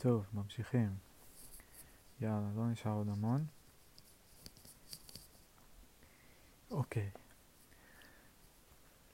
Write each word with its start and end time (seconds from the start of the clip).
טוב, 0.00 0.26
ממשיכים. 0.32 0.96
יאללה, 2.20 2.50
לא 2.56 2.66
נשאר 2.66 2.92
עוד 2.92 3.08
המון. 3.08 3.46
אוקיי. 6.70 7.10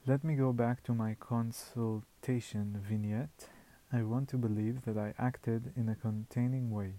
Let 0.06 0.24
me 0.24 0.34
go 0.34 0.52
back 0.52 0.82
to 0.82 0.92
my 0.94 1.14
consultation 1.14 2.82
vignette. 2.88 3.48
I 3.92 4.02
want 4.02 4.28
to 4.30 4.36
believe 4.36 4.82
that 4.86 4.98
I 4.98 5.14
acted 5.18 5.72
in 5.76 5.88
a 5.88 5.94
containing 5.94 6.70
way. 6.72 6.94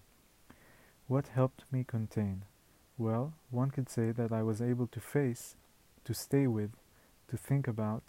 What 1.07 1.28
helped 1.39 1.66
me 1.71 1.84
contain? 1.84 2.46
Well, 2.98 3.34
one 3.50 3.71
could 3.71 3.89
say 3.89 4.12
that 4.12 4.32
I 4.32 4.41
was 4.44 4.62
able 4.62 4.88
to 4.88 5.00
face, 5.02 5.55
to 6.05 6.14
stay 6.14 6.48
with, 6.48 6.71
to 7.30 7.36
think 7.36 7.68
about, 7.68 8.04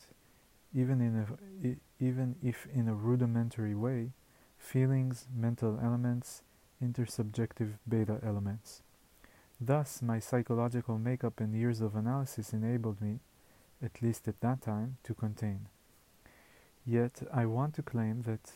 even, 0.73 1.01
in 1.01 1.15
a, 1.23 2.05
even 2.09 2.37
if 2.43 2.67
in 2.73 2.87
a 2.89 2.95
rudimentary 2.95 3.75
way, 3.75 4.13
feelings, 4.60 5.26
mental 5.36 5.80
elements, 5.82 6.44
intersubjective 6.84 7.74
beta 7.88 8.20
elements. 8.24 8.84
Thus, 9.60 10.02
my 10.02 10.20
psychological 10.20 11.00
makeup 11.00 11.40
and 11.40 11.56
years 11.56 11.82
of 11.82 11.96
analysis 11.96 12.54
enabled 12.54 13.02
me, 13.02 13.20
at 13.84 14.02
least 14.02 14.28
at 14.28 14.40
that 14.42 14.62
time, 14.62 14.98
to 15.04 15.14
contain. 15.14 15.68
Yet, 16.86 17.24
I 17.34 17.46
want 17.46 17.74
to 17.76 17.82
claim 17.82 18.22
that, 18.24 18.54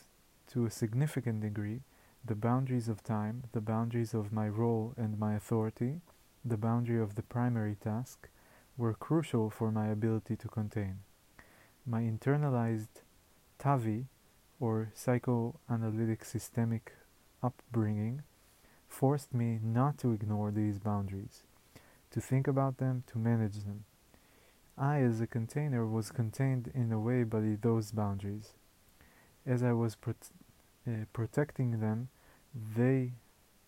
to 0.52 0.64
a 0.64 0.70
significant 0.70 1.40
degree, 1.40 1.80
the 2.24 2.34
boundaries 2.34 2.88
of 2.88 3.02
time, 3.02 3.44
the 3.52 3.60
boundaries 3.60 4.14
of 4.14 4.32
my 4.32 4.48
role 4.48 4.94
and 4.96 5.18
my 5.18 5.34
authority, 5.34 6.00
the 6.44 6.56
boundary 6.56 7.00
of 7.00 7.16
the 7.16 7.22
primary 7.22 7.74
task, 7.74 8.28
were 8.76 8.94
crucial 8.94 9.50
for 9.50 9.70
my 9.70 9.88
ability 9.88 10.36
to 10.36 10.48
contain. 10.48 11.00
My 11.86 12.00
internalized 12.02 13.02
TAVI, 13.58 14.06
or 14.64 14.90
psychoanalytic 14.94 16.24
systemic 16.24 16.94
upbringing, 17.42 18.22
forced 18.88 19.34
me 19.34 19.58
not 19.62 19.98
to 19.98 20.12
ignore 20.12 20.50
these 20.50 20.78
boundaries, 20.78 21.42
to 22.10 22.18
think 22.18 22.48
about 22.48 22.78
them, 22.78 23.04
to 23.06 23.18
manage 23.18 23.58
them. 23.64 23.84
I, 24.78 25.00
as 25.02 25.20
a 25.20 25.26
container, 25.26 25.86
was 25.86 26.10
contained 26.10 26.70
in 26.74 26.90
a 26.90 26.98
way 26.98 27.24
by 27.24 27.58
those 27.60 27.92
boundaries. 27.92 28.54
As 29.44 29.62
I 29.62 29.72
was 29.72 29.96
prot- 29.96 30.30
uh, 30.88 31.04
protecting 31.12 31.80
them, 31.80 32.08
they, 32.54 33.12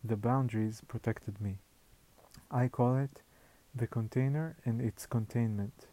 the 0.02 0.16
boundaries, 0.16 0.80
protected 0.88 1.42
me. 1.42 1.58
I 2.50 2.68
call 2.68 2.96
it 2.96 3.20
the 3.74 3.86
container 3.86 4.56
and 4.64 4.80
its 4.80 5.04
containment. 5.04 5.88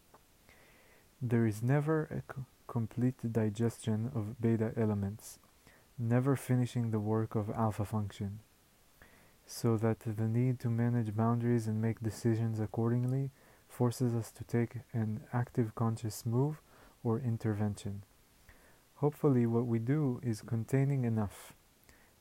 There 1.20 1.46
is 1.46 1.62
never 1.62 2.04
a 2.04 2.22
co- 2.32 2.46
complete 2.66 3.32
digestion 3.32 4.10
of 4.14 4.40
beta 4.40 4.72
elements, 4.76 5.38
never 5.98 6.36
finishing 6.36 6.90
the 6.90 7.00
work 7.00 7.34
of 7.34 7.50
alpha 7.50 7.84
function, 7.84 8.40
so 9.46 9.76
that 9.76 10.00
the 10.00 10.28
need 10.28 10.58
to 10.60 10.68
manage 10.68 11.14
boundaries 11.14 11.66
and 11.66 11.80
make 11.80 12.00
decisions 12.00 12.60
accordingly 12.60 13.30
forces 13.68 14.14
us 14.14 14.30
to 14.30 14.44
take 14.44 14.76
an 14.92 15.20
active 15.32 15.74
conscious 15.74 16.24
move 16.24 16.60
or 17.02 17.18
intervention. 17.18 18.02
Hopefully, 18.96 19.46
what 19.46 19.66
we 19.66 19.78
do 19.78 20.20
is 20.22 20.40
containing 20.40 21.04
enough. 21.04 21.52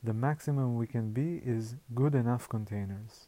The 0.04 0.14
maximum 0.14 0.76
we 0.76 0.88
can 0.88 1.12
be 1.14 1.42
is 1.46 1.76
good 1.94 2.16
enough 2.16 2.50
containers. 2.50 3.28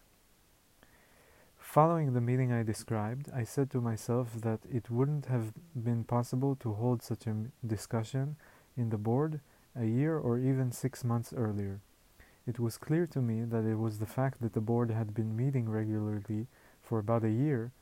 Following 1.76 2.14
the 2.14 2.22
meeting 2.22 2.54
I 2.54 2.64
described, 2.64 3.30
I 3.36 3.44
said 3.44 3.70
to 3.72 3.82
myself 3.82 4.40
that 4.44 4.62
it 4.72 4.90
wouldn't 4.90 5.26
have 5.26 5.52
been 5.76 6.06
possible 6.06 6.56
to 6.62 6.72
hold 6.72 7.04
such 7.04 7.28
a 7.28 7.36
discussion 7.68 8.38
in 8.78 8.92
the 8.92 8.98
board 8.98 9.42
a 9.76 9.84
year 9.84 10.18
or 10.18 10.40
even 10.40 10.72
six 10.72 11.04
months 11.04 11.34
earlier. 11.36 11.82
It 12.48 12.62
was 12.62 12.78
clear 12.78 13.06
to 13.08 13.22
me 13.22 13.44
that 13.44 13.66
it 13.66 13.76
was 13.76 14.00
the 14.00 14.06
fact 14.06 14.40
that 14.40 14.54
the 14.54 14.62
board 14.62 14.90
had 14.90 15.14
been 15.14 15.36
meeting 15.36 15.68
regularly 15.68 16.48
for 16.82 16.98
about 16.98 17.26
a 17.26 17.30
year, 17.30 17.74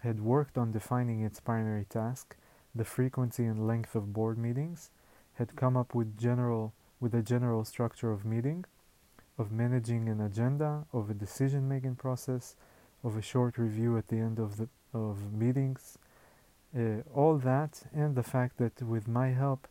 had 0.00 0.18
worked 0.18 0.58
on 0.58 0.72
defining 0.72 1.22
its 1.22 1.38
primary 1.38 1.84
task, 1.84 2.34
the 2.74 2.84
frequency 2.84 3.44
and 3.44 3.64
length 3.64 3.94
of 3.94 4.12
board 4.12 4.38
meetings, 4.38 4.90
had 5.34 5.54
come 5.54 5.76
up 5.76 5.94
with 5.94 6.18
general 6.18 6.72
with 6.98 7.14
a 7.14 7.22
general 7.22 7.64
structure 7.64 8.10
of 8.10 8.24
meeting, 8.24 8.64
of 9.38 9.52
managing 9.52 10.08
an 10.08 10.20
agenda, 10.20 10.84
of 10.92 11.08
a 11.10 11.14
decision 11.14 11.68
making 11.68 11.94
process, 11.94 12.56
of 13.02 13.16
a 13.16 13.22
short 13.22 13.58
review 13.58 13.96
at 13.96 14.08
the 14.08 14.18
end 14.18 14.38
of 14.38 14.56
the 14.56 14.68
of 14.94 15.32
meetings, 15.32 15.98
uh, 16.76 17.02
all 17.14 17.36
that, 17.36 17.82
and 17.92 18.14
the 18.14 18.22
fact 18.22 18.56
that 18.58 18.82
with 18.82 19.06
my 19.06 19.28
help, 19.28 19.68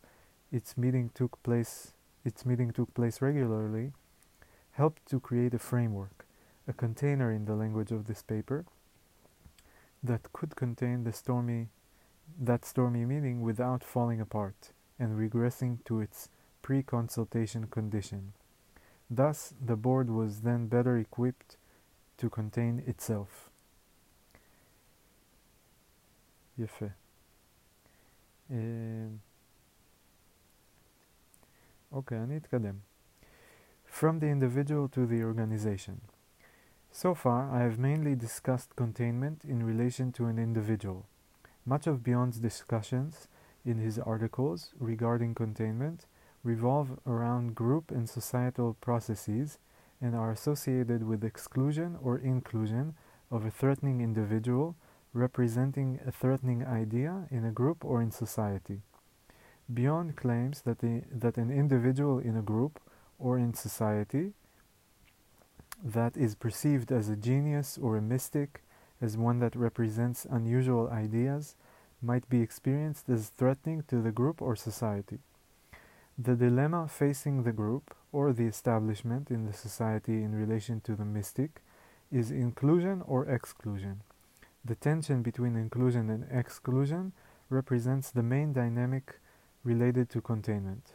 its 0.52 0.76
meeting 0.76 1.10
took 1.14 1.42
place. 1.42 1.92
Its 2.24 2.44
meeting 2.44 2.72
took 2.72 2.92
place 2.94 3.22
regularly, 3.22 3.92
helped 4.72 5.06
to 5.06 5.20
create 5.20 5.54
a 5.54 5.58
framework, 5.58 6.26
a 6.66 6.72
container 6.72 7.32
in 7.32 7.44
the 7.44 7.54
language 7.54 7.92
of 7.92 8.06
this 8.06 8.22
paper, 8.22 8.64
that 10.02 10.32
could 10.32 10.56
contain 10.56 11.04
the 11.04 11.12
stormy, 11.12 11.68
that 12.40 12.64
stormy 12.64 13.04
meeting 13.04 13.42
without 13.42 13.84
falling 13.84 14.20
apart 14.20 14.72
and 14.98 15.18
regressing 15.18 15.84
to 15.84 16.00
its 16.00 16.28
pre-consultation 16.62 17.66
condition. 17.66 18.32
Thus, 19.08 19.54
the 19.64 19.76
board 19.76 20.10
was 20.10 20.40
then 20.40 20.66
better 20.66 20.98
equipped 20.98 21.56
to 22.17 22.29
contain 22.29 22.79
itself. 22.87 23.49
יפה. 26.57 26.85
אוקיי, 31.91 32.23
אני 32.23 32.37
אתקדם. 32.37 32.75
From 33.99 34.19
the 34.19 34.29
individual 34.29 34.87
to 34.87 35.05
the 35.05 35.23
organization. 35.23 35.95
So 36.91 37.13
far, 37.13 37.49
I 37.49 37.61
have 37.61 37.79
mainly 37.79 38.15
discussed 38.15 38.75
containment 38.75 39.45
in 39.45 39.63
relation 39.63 40.11
to 40.13 40.25
an 40.25 40.37
individual. 40.37 41.05
Much 41.65 41.87
of 41.87 42.03
Beyond's 42.03 42.39
discussions 42.39 43.27
in 43.65 43.77
his 43.77 43.97
articles 43.99 44.73
regarding 44.79 45.33
containment 45.35 46.05
revolve 46.43 46.99
around 47.05 47.55
group 47.55 47.91
and 47.91 48.09
societal 48.09 48.75
processes 48.81 49.57
and 50.00 50.14
are 50.14 50.30
associated 50.30 51.02
with 51.02 51.24
exclusion 51.24 51.96
or 52.02 52.18
inclusion 52.18 52.94
of 53.30 53.44
a 53.44 53.50
threatening 53.50 54.00
individual 54.00 54.76
representing 55.16 55.98
a 56.06 56.12
threatening 56.12 56.64
idea 56.64 57.26
in 57.30 57.44
a 57.44 57.50
group 57.50 57.84
or 57.84 58.02
in 58.02 58.10
society. 58.10 58.82
Beyond 59.72 60.16
claims 60.16 60.62
that, 60.62 60.78
the, 60.78 61.02
that 61.10 61.36
an 61.36 61.50
individual 61.50 62.18
in 62.18 62.36
a 62.36 62.42
group 62.42 62.78
or 63.18 63.38
in 63.38 63.54
society 63.54 64.34
that 65.82 66.16
is 66.16 66.34
perceived 66.34 66.92
as 66.92 67.08
a 67.08 67.16
genius 67.16 67.78
or 67.80 67.96
a 67.96 68.02
mystic, 68.02 68.62
as 69.00 69.16
one 69.16 69.40
that 69.40 69.56
represents 69.56 70.26
unusual 70.30 70.88
ideas, 70.88 71.56
might 72.00 72.28
be 72.28 72.40
experienced 72.40 73.08
as 73.08 73.28
threatening 73.28 73.82
to 73.88 74.00
the 74.00 74.12
group 74.12 74.40
or 74.40 74.54
society. 74.54 75.18
The 76.18 76.34
dilemma 76.34 76.88
facing 76.88 77.42
the 77.42 77.52
group 77.52 77.94
or 78.10 78.32
the 78.32 78.46
establishment 78.46 79.30
in 79.30 79.44
the 79.44 79.52
society 79.52 80.22
in 80.22 80.34
relation 80.34 80.80
to 80.82 80.96
the 80.96 81.04
mystic 81.04 81.62
is 82.10 82.30
inclusion 82.30 83.02
or 83.06 83.28
exclusion. 83.28 84.00
The 84.64 84.76
tension 84.76 85.20
between 85.22 85.56
inclusion 85.56 86.08
and 86.08 86.24
exclusion 86.30 87.12
represents 87.50 88.10
the 88.10 88.22
main 88.22 88.54
dynamic 88.54 89.20
related 89.62 90.08
to 90.10 90.20
containment. 90.22 90.94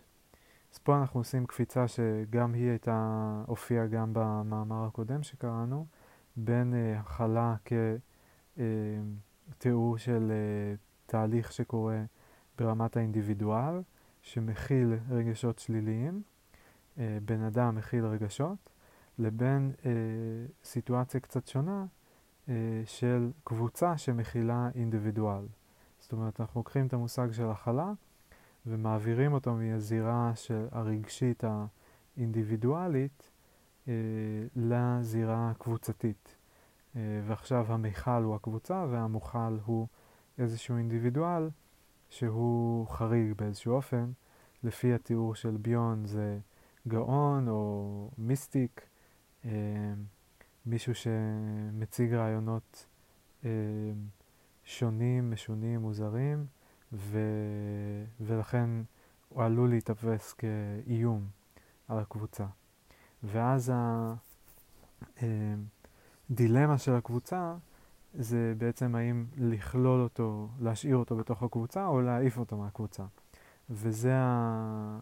אז 0.74 0.78
פה 0.78 0.98
אנחנו 0.98 1.20
עושים 1.20 1.46
קפיצה 1.46 1.88
שגם 1.88 2.54
היא 2.54 2.70
הייתה, 2.70 3.44
הופיעה 3.48 3.88
גם 3.88 4.10
במאמר 4.14 4.86
הקודם 4.86 5.24
שקראנו, 5.24 5.86
בין 6.36 6.74
uh, 6.74 7.00
הכלה 7.00 7.56
כתיאור 9.50 9.96
uh, 9.96 10.00
של 10.00 10.32
uh, 10.32 11.06
תהליך 11.06 11.52
שקורה 11.52 12.04
ברמת 12.58 12.98
האינדיבידואל, 12.98 13.82
שמכיל 14.22 14.94
רגשות 15.10 15.60
שליליים, 15.60 16.22
uh, 16.96 17.00
בן 17.26 17.42
אדם 17.42 17.76
מכיל 17.76 18.06
רגשות, 18.06 18.70
לבין 19.20 19.72
uh, 19.78 19.86
סיטואציה 20.64 21.20
קצת 21.20 21.48
שונה 21.48 21.86
uh, 22.48 22.50
של 22.86 23.32
קבוצה 23.44 23.98
שמכילה 23.98 24.70
אינדיבידואל. 24.76 25.46
זאת 26.00 26.12
אומרת, 26.12 26.42
אנחנו 26.42 26.60
לוקחים 26.60 26.88
את 26.88 26.94
המושג 26.94 27.32
של 27.32 27.50
הכלה, 27.50 27.94
ומעבירים 28.66 29.34
אותו 29.34 29.54
מהזירה 29.56 30.32
של 30.36 30.68
הרגשית 30.72 31.44
האינדיבידואלית 32.18 33.32
אה, 33.88 33.94
לזירה 34.56 35.50
הקבוצתית. 35.50 36.36
אה, 36.96 37.02
ועכשיו 37.28 37.74
המיכל 37.74 38.24
הוא 38.24 38.36
הקבוצה 38.36 38.86
והמוכל 38.90 39.58
הוא 39.66 39.88
איזשהו 40.38 40.78
אינדיבידואל 40.78 41.50
שהוא 42.12 42.88
חריג 42.88 43.34
באיזשהו 43.38 43.74
אופן. 43.74 44.12
לפי 44.64 44.94
התיאור 44.94 45.36
של 45.36 45.58
ביון 45.58 46.06
זה 46.06 46.40
גאון 46.88 47.48
או 47.48 48.10
מיסטיק, 48.18 48.82
אה, 49.46 49.52
מישהו 50.66 50.94
שמציג 50.96 52.14
רעיונות 52.14 52.86
אה, 53.46 53.50
שונים, 54.64 55.32
משונים, 55.32 55.80
מוזרים. 55.80 56.46
ו... 56.94 57.20
ולכן 58.20 58.70
הוא 59.30 59.44
עלול 59.44 59.70
להתאבס 59.70 60.34
כאיום 60.34 61.28
על 61.88 62.00
הקבוצה. 62.00 62.46
ואז 63.24 63.74
הדילמה 66.30 66.78
של 66.78 66.94
הקבוצה 66.96 67.56
זה 68.14 68.54
בעצם 68.58 68.96
האם 68.96 69.26
לכלול 69.38 70.02
אותו, 70.02 70.50
להשאיר 70.60 70.96
אותו 70.96 71.16
בתוך 71.16 71.44
הקבוצה 71.44 71.88
או 71.88 72.02
להעיף 72.02 72.38
אותו 72.38 72.58
מהקבוצה. 72.58 73.04
וזה 73.70 74.14
ה... 74.16 75.00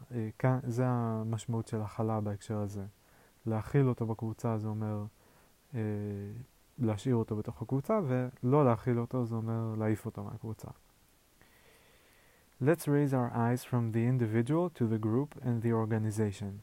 זה 0.64 0.84
המשמעות 0.88 1.68
של 1.68 1.82
הכלה 1.82 2.22
בהקשר 2.22 2.58
הזה. 2.58 2.86
להכיל 3.46 3.88
אותו 3.88 4.06
בקבוצה 4.06 4.58
זה 4.58 4.68
אומר 4.68 5.06
אה, 5.76 5.80
להשאיר 6.78 7.16
אותו 7.16 7.36
בתוך 7.36 7.62
הקבוצה, 7.62 8.00
ולא 8.08 8.66
להכיל 8.66 9.00
אותו 9.00 9.26
זה 9.26 9.36
אומר 9.36 9.76
להעיף 9.78 10.06
אותו 10.06 10.24
מהקבוצה. 10.24 10.68
Let's 12.62 12.88
raise 12.88 13.14
our 13.14 13.32
eyes 13.34 13.64
from 13.64 13.94
the 13.94 14.04
individual 14.06 14.70
to 14.70 14.86
the 14.86 15.00
group 15.00 15.30
and 15.42 15.62
the 15.64 15.72
organization. 15.72 16.62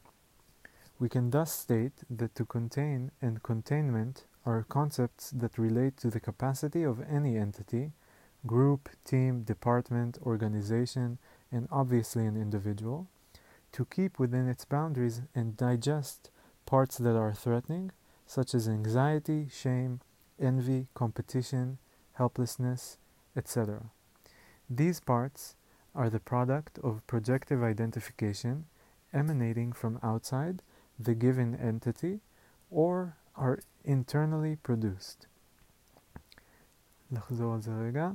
We 1.00 1.08
can 1.08 1.30
thus 1.30 1.50
state 1.64 2.04
that 2.18 2.34
to 2.34 2.44
contain 2.44 3.10
and 3.22 3.42
containment 3.42 4.24
are 4.46 4.64
concepts 4.68 5.30
that 5.32 5.58
relate 5.58 5.96
to 5.98 6.08
the 6.08 6.20
capacity 6.20 6.84
of 6.84 7.02
any 7.10 7.36
entity, 7.36 7.90
group, 8.46 8.88
team, 9.04 9.42
department, 9.42 10.16
organization, 10.24 11.18
and 11.50 11.66
obviously 11.70 12.24
an 12.24 12.36
individual, 12.36 13.08
to 13.72 13.84
keep 13.84 14.18
within 14.18 14.48
its 14.48 14.64
boundaries 14.64 15.22
and 15.34 15.56
digest 15.56 16.30
parts 16.64 16.96
that 16.98 17.16
are 17.16 17.34
threatening, 17.34 17.90
such 18.26 18.54
as 18.54 18.68
anxiety, 18.68 19.48
shame, 19.52 20.00
envy, 20.40 20.86
competition, 20.94 21.78
helplessness, 22.12 22.98
etc. 23.36 23.90
These 24.70 25.00
parts 25.00 25.56
are 25.94 26.08
the 26.08 26.20
product 26.20 26.78
of 26.82 27.06
projective 27.06 27.62
identification 27.62 28.66
emanating 29.12 29.72
from 29.72 29.98
outside 30.02 30.62
the 30.98 31.14
given 31.14 31.54
entity 31.54 32.20
or 32.70 33.16
are 33.34 33.58
internally 33.86 34.68
produced. 34.70 35.26
לחזור 37.10 37.54
על 37.54 37.60
זה 37.60 37.72
רגע. 37.76 38.10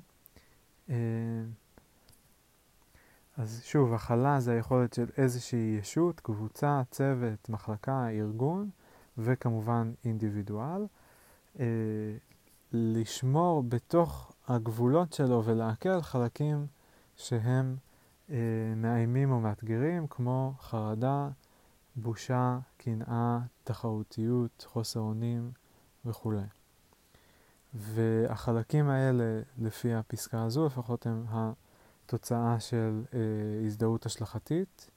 אז 3.37 3.61
שוב, 3.63 3.93
הכלה 3.93 4.39
זה 4.39 4.51
היכולת 4.51 4.93
של 4.93 5.05
איזושהי 5.17 5.77
ישות, 5.79 6.19
קבוצה, 6.19 6.81
צוות, 6.91 7.49
מחלקה, 7.49 8.07
ארגון, 8.09 8.69
וכמובן 9.17 9.91
אינדיבידואל, 10.05 10.85
אה, 11.59 11.65
לשמור 12.71 13.63
בתוך 13.63 14.31
הגבולות 14.47 15.13
שלו 15.13 15.43
ולעכל 15.45 16.01
חלקים 16.01 16.67
שהם 17.17 17.75
אה, 18.29 18.35
מאיימים 18.75 19.31
או 19.31 19.39
מאתגרים, 19.39 20.07
כמו 20.07 20.53
חרדה, 20.59 21.29
בושה, 21.95 22.59
קנאה, 22.77 23.39
תחרותיות, 23.63 24.65
חוסר 24.69 24.99
אונים 24.99 25.51
וכולי. 26.05 26.41
והחלקים 27.73 28.89
האלה, 28.89 29.41
לפי 29.57 29.93
הפסקה 29.93 30.43
הזו 30.43 30.65
לפחות, 30.65 31.05
הם 31.05 31.25
התוצאה 31.29 32.59
של 32.59 33.03
אה, 33.13 33.19
הזדהות 33.65 34.05
השלכתית 34.05 34.91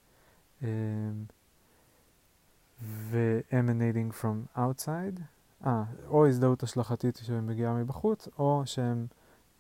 ו-emanating 2.83 4.13
from 4.21 4.59
outside, 4.59 5.21
אה, 5.67 5.85
או 6.07 6.27
הזדהות 6.27 6.63
השלכתית 6.63 7.17
שמגיעה 7.23 7.75
מבחוץ, 7.75 8.29
או 8.39 8.63
שהם 8.67 9.07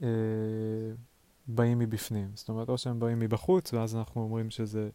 אה, 0.03 0.09
באים 1.47 1.79
מבפנים. 1.79 2.31
זאת 2.35 2.49
אומרת, 2.49 2.69
או 2.69 2.79
שהם 2.79 3.01
באים 3.01 3.19
מבחוץ, 3.19 3.73
ואז 3.73 3.97
אנחנו 3.97 4.21
אומרים 4.21 4.51
שזה 4.51 4.91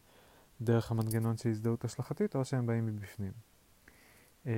דרך 0.60 0.90
המנגנון 0.90 1.36
של 1.36 1.48
הזדהות 1.48 1.84
השלכתית, 1.84 2.36
או 2.36 2.44
שהם 2.44 2.66
באים 2.66 2.86
מבפנים. 2.86 3.32
Uh, 4.44 4.48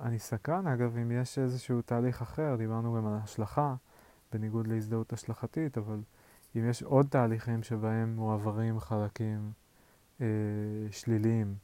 אני 0.00 0.18
סקרן, 0.18 0.66
אגב, 0.66 0.96
אם 0.96 1.10
יש 1.10 1.38
איזשהו 1.38 1.82
תהליך 1.82 2.22
אחר, 2.22 2.56
דיברנו 2.58 2.94
גם 2.96 3.06
על 3.06 3.14
השלכה, 3.22 3.74
בניגוד 4.32 4.66
להזדהות 4.66 5.12
השלכתית, 5.12 5.78
אבל 5.78 6.00
אם 6.56 6.68
יש 6.68 6.82
עוד 6.82 7.06
תהליכים 7.10 7.62
שבהם 7.62 8.16
מועברים 8.16 8.80
חלקים 8.80 9.52
uh, 10.18 10.22
שליליים 10.90 11.54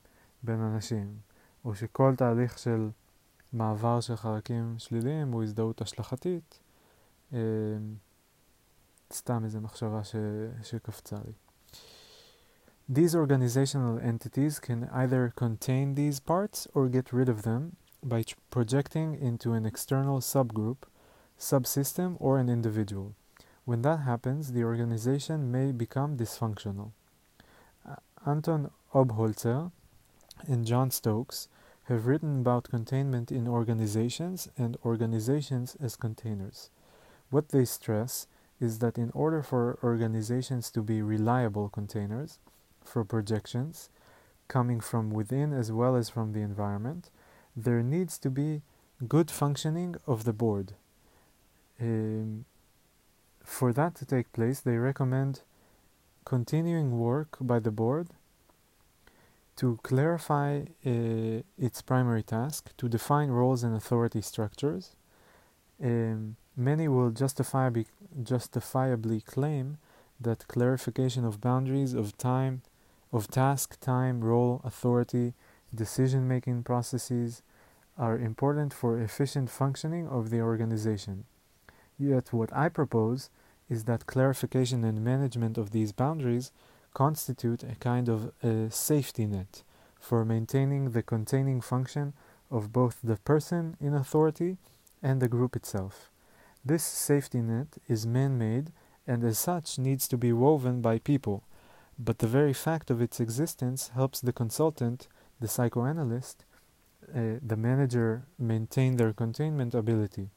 בין 0.43 0.61
אנשים, 0.61 1.17
או 1.65 1.75
שכל 1.75 2.15
תהליך 2.17 2.59
של 2.59 2.91
מעבר 3.53 4.01
של 4.01 4.17
חלקים 4.17 4.75
שליליים 4.79 5.33
הוא 5.33 5.43
הזדהות 5.43 5.81
השלכתית, 5.81 6.61
uh, 7.33 7.35
סתם 9.13 9.45
איזו 9.45 9.61
מחשבה 9.61 10.05
ש, 10.05 10.17
שקפצה 10.63 11.17
לי. 11.27 11.48
These 12.91 13.15
organizational 13.15 13.99
entities 13.99 14.59
can 14.59 14.89
either 14.91 15.31
contain 15.37 15.95
these 15.95 16.21
parts 16.21 16.67
or 16.73 16.89
get 16.89 17.13
rid 17.13 17.29
of 17.29 17.43
them 17.43 17.77
by 18.03 18.25
projecting 18.51 19.15
into 19.15 19.53
an 19.53 19.67
external 19.67 20.21
subgroup, 20.21 20.79
subsystem, 21.39 22.17
or 22.19 22.39
an 22.39 22.49
individual. 22.49 23.15
When 23.67 23.83
that 23.83 23.99
happens, 24.01 24.53
the 24.53 24.65
organization 24.65 25.53
may 25.53 25.71
become 25.71 26.17
dysfunctional. 26.17 26.93
Uh, 27.87 27.97
Anton 28.27 28.71
Obholzer 28.95 29.71
and 30.47 30.67
John 30.67 30.91
Stokes 30.91 31.49
have 31.89 32.07
written 32.07 32.41
about 32.41 32.71
containment 32.71 33.31
in 33.31 33.47
organizations 33.47 34.49
and 34.57 34.79
organizations 34.83 35.77
as 35.79 35.95
containers. 35.95 36.71
What 37.29 37.51
they 37.51 37.67
stress 37.67 38.27
is 38.61 38.79
that 38.79 38.97
in 38.97 39.11
order 39.11 39.43
for 39.43 39.79
organizations 39.83 40.71
to 40.71 40.83
be 40.83 41.03
reliable 41.03 41.69
containers, 41.69 42.39
for 42.89 43.05
projections 43.05 43.91
coming 44.49 44.81
from 44.81 45.11
within 45.11 45.53
as 45.53 45.71
well 45.71 45.95
as 45.95 46.09
from 46.09 46.33
the 46.33 46.41
environment, 46.41 47.11
there 47.55 47.83
needs 47.83 48.19
to 48.19 48.31
be 48.31 48.63
good 49.07 49.31
functioning 49.31 49.95
of 50.07 50.25
the 50.25 50.33
board. 50.33 50.73
Um, 51.81 52.47
for 53.45 53.73
that 53.73 53.95
to 53.97 54.05
take 54.05 54.33
place, 54.33 54.61
they 54.61 54.77
recommend 54.77 55.43
continuing 56.25 56.99
work 56.99 57.37
by 57.41 57.59
the 57.59 57.71
board 57.71 58.09
to 59.57 59.79
clarify 59.83 60.61
uh, 60.87 61.43
its 61.59 61.83
primary 61.83 62.23
task, 62.23 62.71
to 62.77 62.89
define 62.89 63.29
roles 63.31 63.65
and 63.65 63.75
authority 63.75 64.23
structures. 64.23 64.95
Um, 65.83 66.37
many 66.57 66.87
will 66.87 67.11
justifiably, 67.11 67.87
justifiably 68.23 69.21
claim 69.21 69.79
that 70.21 70.47
clarification 70.49 71.25
of 71.25 71.41
boundaries 71.41 71.93
of 71.93 72.17
time 72.19 72.63
of 73.13 73.29
task, 73.29 73.79
time, 73.81 74.23
role, 74.23 74.61
authority, 74.65 75.35
decision 75.75 76.29
making 76.29 76.63
processes 76.63 77.43
are 77.97 78.19
important 78.19 78.73
for 78.73 79.01
efficient 79.01 79.51
functioning 79.51 80.07
of 80.09 80.31
the 80.31 80.41
organization. 80.41 81.25
Yet, 81.99 82.33
what 82.33 82.55
I 82.55 82.69
propose 82.69 83.31
is 83.69 83.85
that 83.85 84.07
clarification 84.07 84.85
and 84.85 85.05
management 85.05 85.59
of 85.59 85.71
these 85.71 85.93
boundaries 85.93 86.53
constitute 86.95 87.63
a 87.63 87.75
kind 87.77 88.09
of 88.09 88.33
a 88.43 88.71
safety 88.71 89.27
net 89.27 89.63
for 90.01 90.25
maintaining 90.25 90.93
the 90.93 91.03
containing 91.03 91.61
function 91.61 92.15
of 92.51 92.73
both 92.73 92.99
the 93.03 93.17
person 93.17 93.77
in 93.81 93.95
authority 93.95 94.57
and 95.03 95.21
the 95.21 95.29
group 95.29 95.57
itself. 95.57 96.11
This 96.65 96.85
safety 96.85 97.41
net 97.41 97.79
is 97.89 98.07
man 98.07 98.39
made 98.39 98.73
and 99.07 99.25
as 99.25 99.39
such 99.39 99.79
needs 99.79 100.07
to 100.09 100.17
be 100.17 100.33
woven 100.33 100.81
by 100.81 100.99
people 100.99 101.43
but 101.98 102.20
the 102.20 102.28
very 102.28 102.54
fact 102.54 102.90
of 102.90 103.02
its 103.02 103.20
existence 103.20 103.92
helps 103.94 104.20
the 104.22 104.34
consultant, 104.34 105.08
the 105.40 105.48
psychoanalyst, 105.48 106.46
uh, 107.14 107.40
the 107.42 107.58
manager 107.58 108.24
maintain 108.40 108.98
their 108.98 109.14
containment 109.14 109.74
ability, 109.76 110.30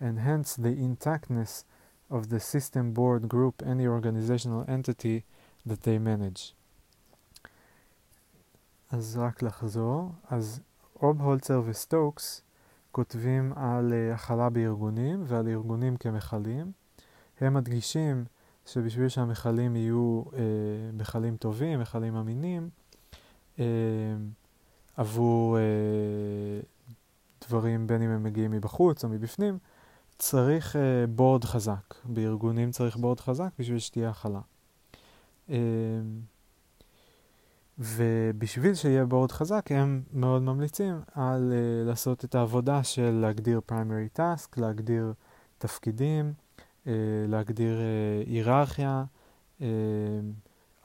and 0.00 0.18
hence 0.18 0.56
the 0.56 0.74
intactness 0.74 1.64
of 2.10 2.28
the 2.28 2.40
system, 2.40 2.92
board, 2.92 3.28
group, 3.28 3.62
any 3.64 3.86
organizational 3.86 4.64
entity 4.68 5.24
that 5.66 5.82
they 5.82 5.98
manage. 5.98 6.54
אז 8.90 9.16
רק 9.16 9.42
לחזור, 9.42 10.12
אז 10.30 10.60
רוב 11.00 11.20
הולצר 11.22 11.62
וסטוקס 11.64 12.42
כותבים 12.92 13.52
על 13.56 13.92
הכלה 14.14 14.50
בארגונים 14.50 15.24
ועל 15.26 15.48
ארגונים 15.48 15.96
כמכלים. 15.96 16.72
הם 17.40 17.54
מדגישים 17.54 18.24
שבשביל 18.73 19.09
שהמכלים 19.09 19.75
יהיו 19.75 20.23
אה, 20.33 20.39
מכלים 20.93 21.37
טובים, 21.37 21.79
מכלים 21.79 22.15
אמינים, 22.15 22.69
אה, 23.59 23.65
עבור 24.97 25.57
אה, 25.57 25.63
דברים 27.47 27.87
בין 27.87 28.01
אם 28.01 28.09
הם 28.09 28.23
מגיעים 28.23 28.51
מבחוץ 28.51 29.03
או 29.03 29.09
מבפנים, 29.09 29.57
צריך 30.17 30.75
אה, 30.75 31.07
בורד 31.07 31.43
חזק. 31.43 31.95
בארגונים 32.05 32.71
צריך 32.71 32.97
בורד 32.97 33.19
חזק 33.19 33.49
בשביל 33.59 33.79
שתהיה 33.79 34.09
הכלה. 34.09 34.41
אה, 35.49 35.55
ובשביל 37.79 38.75
שיהיה 38.75 39.05
בורד 39.05 39.31
חזק 39.31 39.65
הם 39.69 40.01
מאוד 40.13 40.41
ממליצים 40.41 41.01
על 41.13 41.53
uh, 41.53 41.87
לעשות 41.87 42.25
את 42.25 42.35
העבודה 42.35 42.83
של 42.83 43.11
להגדיר 43.11 43.61
primary 43.71 44.19
task, 44.19 44.47
להגדיר 44.57 45.13
תפקידים, 45.57 46.25
אה, 46.25 46.31
להגדיר 47.27 47.79
אה, 47.79 48.23
היררכיה, 48.25 49.03
אה, 49.61 49.67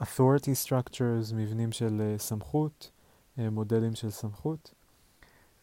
authority 0.01 0.67
structures, 0.67 1.35
מבנים 1.35 1.71
של 1.71 2.15
סמכות, 2.17 2.91
מודלים 3.37 3.95
של 3.95 4.09
סמכות. 4.09 4.73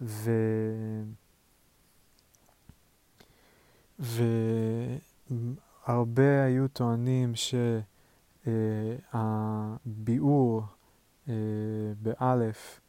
ו... 0.00 0.30
והרבה 5.86 6.44
היו 6.44 6.68
טוענים 6.68 7.32
שהביאור 9.14 10.62
אה, 11.28 11.34
באלף 12.02 12.80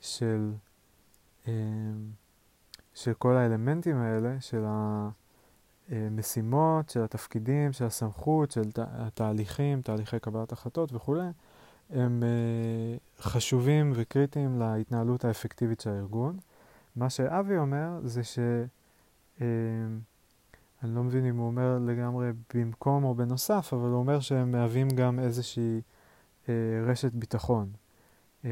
של, 0.00 0.52
אה, 1.48 1.52
של 2.94 3.14
כל 3.14 3.36
האלמנטים 3.36 3.96
האלה, 3.96 4.40
של 4.40 4.64
המשימות, 5.90 6.90
של 6.90 7.02
התפקידים, 7.02 7.72
של 7.72 7.84
הסמכות, 7.84 8.50
של 8.50 8.62
התהליכים, 8.76 9.82
תהליכי 9.82 10.18
קבלת 10.18 10.52
החלטות 10.52 10.92
וכולי, 10.92 11.26
הם 11.90 12.22
אה, 12.22 12.96
חשובים 13.18 13.92
וקריטיים 13.94 14.58
להתנהלות 14.58 15.24
האפקטיבית 15.24 15.80
של 15.80 15.90
הארגון. 15.90 16.38
מה 16.96 17.10
שאבי 17.10 17.58
אומר 17.58 18.00
זה 18.04 18.24
ש... 18.24 18.38
אני 20.82 20.94
לא 20.94 21.02
מבין 21.02 21.26
אם 21.26 21.36
הוא 21.36 21.46
אומר 21.46 21.78
לגמרי 21.86 22.30
במקום 22.54 23.04
או 23.04 23.14
בנוסף, 23.14 23.70
אבל 23.72 23.88
הוא 23.88 23.98
אומר 23.98 24.20
שהם 24.20 24.52
מהווים 24.52 24.88
גם 24.88 25.18
איזושהי 25.18 25.80
אה, 26.48 26.54
רשת 26.86 27.12
ביטחון. 27.12 27.72
אה, 28.44 28.50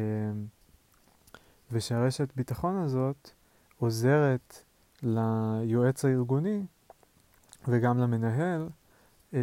ושהרשת 1.72 2.28
ביטחון 2.36 2.76
הזאת 2.76 3.30
עוזרת 3.78 4.62
ליועץ 5.02 6.04
הארגוני 6.04 6.62
וגם 7.67 7.97
למנהל 7.97 8.69
אה, 9.33 9.39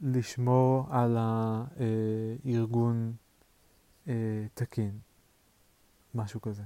לשמור 0.00 0.86
על 0.90 1.16
הארגון 1.18 3.12
אה, 4.08 4.46
תקין, 4.54 4.98
משהו 6.14 6.40
כזה. 6.40 6.62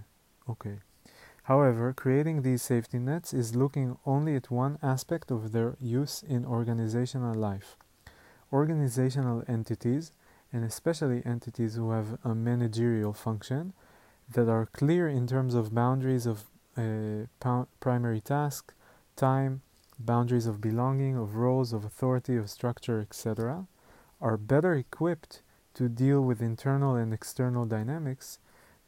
אוקיי. 0.49 0.76
However, 1.44 1.92
creating 1.92 2.40
these 2.40 2.62
safety 2.62 2.99
nets 2.99 3.35
is 3.35 3.54
looking 3.54 3.99
only 4.06 4.35
at 4.35 4.50
one 4.50 4.78
aspect 4.83 5.30
of 5.30 5.52
their 5.52 5.76
use 5.78 6.23
in 6.23 6.47
organizational 6.47 7.35
life. 7.35 7.76
Organizational 8.50 9.42
entities, 9.47 10.12
and 10.52 10.64
especially 10.64 11.21
entities 11.26 11.75
who 11.75 11.90
have 11.90 12.18
a 12.25 12.35
managerial 12.35 13.12
function, 13.12 13.75
that 14.35 14.49
are 14.49 14.66
clear 14.66 15.06
in 15.06 15.26
terms 15.26 15.54
of 15.54 15.75
boundaries 15.75 16.25
of 16.25 16.44
uh, 16.78 17.64
primary 17.80 18.23
task, 18.23 18.73
time, 19.19 19.61
boundaries 19.99 20.47
of 20.47 20.61
belonging, 20.61 21.17
of 21.17 21.35
roles, 21.35 21.73
of 21.73 21.83
authority, 21.83 22.38
of 22.38 22.49
structure, 22.49 22.99
etc., 23.01 23.67
are 24.21 24.38
better 24.38 24.73
equipped 24.73 25.41
to 25.73 25.89
deal 25.89 26.21
with 26.21 26.41
internal 26.41 26.95
and 26.95 27.13
external 27.13 27.65
dynamics, 27.65 28.39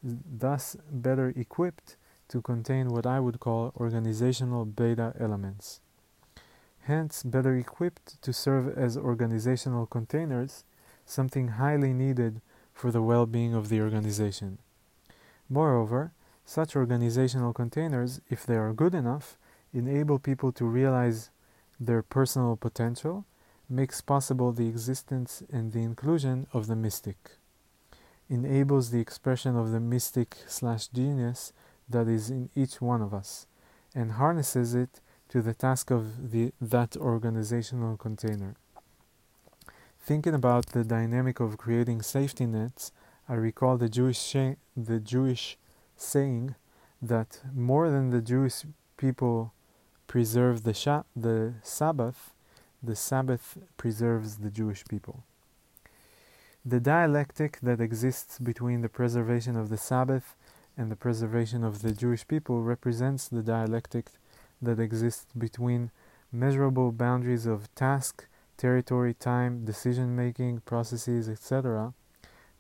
thus 0.02 0.78
better 0.90 1.34
equipped 1.36 1.98
to 2.30 2.42
contain 2.42 2.88
what 2.90 3.06
I 3.06 3.20
would 3.20 3.40
call 3.40 3.74
organizational 3.78 4.64
beta 4.66 5.14
elements. 5.20 5.82
Hence, 6.84 7.24
better 7.24 7.56
equipped 7.56 8.22
to 8.22 8.34
serve 8.34 8.78
as 8.78 8.98
organizational 8.98 9.86
containers, 9.86 10.64
something 11.06 11.50
highly 11.50 11.94
needed 11.94 12.42
for 12.74 12.90
the 12.90 13.02
well 13.02 13.26
being 13.26 13.54
of 13.54 13.70
the 13.70 13.82
organization. 13.82 14.58
Moreover, 15.50 16.14
such 16.46 16.76
organizational 16.76 17.54
containers, 17.54 18.22
if 18.30 18.46
they 18.46 18.56
are 18.56 18.74
good 18.74 18.96
enough, 18.96 19.38
enable 19.74 20.20
people 20.20 20.52
to 20.54 20.66
realize 20.66 21.30
their 21.80 22.02
personal 22.02 22.56
potential, 22.56 23.26
makes 23.70 24.02
possible 24.02 24.52
the 24.52 24.68
existence 24.68 25.42
and 25.52 25.72
the 25.72 25.80
inclusion 25.80 26.46
of 26.54 26.68
the 26.68 26.76
mystic, 26.76 27.38
enables 28.30 28.92
the 28.92 29.00
expression 29.00 29.56
of 29.56 29.72
the 29.72 29.80
mystic 29.80 30.38
slash 30.48 30.88
genius 30.88 31.54
that 31.90 32.08
is 32.08 32.30
in 32.30 32.50
each 32.56 32.82
one 32.82 33.02
of 33.02 33.14
us 33.14 33.48
and 33.96 34.14
harnesses 34.14 34.74
it 34.74 35.02
to 35.30 35.42
the 35.42 35.54
task 35.54 35.92
of 35.92 36.32
the, 36.32 36.52
that 36.60 36.98
organizational 36.98 37.98
container. 37.98 38.56
Thinking 40.00 40.34
about 40.34 40.68
the 40.68 40.84
dynamic 40.84 41.40
of 41.40 41.58
creating 41.58 42.02
safety 42.02 42.46
nets, 42.46 42.92
I 43.30 43.36
recall 43.36 43.78
the 43.78 43.88
Jewish, 43.88 44.34
the 44.76 45.00
Jewish 45.00 45.58
saying 45.96 46.56
that 47.02 47.40
more 47.54 47.90
than 47.90 48.10
the 48.10 48.22
Jewish 48.22 48.64
people 48.98 49.54
preserve 50.12 50.64
the, 50.64 50.74
Sha- 50.74 51.04
the 51.16 51.54
Sabbath, 51.64 52.34
the 52.84 52.98
Sabbath 52.98 53.58
preserves 53.78 54.40
the 54.40 54.52
Jewish 54.52 54.84
people. 54.90 55.24
The 56.66 56.82
dialectic 56.82 57.60
that 57.64 57.80
exists 57.80 58.38
between 58.38 58.82
the 58.82 58.90
preservation 58.90 59.56
of 59.56 59.70
the 59.70 59.78
Sabbath 59.78 60.36
and 60.78 60.92
the 60.92 60.98
preservation 60.98 61.64
of 61.64 61.82
the 61.82 61.94
Jewish 61.94 62.28
people 62.28 62.62
represents 62.62 63.30
the 63.30 63.42
dialectic 63.42 64.08
that 64.62 64.82
exists 64.82 65.28
between 65.38 65.92
measurable 66.30 66.92
boundaries 66.92 67.46
of 67.46 67.74
task, 67.76 68.28
territory, 68.58 69.14
time, 69.14 69.64
decision 69.64 70.14
making, 70.14 70.60
processes, 70.66 71.30
etc. 71.30 71.94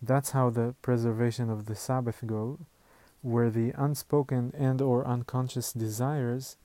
That's 0.02 0.32
how 0.32 0.52
the 0.52 0.74
preservation 0.82 1.50
of 1.50 1.66
the 1.66 1.76
Sabbath 1.76 2.26
goes, 2.26 2.60
where 3.22 3.50
the 3.50 3.74
unspoken 3.76 4.54
and 4.58 4.82
or 4.82 5.06
unconscious 5.06 5.74
desires, 5.74 6.56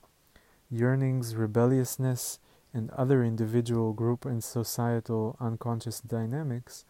yearnings, 0.70 1.34
rebelliousness, 1.34 2.38
and 2.74 2.90
other 2.90 3.22
individual 3.22 3.92
group 3.92 4.24
and 4.24 4.42
societal 4.42 5.36
unconscious 5.40 6.00
dynamics 6.00 6.84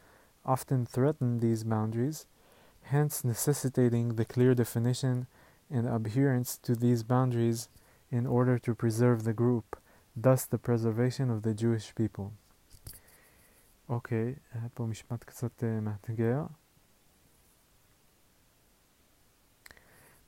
often 0.45 0.87
threaten 0.87 1.41
these 1.41 1.65
boundaries 1.65 2.27
hence 2.85 3.25
necessitating 3.25 4.17
the 4.17 4.25
clear 4.25 4.55
definition 4.55 5.27
and 5.71 5.89
adherence 5.89 6.59
to 6.59 6.75
these 6.75 7.03
boundaries 7.03 7.69
in 8.11 8.27
order 8.27 8.59
to 8.59 8.75
preserve 8.75 9.25
the 9.25 9.33
group, 9.33 9.77
thus 10.17 10.45
the 10.45 10.59
preservation 10.59 11.31
of 11.31 11.43
the 11.43 11.55
Jewish 11.55 11.95
people. 11.95 12.33
אוקיי, 13.89 14.35
okay, 14.35 14.59
היה 14.59 14.69
פה 14.75 14.87
משפט 14.87 15.25
קצת 15.25 15.63
uh, 15.63 15.81
מאתגר. 15.83 16.45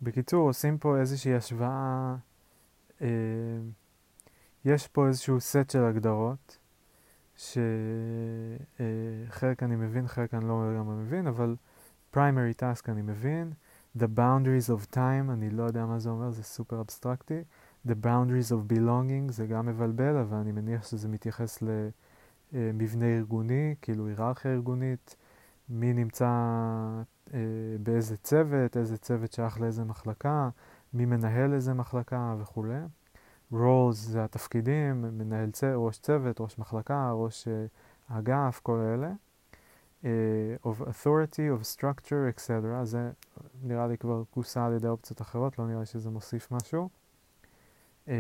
בקיצור, 0.03 0.49
עושים 0.49 0.79
פה 0.79 0.99
איזושהי 0.99 1.35
השוואה, 1.35 2.17
uh, 2.17 2.28
יש 4.66 4.88
פה 4.88 5.08
איזשהו 5.08 5.40
סט 5.40 5.70
של 5.70 5.84
הגדרות, 5.84 6.58
שחלק 7.36 7.64
uh, 9.64 9.66
אני 9.66 9.76
מבין, 9.76 10.08
חלק 10.08 10.34
אני 10.34 10.48
לא 10.48 10.74
לגמרי 10.74 10.96
מבין, 10.96 11.28
אבל 11.28 11.56
primary 12.14 12.60
task 12.60 12.86
אני 12.88 13.02
מבין, 13.02 13.54
the 13.98 14.08
boundaries 14.16 14.70
of 14.70 14.96
time, 14.96 15.32
אני 15.32 15.50
לא 15.50 15.64
יודע 15.64 15.86
מה 15.86 16.00
זה 16.00 16.10
אומר, 16.10 16.32
זה 16.32 16.44
סופר 16.44 16.82
אבסטרקטי, 16.82 17.44
the 17.88 17.96
boundaries 18.04 18.52
of 18.52 18.74
belonging, 18.74 19.32
זה 19.32 19.46
גם 19.46 19.66
מבלבל, 19.66 20.18
אבל 20.18 20.38
אני 20.38 20.52
מניח 20.52 20.88
שזה 20.88 21.08
מתייחס 21.08 21.64
למבנה 22.54 23.06
ארגוני, 23.06 23.76
כאילו 23.82 24.08
היררכיה 24.08 24.54
ארגונית, 24.54 25.16
מי 25.70 25.94
נמצא 25.94 26.26
אה, 27.34 27.40
באיזה 27.84 28.18
צוות, 28.18 28.78
איזה 28.78 28.98
צוות 28.98 29.32
שייך 29.32 29.62
לאיזה 29.62 29.84
מחלקה, 29.84 30.50
מי 30.94 31.06
מנהל 31.06 31.54
איזה 31.54 31.74
מחלקה 31.74 32.36
וכולי. 32.40 32.80
roles 33.54 33.92
זה 33.92 34.24
התפקידים, 34.24 35.02
מנהל 35.02 35.52
צוות, 35.52 35.76
ראש 35.78 36.00
צוות, 36.00 36.42
ראש 36.42 36.60
מחלקה, 36.60 37.12
ראש 37.12 37.48
אה, 37.48 37.66
אגף, 38.18 38.60
כל 38.64 38.78
אלה. 38.78 39.12
uh, 40.04 40.08
of 40.64 40.82
authority, 40.82 41.50
of 41.50 41.64
structure, 41.64 42.28
etc. 42.34 42.84
זה 42.84 43.12
נראה 43.64 43.88
לי 43.88 43.98
כבר 43.98 44.24
כוסה 44.30 44.66
על 44.66 44.74
ידי 44.74 44.88
אופציות 44.88 45.22
אחרות, 45.22 45.60
לא 45.60 45.68
נראה 45.68 45.80
לי 45.80 45.86
שזה 45.86 46.10
מוסיף 46.10 46.52
משהו. 46.52 46.90
Uh, 48.08 48.12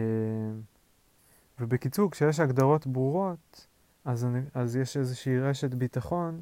ובקיצור, 1.59 2.11
כשיש 2.11 2.39
הגדרות 2.39 2.87
ברורות, 2.87 3.67
אז, 4.05 4.25
אני, 4.25 4.39
אז 4.53 4.75
יש 4.75 4.97
איזושהי 4.97 5.39
רשת 5.39 5.73
ביטחון 5.73 6.41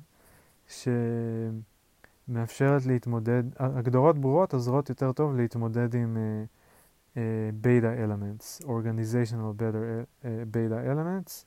שמאפשרת 2.27 2.85
להתמודד, 2.85 3.43
הגדרות 3.59 4.19
ברורות 4.19 4.53
עוזרות 4.53 4.89
יותר 4.89 5.11
טוב 5.11 5.35
להתמודד 5.35 5.95
עם 5.95 6.17
uh, 6.17 7.15
uh, 7.15 7.19
beta 7.63 8.05
elements, 8.05 8.65
organizational 8.65 9.53
beta, 9.57 9.77
uh, 10.23 10.27
beta. 10.51 11.37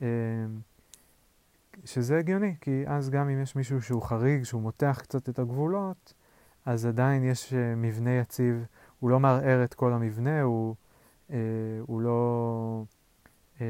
Uh, 0.00 0.04
שזה 1.84 2.18
הגיוני, 2.18 2.54
כי 2.60 2.84
אז 2.86 3.10
גם 3.10 3.28
אם 3.28 3.42
יש 3.42 3.56
מישהו 3.56 3.82
שהוא 3.82 4.02
חריג, 4.02 4.42
שהוא 4.42 4.62
מותח 4.62 4.98
קצת 5.02 5.28
את 5.28 5.38
הגבולות, 5.38 6.14
אז 6.66 6.86
עדיין 6.86 7.24
יש 7.24 7.52
uh, 7.52 7.76
מבנה 7.76 8.10
יציב, 8.10 8.64
הוא 9.00 9.10
לא 9.10 9.20
מערער 9.20 9.64
את 9.64 9.74
כל 9.74 9.92
המבנה, 9.92 10.42
הוא, 10.42 10.74
uh, 11.28 11.32
הוא, 11.86 12.00
לא, 12.00 12.84
uh, 13.58 13.60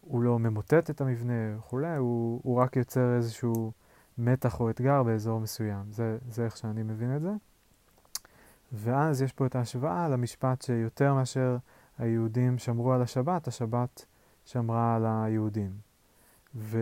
הוא 0.00 0.22
לא 0.22 0.38
ממוטט 0.38 0.90
את 0.90 1.00
המבנה 1.00 1.58
וכולי, 1.58 1.96
הוא, 1.96 2.40
הוא 2.44 2.56
רק 2.56 2.76
יוצר 2.76 3.16
איזשהו 3.16 3.72
מתח 4.18 4.60
או 4.60 4.70
אתגר 4.70 5.02
באזור 5.02 5.40
מסוים. 5.40 5.92
זה, 5.92 6.18
זה 6.28 6.44
איך 6.44 6.56
שאני 6.56 6.82
מבין 6.82 7.16
את 7.16 7.22
זה. 7.22 7.32
ואז 8.72 9.22
יש 9.22 9.32
פה 9.32 9.46
את 9.46 9.56
ההשוואה 9.56 10.08
למשפט 10.08 10.62
שיותר 10.62 11.14
מאשר 11.14 11.56
היהודים 11.98 12.58
שמרו 12.58 12.92
על 12.92 13.02
השבת, 13.02 13.48
השבת 13.48 14.04
שמרה 14.44 14.96
על 14.96 15.06
היהודים. 15.06 15.72
ו... 16.54 16.78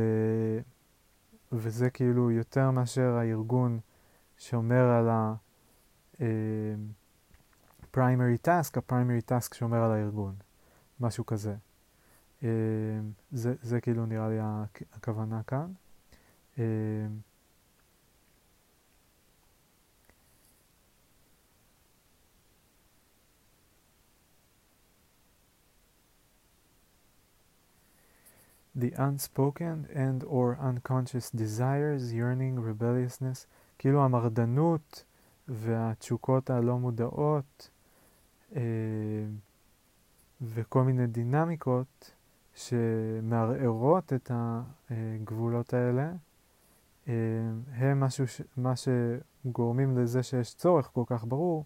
וזה 1.53 1.91
כאילו 1.91 2.31
יותר 2.31 2.71
מאשר 2.71 3.17
הארגון 3.17 3.79
שומר 4.39 4.85
על 4.85 5.09
primary 7.95 8.47
task, 8.47 8.79
ה-primary 8.79 9.31
task 9.31 9.55
שומר 9.55 9.83
על 9.83 9.91
הארגון, 9.91 10.35
משהו 11.01 11.27
כזה. 11.27 11.55
זה, 13.33 13.55
זה 13.63 13.81
כאילו 13.81 14.07
נראה 14.07 14.29
לי 14.29 14.39
הכוונה 14.93 15.41
כאן. 15.43 15.73
The 28.81 28.93
unspoken 28.97 29.87
and 29.95 30.25
or 30.25 30.59
unconscious 30.61 31.31
desires, 31.31 32.13
yearning, 32.13 32.59
rebelliousness, 32.59 33.47
כאילו 33.79 34.05
המרדנות 34.05 35.05
והתשוקות 35.49 36.51
הלא 36.51 36.79
מודעות 36.79 37.71
אה, 38.57 38.61
וכל 40.43 40.83
מיני 40.83 41.07
דינמיקות 41.07 42.11
שמערערות 42.55 44.13
את 44.13 44.31
הגבולות 44.91 45.75
האלה, 45.75 46.13
אה, 47.09 47.15
הם 47.73 48.01
משהו 48.01 48.29
ש, 48.29 48.43
מה 48.57 48.73
שגורמים 48.77 49.99
לזה 49.99 50.23
שיש 50.23 50.55
צורך 50.55 50.91
כל 50.93 51.03
כך 51.07 51.25
ברור 51.25 51.65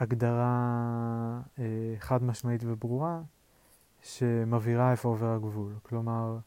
בהגדרה 0.00 0.50
אה, 1.58 1.94
חד 1.98 2.22
משמעית 2.22 2.60
וברורה 2.64 3.20
שמבהירה 4.02 4.90
איפה 4.90 5.08
עובר 5.08 5.34
הגבול. 5.34 5.72
כלומר, 5.82 6.38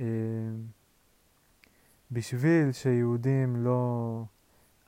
אה, 0.00 0.06
בשביל 2.10 2.72
שיהודים 2.72 3.56
לא... 3.56 4.22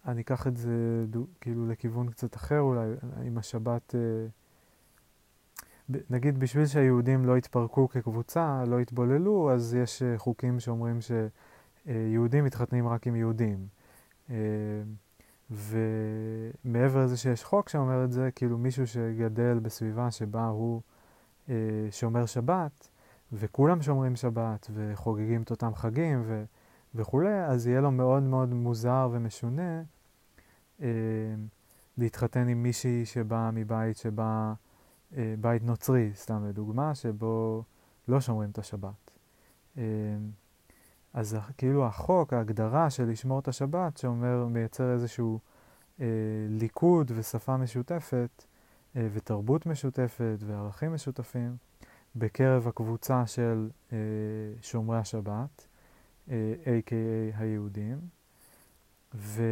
אני 0.06 0.20
אקח 0.20 0.46
את 0.46 0.56
זה 0.56 1.04
כאילו 1.40 1.68
לכיוון 1.68 2.10
קצת 2.10 2.36
אחר 2.36 2.60
אולי, 2.60 2.88
עם 3.24 3.38
השבת... 3.38 3.94
אה, 3.94 4.26
נגיד 6.10 6.40
בשביל 6.40 6.66
שהיהודים 6.66 7.24
לא 7.24 7.38
יתפרקו 7.38 7.88
כקבוצה, 7.88 8.64
לא 8.66 8.80
יתבוללו, 8.80 9.50
אז 9.52 9.74
יש 9.74 10.02
אה, 10.02 10.18
חוקים 10.18 10.60
שאומרים 10.60 10.98
שיהודים 11.86 12.44
מתחתנים 12.44 12.88
רק 12.88 13.06
עם 13.06 13.16
יהודים. 13.16 13.66
ומעבר 15.50 17.04
לזה 17.04 17.16
שיש 17.16 17.44
חוק 17.44 17.68
שאומר 17.68 18.04
את 18.04 18.12
זה, 18.12 18.30
כאילו 18.34 18.58
מישהו 18.58 18.86
שגדל 18.86 19.58
בסביבה 19.58 20.10
שבה 20.10 20.46
הוא 20.46 20.82
שומר 21.90 22.26
שבת, 22.26 22.88
וכולם 23.32 23.82
שומרים 23.82 24.16
שבת 24.16 24.70
וחוגגים 24.74 25.42
את 25.42 25.50
אותם 25.50 25.74
חגים 25.74 26.22
ו, 26.26 26.44
וכולי, 26.94 27.44
אז 27.44 27.66
יהיה 27.66 27.80
לו 27.80 27.90
מאוד 27.90 28.22
מאוד 28.22 28.54
מוזר 28.54 29.08
ומשונה 29.12 29.82
אה, 30.82 30.88
להתחתן 31.98 32.48
עם 32.48 32.62
מישהי 32.62 33.06
שבאה 33.06 33.50
מבית 33.50 33.96
שבא, 33.96 34.52
אה, 35.16 35.34
בית 35.40 35.62
נוצרי, 35.62 36.10
סתם 36.14 36.44
לדוגמה, 36.48 36.94
שבו 36.94 37.62
לא 38.08 38.20
שומרים 38.20 38.50
את 38.50 38.58
השבת. 38.58 39.10
אה, 39.78 39.82
אז 41.14 41.36
כאילו 41.58 41.86
החוק, 41.86 42.32
ההגדרה 42.32 42.90
של 42.90 43.04
לשמור 43.08 43.38
את 43.38 43.48
השבת, 43.48 43.96
שאומר, 43.96 44.46
מייצר 44.46 44.92
איזשהו 44.92 45.38
אה, 46.00 46.06
ליכוד 46.48 47.12
ושפה 47.14 47.56
משותפת, 47.56 48.44
אה, 48.44 48.47
ותרבות 48.94 49.66
משותפת 49.66 50.36
וערכים 50.38 50.94
משותפים 50.94 51.56
בקרב 52.16 52.68
הקבוצה 52.68 53.26
של 53.26 53.70
אה, 53.92 53.98
שומרי 54.62 54.98
השבת, 54.98 55.66
אה, 56.30 56.54
a.k.a 56.64 57.38
היהודים. 57.38 57.98
ו... 59.14 59.42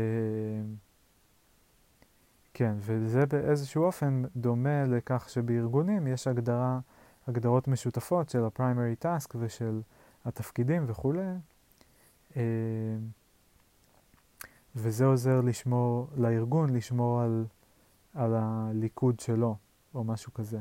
כן, 2.55 2.75
וזה 2.79 3.27
באיזשהו 3.27 3.85
אופן 3.85 4.23
דומה 4.37 4.85
לכך 4.85 5.29
שבארגונים 5.29 6.07
יש 6.07 6.27
הגדרה, 6.27 6.81
הגדרות 7.27 7.69
משותפות 7.69 8.29
של 8.29 8.45
ה-primary 8.45 9.05
task 9.05 9.37
ושל 9.39 9.81
התפקידים 10.25 10.85
וכולי, 10.87 11.27
וזה 14.77 15.05
עוזר 15.05 15.41
לשמור, 15.41 16.09
לארגון 16.17 16.77
לשמור 16.77 17.21
על 17.21 17.45
על 18.17 18.35
הליכוד 18.35 19.21
שלו, 19.21 19.57
או 19.95 20.05
משהו 20.05 20.35
כזה. 20.35 20.61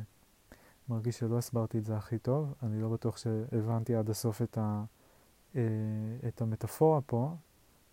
מרגיש 0.90 1.20
שלא 1.20 1.38
הסברתי 1.38 1.78
את 1.78 1.86
זה 1.86 1.98
הכי 1.98 2.18
טוב, 2.18 2.54
אני 2.64 2.82
לא 2.82 2.90
בטוח 2.90 3.18
שהבנתי 3.18 3.96
עד 3.96 4.10
הסוף 4.10 4.42
את, 4.42 4.58
ה, 4.58 4.84
אה, 5.56 5.62
את 6.28 6.42
המטאפורה 6.42 7.02
פה, 7.02 7.36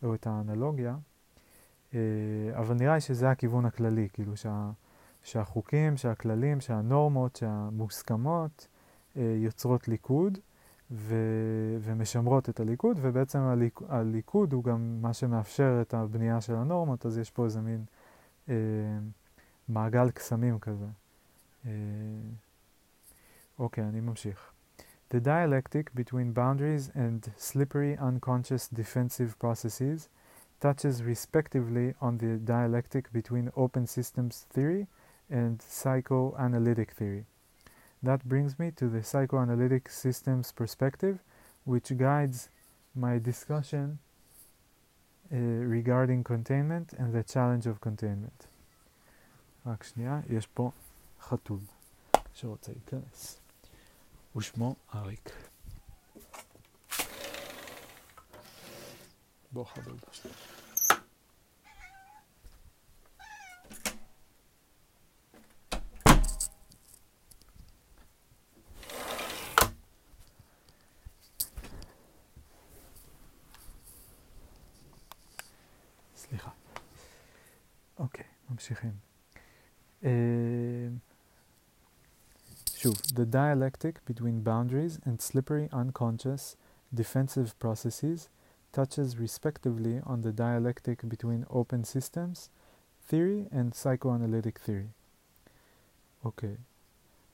או 0.03 0.15
את 0.15 0.27
האנלוגיה, 0.27 0.97
אה, 1.95 2.01
אבל 2.55 2.75
נראה 2.75 2.95
לי 2.95 3.01
שזה 3.01 3.31
הכיוון 3.31 3.65
הכללי, 3.65 4.09
כאילו 4.13 4.37
שה, 4.37 4.71
שהחוקים, 5.23 5.97
שהכללים, 5.97 6.61
שהנורמות, 6.61 7.37
שהמוסכמות 7.37 8.67
אה, 9.17 9.37
יוצרות 9.39 9.89
ליכוד 9.89 10.39
ו, 10.91 11.17
ומשמרות 11.81 12.49
את 12.49 12.61
הליכוד, 12.61 12.99
ובעצם 13.01 13.39
הליק, 13.39 13.81
הליכוד 13.89 14.53
הוא 14.53 14.65
גם 14.65 14.99
מה 15.03 15.13
שמאפשר 15.13 15.79
את 15.83 15.95
הבנייה 15.95 16.41
של 16.41 16.55
הנורמות, 16.55 17.07
אז 17.07 17.19
יש 17.19 17.31
פה 17.31 17.45
איזה 17.45 17.61
מין... 17.61 17.85
אה, 18.49 18.55
מעגל 19.72 20.12
קסמים 20.12 20.60
כזה. 20.60 20.86
אוקיי, 23.60 23.84
אני 23.84 24.00
ממשיך. 24.00 24.52
The 25.10 25.20
dialectic 25.22 25.96
between 25.96 26.34
boundaries 26.34 26.92
and 26.94 27.32
slippery 27.38 27.98
unconscious 27.98 28.68
defensive 28.68 29.40
processes 29.40 30.10
touches 30.60 31.02
respectively 31.04 31.94
on 32.02 32.18
the 32.18 32.38
dialectic 32.38 33.12
between 33.14 33.50
open 33.56 33.88
systems 33.88 34.46
theory 34.54 34.88
and 35.30 35.62
psychoanalytic 35.62 36.92
theory. 36.92 37.26
That 38.04 38.22
brings 38.26 38.60
me 38.60 38.72
to 38.72 38.90
the 38.90 39.04
psychoanalytic 39.04 39.90
systems 39.90 40.52
perspective, 40.52 41.16
which 41.64 41.96
guides 41.98 42.50
my 42.96 43.18
discussion 43.18 44.00
uh, 45.32 45.38
regarding 45.78 46.24
containment 46.24 46.94
and 47.00 47.14
the 47.14 47.24
challenge 47.24 47.66
of 47.66 47.82
containment. 47.82 48.48
רק 49.67 49.83
שנייה, 49.83 50.21
יש 50.31 50.47
פה 50.47 50.71
חתול 51.21 51.59
שרוצה 52.35 52.73
להיכנס. 52.73 53.41
ושמו 54.37 54.75
אריק. 54.95 55.31
בוא 59.53 59.65
חבוב. 59.65 60.01
סליחה. 76.17 76.51
אוקיי, 77.99 78.25
ממשיכים. 78.51 79.12
שוב, 82.75 82.95
the 83.15 83.27
dialectic 83.27 84.05
between 84.05 84.43
boundaries 84.43 84.99
and 85.07 85.21
slippery 85.21 85.69
unconscious 85.73 86.57
defensive 86.95 87.59
processes 87.59 88.29
touches 88.73 89.17
respectively 89.19 90.01
on 90.05 90.23
the 90.23 90.33
dialectic 90.33 91.09
between 91.09 91.45
open 91.51 91.85
systems 91.85 92.49
theory 93.09 93.47
and 93.53 93.75
psychoanalytic 93.75 94.59
theory. 94.59 94.91
אוקיי, 96.25 96.55
okay. 96.55 96.73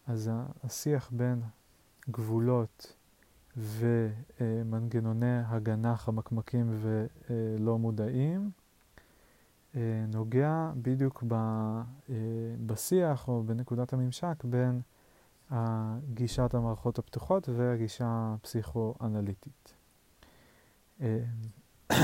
אז 0.06 0.30
השיח 0.64 1.10
בין 1.12 1.42
גבולות 2.10 2.94
ומנגנוני 3.56 5.40
הגנה 5.46 5.96
חמקמקים 5.96 6.78
ולא 6.80 7.78
מודעים 7.78 8.40
אה, 8.40 8.67
נוגע 10.08 10.70
בדיוק 10.76 11.24
ב, 11.28 11.34
אה, 11.34 12.14
בשיח 12.66 13.28
או 13.28 13.42
בנקודת 13.42 13.92
הממשק 13.92 14.44
בין 14.44 14.80
גישת 16.14 16.54
המערכות 16.54 16.98
הפתוחות 16.98 17.48
והגישה 17.48 18.34
הפסיכואנליטית. 18.34 19.74
אה, 21.00 21.24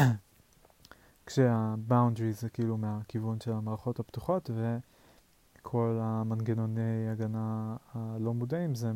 כשה-boundaries 1.26 2.40
זה 2.40 2.48
כאילו 2.48 2.76
מהכיוון 2.76 3.40
של 3.40 3.52
המערכות 3.52 4.00
הפתוחות 4.00 4.50
וכל 4.54 5.98
המנגנוני 6.00 7.08
הגנה 7.12 7.76
הלא 7.94 8.34
מודעים 8.34 8.74
זה 8.74 8.92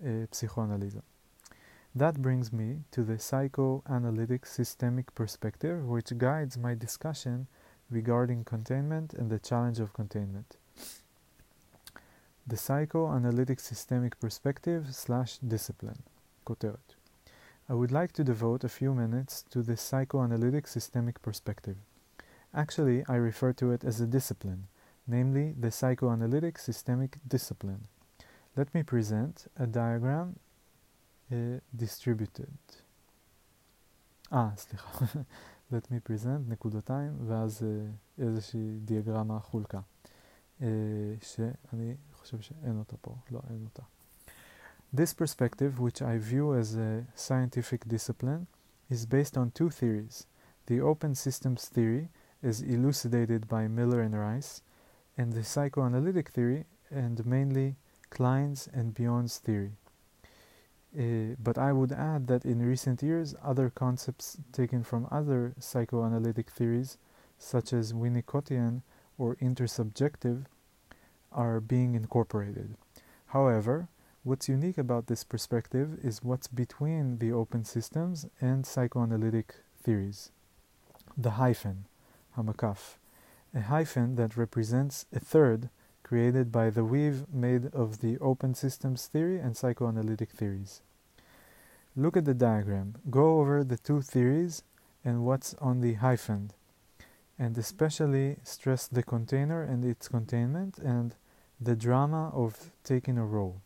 מהפסיכואנליזה. 0.00 1.00
That 1.95 2.21
brings 2.21 2.53
me 2.53 2.83
to 2.91 3.03
the 3.03 3.17
psychoanalytic 3.17 4.45
systemic 4.45 5.15
perspective 5.15 5.85
which 5.85 6.17
guides 6.17 6.57
my 6.57 6.75
discussion 6.75 7.47
regarding 7.89 8.43
containment 8.43 9.13
and 9.13 9.29
the 9.29 9.39
challenge 9.39 9.79
of 9.79 9.93
containment. 9.93 10.57
The 12.45 12.57
psychoanalytic 12.57 13.59
systemic 13.59 14.19
perspective 14.19 14.95
slash 14.95 15.39
discipline. 15.39 16.03
כותרת. 16.45 16.95
I 17.69 17.73
would 17.73 17.91
like 17.91 18.13
to 18.13 18.23
devote 18.23 18.63
a 18.63 18.69
few 18.69 18.93
minutes 18.93 19.43
to 19.49 19.61
the 19.61 19.75
psychoanalytic 19.75 20.67
systemic 20.67 21.21
perspective. 21.21 21.75
Actually, 22.53 23.03
I 23.09 23.15
refer 23.15 23.51
to 23.53 23.71
it 23.71 23.83
as 23.83 23.99
a 23.99 24.07
discipline, 24.07 24.67
namely 25.05 25.53
the 25.59 25.71
psychoanalytic 25.71 26.57
systemic 26.57 27.17
discipline. 27.27 27.87
Let 28.55 28.73
me 28.73 28.83
present 28.83 29.47
a 29.57 29.67
diagram 29.67 30.27
uh, 30.29 30.40
distributed. 31.75 32.81
אה, 34.33 34.49
סליחה. 34.57 35.05
Let 35.71 35.91
me 35.91 36.09
present 36.09 36.49
נקודתיים 36.49 37.17
ואז 37.27 37.61
uh, 37.61 38.21
איזושהי 38.21 38.79
דיאגרמה 38.85 39.39
חולקה. 39.39 39.79
Uh, 40.59 40.63
שאני 41.21 41.95
חושב 42.13 42.41
שאין 42.41 42.77
אותה 42.79 42.97
פה, 42.97 43.15
לא, 43.31 43.39
אין 43.49 43.63
אותה. 43.63 43.83
This 44.95 45.13
perspective, 45.13 45.79
which 45.79 46.01
I 46.01 46.17
view 46.17 46.53
as 46.53 46.75
a 46.75 47.05
scientific 47.15 47.87
discipline, 47.87 48.47
is 48.89 49.05
based 49.05 49.35
on 49.37 49.51
two 49.51 49.69
theories. 49.69 50.25
The 50.67 50.79
open 50.79 51.13
systems 51.13 51.65
theory, 51.65 52.07
as 52.41 52.61
elucidated 52.61 53.49
by 53.49 53.67
Miller 53.67 54.01
and 54.01 54.15
Rice, 54.17 54.61
and 55.17 55.33
the 55.33 55.43
psychoanalytic 55.43 56.29
theory, 56.29 56.65
and 56.89 57.25
mainly 57.25 57.75
Klein's 58.09 58.69
and 58.73 58.93
Beyond's 58.93 59.37
theory. 59.39 59.73
Uh, 60.98 61.34
but 61.42 61.56
I 61.56 61.72
would 61.72 61.92
add 61.92 62.26
that 62.26 62.44
in 62.44 62.60
recent 62.60 63.02
years, 63.02 63.34
other 63.42 63.70
concepts 63.70 64.36
taken 64.52 64.82
from 64.84 65.08
other 65.10 65.54
psychoanalytic 65.58 66.50
theories, 66.50 66.98
such 67.38 67.72
as 67.72 67.94
Winnicottian 67.94 68.82
or 69.16 69.36
intersubjective, 69.36 70.44
are 71.32 71.60
being 71.60 71.94
incorporated. 71.94 72.76
However, 73.28 73.88
what's 74.22 74.50
unique 74.50 74.76
about 74.76 75.06
this 75.06 75.24
perspective 75.24 75.98
is 76.02 76.22
what's 76.22 76.46
between 76.46 77.18
the 77.18 77.32
open 77.32 77.64
systems 77.64 78.26
and 78.40 78.66
psychoanalytic 78.66 79.54
theories. 79.82 80.30
The 81.16 81.32
hyphen, 81.32 81.86
hamakaf, 82.36 82.96
a 83.54 83.62
hyphen 83.62 84.16
that 84.16 84.36
represents 84.36 85.06
a 85.14 85.20
third 85.20 85.70
created 86.12 86.52
by 86.52 86.68
the 86.68 86.84
weave 86.84 87.24
made 87.32 87.74
of 87.74 88.02
the 88.02 88.18
open 88.18 88.52
systems 88.52 89.06
theory 89.06 89.38
and 89.38 89.56
psychoanalytic 89.56 90.30
theories. 90.30 90.82
Look 91.96 92.18
at 92.18 92.26
the 92.26 92.34
diagram. 92.34 92.96
Go 93.08 93.40
over 93.40 93.64
the 93.64 93.78
two 93.78 94.02
theories 94.02 94.62
and 95.02 95.24
what's 95.24 95.54
on 95.54 95.80
the 95.80 95.94
hyphen, 95.94 96.50
and 97.38 97.56
especially 97.56 98.36
stress 98.42 98.86
the 98.86 99.02
container 99.02 99.62
and 99.62 99.86
its 99.86 100.06
containment 100.06 100.76
and 100.76 101.14
the 101.58 101.74
drama 101.74 102.28
of 102.34 102.72
taking 102.84 103.16
a 103.16 103.24
role. 103.24 103.62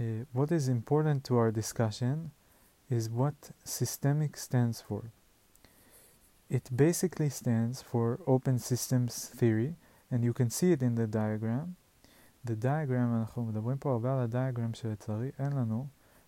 Uh, 0.00 0.24
what 0.32 0.50
is 0.50 0.68
important 0.68 1.22
to 1.24 1.36
our 1.36 1.50
discussion 1.50 2.30
is 2.88 3.10
what 3.10 3.50
systemic 3.62 4.38
stands 4.38 4.80
for. 4.80 5.12
It 6.48 6.74
basically 6.74 7.28
stands 7.28 7.82
for 7.82 8.20
open 8.26 8.58
systems 8.58 9.26
theory, 9.26 9.74
and 10.14 10.24
you 10.24 10.32
can 10.32 10.48
see 10.48 10.70
it 10.72 10.82
in 10.82 10.94
the 10.94 11.06
diagram. 11.06 11.66
The 12.46 12.54
diagram, 12.54 13.20
אנחנו 13.20 13.44
מדברים 13.44 13.78
פה 13.78 13.92
הרבה 13.92 14.12
על 14.12 14.18
הדיאגרם 14.20 14.74
שלצערי 14.74 15.30
אין 15.38 15.52
לנו. 15.52 15.86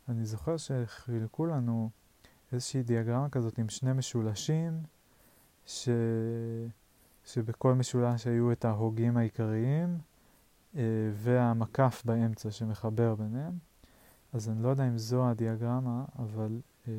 אני 0.08 0.24
זוכר 0.24 0.56
שחילקו 0.56 1.46
לנו 1.46 1.90
איזושהי 2.52 2.82
דיאגרמה 2.82 3.28
כזאת 3.28 3.58
עם 3.58 3.68
שני 3.68 3.92
משולשים, 3.92 4.82
ש... 5.66 5.88
שבכל 7.24 7.74
משולש 7.74 8.26
היו 8.26 8.52
את 8.52 8.64
ההוגים 8.64 9.16
העיקריים, 9.16 9.98
אה, 10.76 10.82
והמקף 11.12 12.02
באמצע 12.04 12.50
שמחבר 12.50 13.14
ביניהם. 13.14 13.58
אז 14.32 14.48
אני 14.48 14.62
לא 14.62 14.68
יודע 14.68 14.88
אם 14.88 14.98
זו 14.98 15.28
הדיאגרמה, 15.28 16.04
אבל 16.18 16.60
אה, 16.88 16.92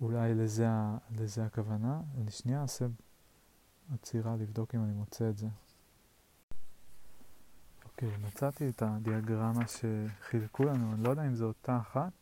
אולי 0.00 0.34
לזה, 0.34 0.68
לזה 1.10 1.44
הכוונה. 1.44 2.00
אני 2.20 2.30
שנייה 2.30 2.62
אעשה 2.62 2.86
עצירה 3.92 4.36
לבדוק 4.36 4.74
אם 4.74 4.84
אני 4.84 4.92
מוצא 4.92 5.30
את 5.30 5.38
זה. 5.38 5.46
אוקיי, 7.84 8.16
מצאתי 8.26 8.68
את 8.68 8.82
הדיאגרמה 8.82 9.62
שחילקו 9.68 10.64
לנו, 10.64 10.92
אני 10.94 11.04
לא 11.04 11.10
יודע 11.10 11.26
אם 11.26 11.34
זו 11.34 11.46
אותה 11.46 11.78
אחת, 11.78 12.12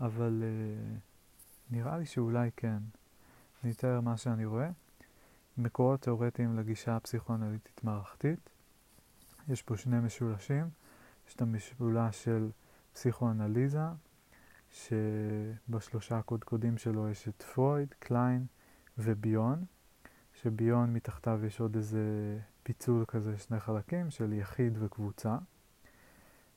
אבל 0.00 0.42
אה, 0.42 0.96
נראה 1.70 1.98
לי 1.98 2.06
שאולי 2.06 2.50
כן. 2.56 2.78
אני 3.64 3.72
אתאר 3.72 4.00
מה 4.00 4.16
שאני 4.16 4.44
רואה. 4.44 4.70
מקורות 5.58 6.00
תאורטיים 6.00 6.58
לגישה 6.58 6.96
הפסיכואנליטית 6.96 7.84
מערכתית. 7.84 8.50
יש 9.48 9.62
פה 9.62 9.76
שני 9.76 10.00
משולשים. 10.00 10.68
יש 11.28 11.34
את 11.34 11.42
המשולש 11.42 12.24
של 12.24 12.50
פסיכואנליזה, 12.92 13.86
שבשלושה 14.70 16.18
הקודקודים 16.18 16.78
שלו 16.78 17.08
יש 17.08 17.28
את 17.28 17.42
פרויד, 17.42 17.94
קליין 17.98 18.46
וביון, 18.98 19.64
שביון 20.42 20.92
מתחתיו 20.92 21.40
יש 21.46 21.60
עוד 21.60 21.76
איזה 21.76 22.38
פיצול 22.62 23.04
כזה, 23.08 23.38
שני 23.38 23.60
חלקים 23.60 24.10
של 24.10 24.32
יחיד 24.32 24.78
וקבוצה. 24.80 25.36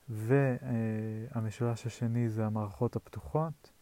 והמשולש 0.08 1.86
השני 1.86 2.28
זה 2.28 2.46
המערכות 2.46 2.96
הפתוחות, 2.96 3.72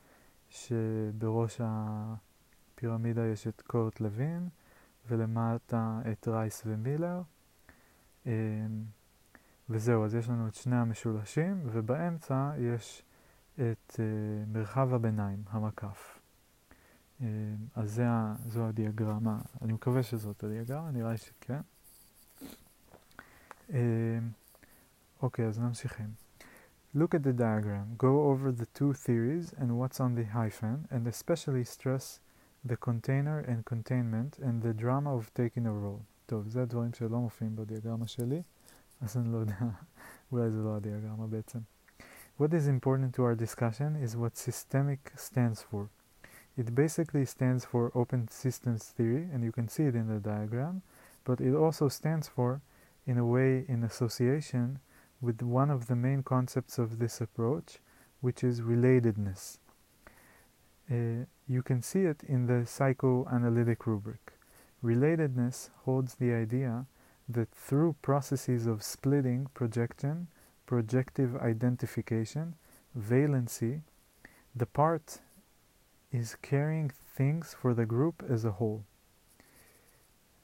שבראש 0.49 1.61
הפירמידה 1.65 3.27
יש 3.27 3.47
את 3.47 3.63
קורט 3.67 4.01
לוין, 4.01 4.49
ולמטה 5.09 6.01
את 6.13 6.29
רייס 6.29 6.63
ומילר. 6.67 7.23
אמ, 8.27 8.31
וזהו, 9.69 10.05
אז 10.05 10.15
יש 10.15 10.29
לנו 10.29 10.49
את 10.49 10.55
שני 10.55 10.77
המשולשים, 10.77 11.63
ובאמצע 11.65 12.53
יש 12.59 13.03
את 13.55 13.93
uh, 13.95 14.01
מרחב 14.53 14.95
הביניים, 14.95 15.43
המקף. 15.51 16.20
Uh, 17.20 17.24
אז 17.76 17.92
זה, 17.92 18.06
זו 18.48 18.66
הדיאגרמה, 18.66 19.40
אני 19.62 19.74
מקווה 19.74 20.04
שזאת 20.04 20.44
הדיאגרמה, 20.44 20.92
נראה 20.92 21.12
לי 21.12 21.18
שכן. 21.18 21.62
אוקיי, 25.22 25.46
uh, 25.46 25.48
אז 25.48 25.60
ממשיכים. 25.60 26.10
Look 26.96 27.14
at 27.14 27.24
the 27.24 27.34
diagram. 27.34 27.98
Go 27.98 28.14
over 28.32 28.52
the 28.52 28.68
two 28.80 28.94
theories 28.94 29.54
and 29.60 29.78
what's 29.80 30.00
on 30.00 30.16
the 30.16 30.26
hyphen, 30.40 30.88
and 30.90 31.08
especially 31.08 31.66
stress 31.66 32.20
the 32.64 32.78
container 32.78 33.40
and 33.40 33.66
containment 33.66 34.40
and 34.40 34.62
the 34.62 34.74
drama 34.74 35.16
of 35.18 35.34
taking 35.34 35.66
a 35.66 35.74
role. 35.74 36.04
טוב, 36.26 36.48
זה 36.48 36.66
דברים 36.66 36.94
שלא 36.94 37.20
מופיעים 37.20 37.56
בדיאגרמה 37.56 38.08
שלי, 38.08 38.42
אז 39.02 39.18
אני 39.18 39.32
לא 39.34 39.38
יודע, 39.38 39.56
אולי 40.32 40.52
זה 40.52 40.64
לא 40.64 40.76
הדיאגרמה 40.76 41.28
בעצם. 41.28 41.60
What 42.40 42.54
is 42.54 42.68
important 42.68 43.14
to 43.16 43.24
our 43.24 43.36
discussion 43.36 43.96
is 43.96 44.16
what 44.16 44.38
systemic 44.38 45.12
stands 45.18 45.62
for. 45.62 45.90
It 46.57 46.75
basically 46.75 47.25
stands 47.25 47.65
for 47.65 47.93
open 47.95 48.29
systems 48.29 48.85
theory, 48.85 49.29
and 49.33 49.43
you 49.45 49.53
can 49.53 49.69
see 49.69 49.85
it 49.85 49.95
in 49.95 50.09
the 50.09 50.21
diagram, 50.21 50.83
but 51.25 51.41
it 51.41 51.55
also 51.55 51.89
stands 51.89 52.29
for, 52.29 52.61
in 53.07 53.19
a 53.19 53.27
way, 53.27 53.65
in 53.69 53.85
association 53.85 54.81
with 55.21 55.43
one 55.43 55.71
of 55.71 55.87
the 55.87 55.97
main 55.97 56.23
concepts 56.23 56.79
of 56.79 56.99
this 56.99 57.21
approach, 57.21 57.79
which 58.21 58.43
is 58.43 58.61
relatedness. 58.61 59.59
Uh, 60.91 61.25
you 61.47 61.63
can 61.63 61.83
see 61.83 62.01
it 62.01 62.23
in 62.27 62.47
the 62.47 62.67
psychoanalytic 62.67 63.87
rubric. 63.87 64.33
Relatedness 64.83 65.71
holds 65.85 66.15
the 66.15 66.33
idea 66.33 66.87
that 67.29 67.53
through 67.53 67.95
processes 68.03 68.67
of 68.67 68.83
splitting, 68.83 69.47
projection, 69.55 70.27
projective 70.67 71.37
identification, 71.37 72.55
valency, 72.99 73.83
the 74.55 74.67
part 74.67 75.21
is 76.13 76.35
carrying 76.43 76.91
things 77.17 77.55
for 77.55 77.75
the 77.75 77.87
group 77.87 78.23
as 78.29 78.45
a 78.45 78.53
whole. 78.61 78.83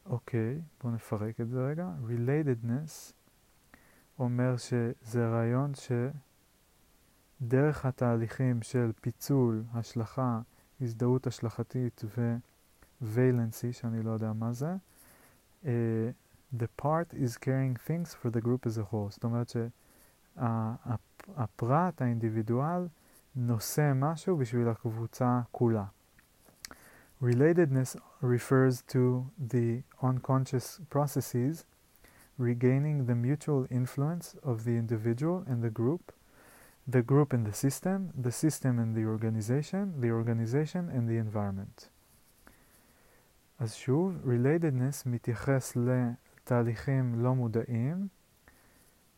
אוקיי, 0.06 0.58
okay, 0.58 0.82
בואו 0.82 0.94
נפרק 0.94 1.40
את 1.40 1.48
זה 1.48 1.66
רגע. 1.66 1.88
Relatedness 2.08 3.12
אומר 4.18 4.56
שזה 4.56 5.28
רעיון 5.28 5.72
שדרך 7.40 7.86
התהליכים 7.86 8.62
של 8.62 8.92
פיצול, 9.00 9.64
השלכה, 9.72 10.40
הזדהות 10.80 11.26
השלכתית 11.26 12.02
ו-valency, 12.16 13.72
שאני 13.72 14.02
לא 14.02 14.10
יודע 14.10 14.32
מה 14.32 14.52
זה, 14.52 14.74
uh, 15.62 15.66
the 16.56 16.66
part 16.82 17.14
is 17.14 17.36
carrying 17.36 17.76
things 17.88 18.14
for 18.14 18.30
the 18.30 18.40
group 18.40 18.66
as 18.66 18.78
a 18.78 18.92
whole. 18.92 19.10
זאת 19.10 19.24
אומרת 19.24 19.52
שהפרט, 20.38 22.02
האינדיבידואל, 22.02 22.86
נושא 23.35 23.91
משהו 23.95 24.37
בשביל 24.37 24.67
הקבוצה 24.67 25.41
כולה. 25.51 25.85
Relatedness 27.23 27.95
refers 28.23 28.81
to 28.93 29.25
the 29.53 29.83
unconscious 30.01 30.79
processes 30.89 31.65
regaining 32.39 33.05
the 33.05 33.15
mutual 33.15 33.67
influence 33.69 34.35
of 34.43 34.63
the 34.65 34.75
individual 34.83 35.43
and 35.47 35.61
the 35.61 35.69
group, 35.69 36.11
the 36.87 37.03
group 37.03 37.31
and 37.31 37.45
the 37.45 37.53
system, 37.53 38.09
the 38.27 38.31
system 38.31 38.79
and 38.79 38.95
the 38.95 39.05
organization, 39.05 40.01
the 40.01 40.11
organization 40.11 40.89
and 40.89 41.07
the 41.07 41.17
environment. 41.17 41.89
אז 43.59 43.73
שוב, 43.73 44.17
relatedness 44.25 45.03
מתייחס 45.05 45.75
ל... 45.75 45.89
תהליכים 46.43 47.15
לא 47.23 47.35
מודעים 47.35 48.07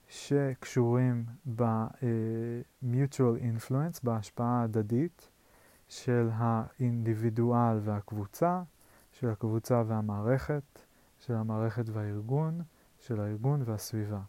שקשורים 0.09 1.25
ב-mutual 1.57 3.41
influence, 3.41 4.01
בהשפעה 4.03 4.61
ההדדית 4.61 5.31
של 5.89 6.29
האינדיבידואל 6.33 7.79
והקבוצה, 7.83 8.63
של 9.13 9.29
הקבוצה 9.31 9.83
והמערכת, 9.87 10.63
של 11.19 11.35
המערכת 11.35 11.89
והארגון, 11.89 12.61
של 12.99 13.21
הארגון 13.21 13.63
והסביבה. 13.65 14.21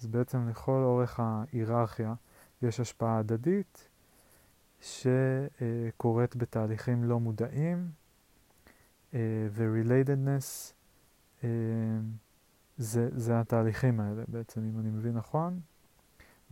אז 0.00 0.06
בעצם 0.06 0.48
לכל 0.48 0.82
אורך 0.84 1.20
ההיררכיה 1.20 2.14
יש 2.62 2.80
השפעה 2.80 3.18
הדדית 3.18 3.88
שקורית 4.80 6.36
בתהליכים 6.36 7.04
לא 7.04 7.20
מודעים, 7.20 7.90
ו-relatedness 9.50 10.72
זה, 12.80 13.08
זה 13.16 13.40
התהליכים 13.40 14.00
האלה 14.00 14.22
בעצם, 14.28 14.60
אם 14.60 14.80
אני 14.80 14.90
מבין 14.90 15.12
נכון, 15.12 15.60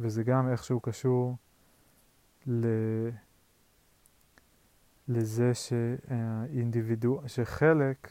וזה 0.01 0.23
גם 0.23 0.49
איכשהו 0.49 0.81
קשור 0.81 1.37
ל... 2.47 2.67
לזה 5.09 5.53
שאינדיבידוא... 5.55 7.21
שחלק, 7.27 8.11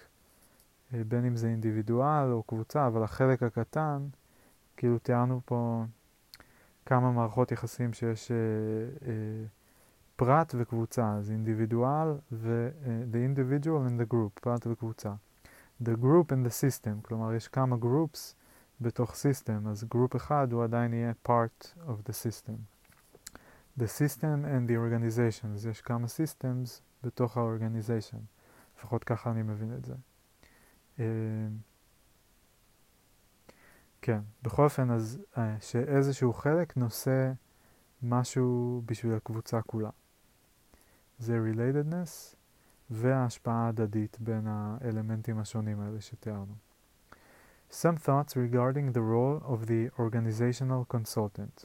בין 0.92 1.26
אם 1.26 1.36
זה 1.36 1.48
אינדיבידואל 1.48 2.32
או 2.32 2.44
קבוצה, 2.44 2.88
אבל 2.88 3.04
החלק 3.04 3.44
הקטן, 3.44 4.08
כאילו 4.78 5.00
תיארנו 5.00 5.42
פה 5.46 5.84
כמה 6.86 7.12
מערכות 7.12 7.52
יחסים 7.52 7.94
שיש 7.94 8.32
אה, 8.32 8.38
אה, 9.08 9.46
פרט 10.16 10.56
וקבוצה, 10.58 11.14
אז 11.14 11.32
אינדיבידואל 11.32 12.08
ו... 12.32 12.70
Uh, 12.84 12.88
the 13.14 13.18
individual 13.18 13.90
and 13.90 14.02
the 14.02 14.14
group, 14.14 14.40
פרט 14.42 14.68
וקבוצה. 14.68 15.14
The 15.84 15.96
group 15.96 16.32
and 16.32 16.46
the 16.46 16.50
system, 16.50 17.02
כלומר 17.02 17.34
יש 17.34 17.48
כמה 17.48 17.76
groups 17.82 18.34
בתוך 18.82 19.12
system, 19.12 19.70
אז 19.70 19.84
group 19.84 20.18
אחד 20.18 20.54
הוא 20.54 20.64
עדיין 20.64 20.94
יהיה 20.94 21.14
part 21.28 21.68
of 21.88 22.10
the 22.10 22.14
system. 22.14 22.58
The 23.80 23.88
system 23.88 24.46
and 24.46 24.70
the 24.70 24.76
organization, 24.76 25.48
אז 25.54 25.66
יש 25.66 25.82
כמה 25.82 26.06
systems 26.08 26.82
בתוך 27.04 27.38
ה-organization, 27.38 28.20
לפחות 28.78 29.04
ככה 29.04 29.32
אני 29.32 29.42
מבין 29.42 29.74
את 29.74 29.86
זה. 29.86 29.94
Uh, 30.98 31.00
כן, 34.02 34.22
בכל 34.44 34.64
אופן, 34.64 34.92
אז 34.92 35.20
uh, 35.34 35.38
שאיזשהו 35.60 36.34
חלק 36.34 36.78
נושא 36.78 37.32
משהו 38.04 38.82
בשביל 38.86 39.14
הקבוצה 39.14 39.62
כולה. 39.62 39.90
זה 41.20 41.40
relatedness 41.40 42.36
וההשפעה 42.91 43.67
ההדדית 43.67 44.17
בין 44.21 44.47
האלמנטים 44.47 45.39
השונים 45.39 45.81
האלה 45.81 46.01
שתיארנו. 46.01 46.55
Some 47.71 47.97
thoughts 47.97 48.37
regarding 48.37 48.93
the 48.93 49.01
role 49.01 49.41
of 49.47 49.67
the 49.67 49.91
organizational 49.99 50.85
consultant. 50.85 51.65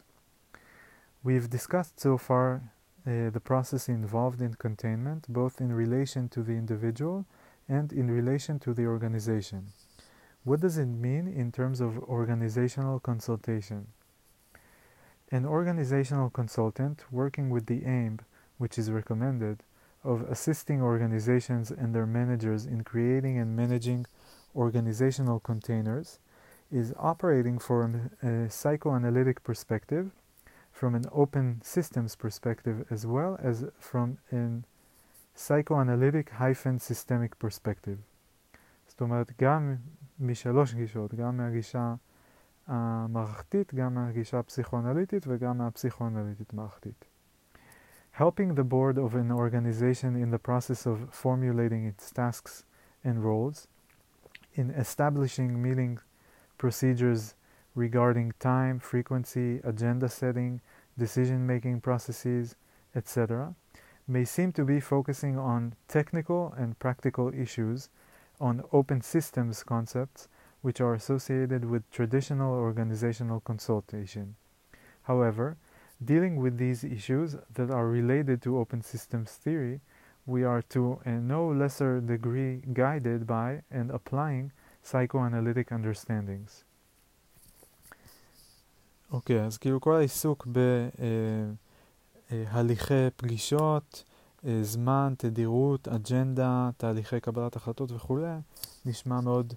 We've 1.21 1.49
discussed 1.49 1.99
so 1.99 2.17
far 2.17 2.47
uh, 3.05 3.29
the 3.29 3.41
process 3.41 3.89
involved 3.89 4.41
in 4.41 4.53
containment, 4.53 5.25
both 5.27 5.59
in 5.59 5.73
relation 5.73 6.29
to 6.29 6.43
the 6.43 6.53
individual 6.53 7.25
and 7.67 7.91
in 7.91 8.09
relation 8.09 8.57
to 8.59 8.73
the 8.73 8.85
organization. 8.85 9.73
What 10.45 10.61
does 10.61 10.77
it 10.77 10.87
mean 10.87 11.27
in 11.27 11.51
terms 11.51 11.81
of 11.81 11.99
organizational 11.99 13.01
consultation? 13.01 13.87
An 15.29 15.45
organizational 15.45 16.29
consultant 16.29 17.03
working 17.11 17.49
with 17.49 17.65
the 17.65 17.83
aim, 17.85 18.19
which 18.57 18.77
is 18.77 18.89
recommended, 18.89 19.63
of 20.03 20.21
assisting 20.29 20.81
organizations 20.81 21.71
and 21.71 21.93
their 21.93 22.05
managers 22.05 22.65
in 22.65 22.83
creating 22.83 23.37
and 23.37 23.55
managing 23.55 24.05
organizational 24.55 25.39
containers 25.39 26.19
is 26.71 26.93
operating 26.97 27.57
from 27.59 28.09
a 28.23 28.49
psychoanalytic 28.49 29.43
perspective, 29.43 30.11
from 30.71 30.95
an 30.95 31.05
open 31.11 31.61
systems 31.63 32.15
perspective, 32.15 32.85
as 32.89 33.05
well 33.05 33.37
as 33.41 33.65
from 33.79 34.17
an 34.31 34.65
psychoanalytic 35.35 36.29
hyphen 36.31 36.79
systemic 36.79 37.37
perspective. 37.39 37.99
זאת 38.87 39.01
אומרת, 39.01 39.31
גם 39.41 39.75
משלוש 40.19 40.73
גישות, 40.73 41.13
גם 41.15 41.37
מהגישה 41.37 41.95
המערכתית, 42.67 43.73
גם 43.73 43.93
מהגישה 43.95 44.39
הפסיכואנליטית 44.39 45.25
וגם 45.27 45.57
מהפסיכואנליטית 45.57 46.53
מערכתית. 46.53 47.05
helping 48.12 48.54
the 48.54 48.64
board 48.64 48.98
of 48.98 49.14
an 49.14 49.30
organization 49.30 50.16
in 50.16 50.30
the 50.30 50.38
process 50.38 50.86
of 50.86 51.08
formulating 51.10 51.86
its 51.86 52.10
tasks 52.10 52.64
and 53.02 53.24
roles, 53.24 53.66
in 54.54 54.70
establishing 54.70 55.62
meeting 55.62 55.98
procedures 56.58 57.34
regarding 57.74 58.32
time, 58.38 58.78
frequency, 58.78 59.60
agenda 59.64 60.08
setting, 60.08 60.60
decision 60.98 61.46
making 61.46 61.80
processes, 61.80 62.54
etc., 62.94 63.54
may 64.06 64.24
seem 64.24 64.52
to 64.52 64.64
be 64.64 64.78
focusing 64.78 65.38
on 65.38 65.74
technical 65.88 66.52
and 66.58 66.78
practical 66.78 67.32
issues, 67.32 67.88
on 68.40 68.62
open 68.72 69.00
systems 69.00 69.62
concepts 69.62 70.28
which 70.60 70.80
are 70.80 70.94
associated 70.94 71.64
with 71.64 71.90
traditional 71.90 72.54
organizational 72.54 73.40
consultation. 73.40 74.34
However, 75.02 75.56
Dealing 76.03 76.35
with 76.43 76.57
these 76.57 76.83
issues 76.83 77.29
that 77.55 77.69
are 77.71 77.87
related 77.99 78.37
to 78.43 78.49
open 78.61 78.81
systems 78.81 79.31
theory, 79.43 79.79
we 80.33 80.43
are 80.43 80.61
to 80.75 80.99
a 81.05 81.15
no 81.33 81.41
lesser 81.61 81.93
degree 82.13 82.61
guided 82.73 83.25
by 83.25 83.49
and 83.71 83.89
applying 83.91 84.51
psychoanalytic 84.83 85.71
understandings. 85.71 86.63
אוקיי, 89.11 89.39
okay, 89.39 89.45
אז 89.47 89.57
כאילו 89.57 89.81
כל 89.81 89.95
העיסוק 89.95 90.47
בהליכי 92.29 93.09
פגישות, 93.15 94.03
זמן, 94.61 95.13
תדירות, 95.17 95.87
אג'נדה, 95.87 96.69
תהליכי 96.77 97.19
קבלת 97.19 97.55
החלטות 97.55 97.91
וכולי, 97.91 98.35
נשמע 98.85 99.21
מאוד 99.21 99.53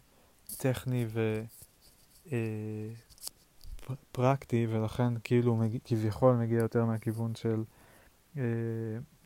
טכני 0.57 1.07
ו... 1.09 1.42
פרקטי, 4.12 4.67
ולכן 4.69 5.13
כאילו. 5.24 5.62
כביכול 5.86 6.36
מגיע 6.36 6.60
יותר 6.60 6.86
מהכיוון 6.86 7.36
של 7.36 7.63
אה, 8.38 8.43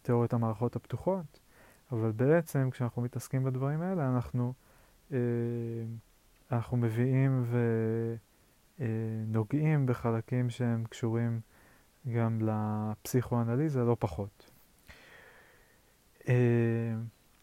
תיאוריית 0.02 0.34
המערכות 0.34 0.76
הפתוחות, 0.76 1.39
אבל 1.91 2.12
בעצם 2.12 2.69
כשאנחנו 2.72 3.02
מתעסקים 3.02 3.43
בדברים 3.43 3.82
האלה, 3.82 4.10
אנחנו, 4.10 4.54
אה, 5.12 5.17
אנחנו 6.52 6.78
מביאים 6.78 7.45
ונוגעים 8.80 9.82
אה, 9.82 9.86
בחלקים 9.86 10.50
שהם 10.50 10.84
קשורים 10.89 11.39
גם 12.13 12.39
לפסיכואנליזה, 12.41 13.84
לא 13.84 13.95
פחות. 14.00 14.52
Uh, 16.19 16.30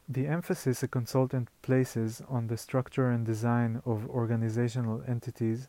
the 0.09 0.26
emphasis 0.29 0.83
a 0.83 0.88
consultant 0.88 1.48
places 1.62 2.22
on 2.29 2.46
the 2.46 2.57
structure 2.57 3.11
and 3.11 3.26
design 3.26 3.83
of 3.85 4.09
organizational 4.09 5.02
entities 5.09 5.66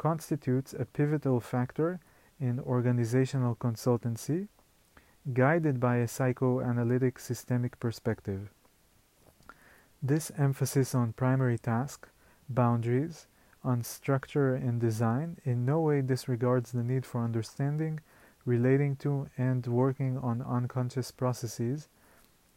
constitutes 0.00 0.72
a 0.72 0.86
pivotal 0.86 1.40
factor 1.40 2.00
in 2.40 2.58
organizational 2.58 3.54
consultancy, 3.54 4.48
guided 5.34 5.78
by 5.78 5.96
a 5.96 6.08
psychoanalytic 6.08 7.18
systemic 7.18 7.78
perspective. 7.78 8.48
This 10.02 10.32
emphasis 10.38 10.94
on 10.94 11.12
primary 11.12 11.58
task, 11.58 12.08
boundaries, 12.48 13.26
on 13.62 13.82
structure 13.82 14.54
and 14.54 14.80
design 14.80 15.36
in 15.44 15.66
no 15.66 15.80
way 15.82 16.00
disregards 16.00 16.72
the 16.72 16.82
need 16.82 17.04
for 17.04 17.22
understanding, 17.22 18.00
relating 18.46 18.96
to, 18.96 19.28
and 19.36 19.66
working 19.66 20.16
on 20.16 20.40
unconscious 20.40 21.10
processes 21.10 21.88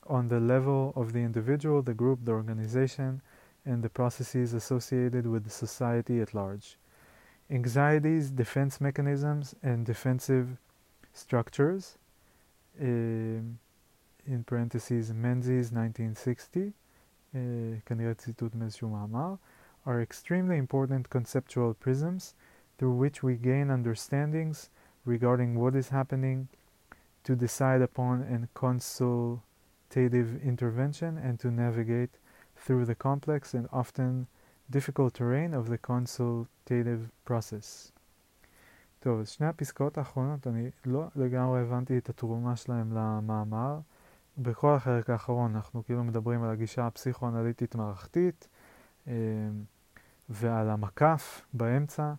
on 0.08 0.30
the 0.30 0.40
level 0.40 0.94
of 0.96 1.12
the 1.12 1.20
individual, 1.20 1.82
the 1.82 1.94
group, 1.94 2.20
the 2.24 2.32
organization, 2.32 3.22
and 3.66 3.84
the 3.84 3.90
processes 3.90 4.54
associated 4.54 5.28
with 5.28 5.44
the 5.44 5.50
society 5.50 6.22
at 6.22 6.34
large 6.34 6.78
anxieties, 7.51 8.31
defense 8.31 8.81
mechanisms, 8.81 9.55
and 9.63 9.87
defensive 9.87 10.59
structures. 11.13 11.97
Um, 12.81 13.59
in 14.27 14.45
parentheses, 14.45 15.13
Menzies 15.13 15.73
1960, 15.73 16.73
כנראה 17.87 18.15
ציטוט 18.15 18.55
מאיזשהו 18.55 18.89
מאמר, 18.89 19.35
are 19.87 20.03
extremely 20.03 20.59
important 20.59 21.09
conceptual 21.09 21.73
prisms 21.73 22.35
through 22.77 22.95
which 22.95 23.23
we 23.23 23.37
gain 23.37 23.71
understandings 23.71 24.69
regarding 25.05 25.59
what 25.59 25.75
is 25.75 25.89
happening 25.89 26.49
to 27.25 27.35
decide 27.35 27.81
upon 27.81 28.23
a 28.23 28.49
consultative 28.59 30.43
intervention 30.43 31.17
and 31.17 31.41
to 31.41 31.51
navigate 31.51 32.11
through 32.57 32.85
the 32.85 32.95
complex 32.95 33.55
and 33.55 33.67
often 33.73 34.27
difficult 34.72 35.14
terrain 35.14 35.54
of 35.54 35.70
the 35.70 35.88
consultative 35.88 37.30
process. 37.30 37.92
טוב, 39.00 39.20
אז 39.20 39.30
שני 39.30 39.48
הפסקאות 39.48 39.98
האחרונות, 39.98 40.48
אני 40.48 40.70
לא 40.86 41.08
לגמרי 41.16 41.62
הבנתי 41.62 41.98
את 41.98 42.10
התרומה 42.10 42.56
שלהם 42.56 42.92
למאמר. 42.92 43.80
בכל 44.38 44.74
החלק 44.74 45.10
האחרון 45.10 45.56
אנחנו 45.56 45.84
כאילו 45.86 46.04
מדברים 46.04 46.44
על 46.44 46.50
הגישה 46.50 46.88
הפסיכואנליטית 46.88 47.76
מערכתית 47.76 48.48
אה, 49.08 49.14
ועל 50.30 50.70
המקף 50.70 51.42
באמצע, 51.54 52.14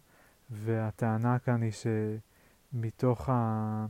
והטענה 0.51 1.39
כאן 1.39 1.63
היא 1.63 1.73
שמתוך 2.73 3.29
ה... 3.29 3.87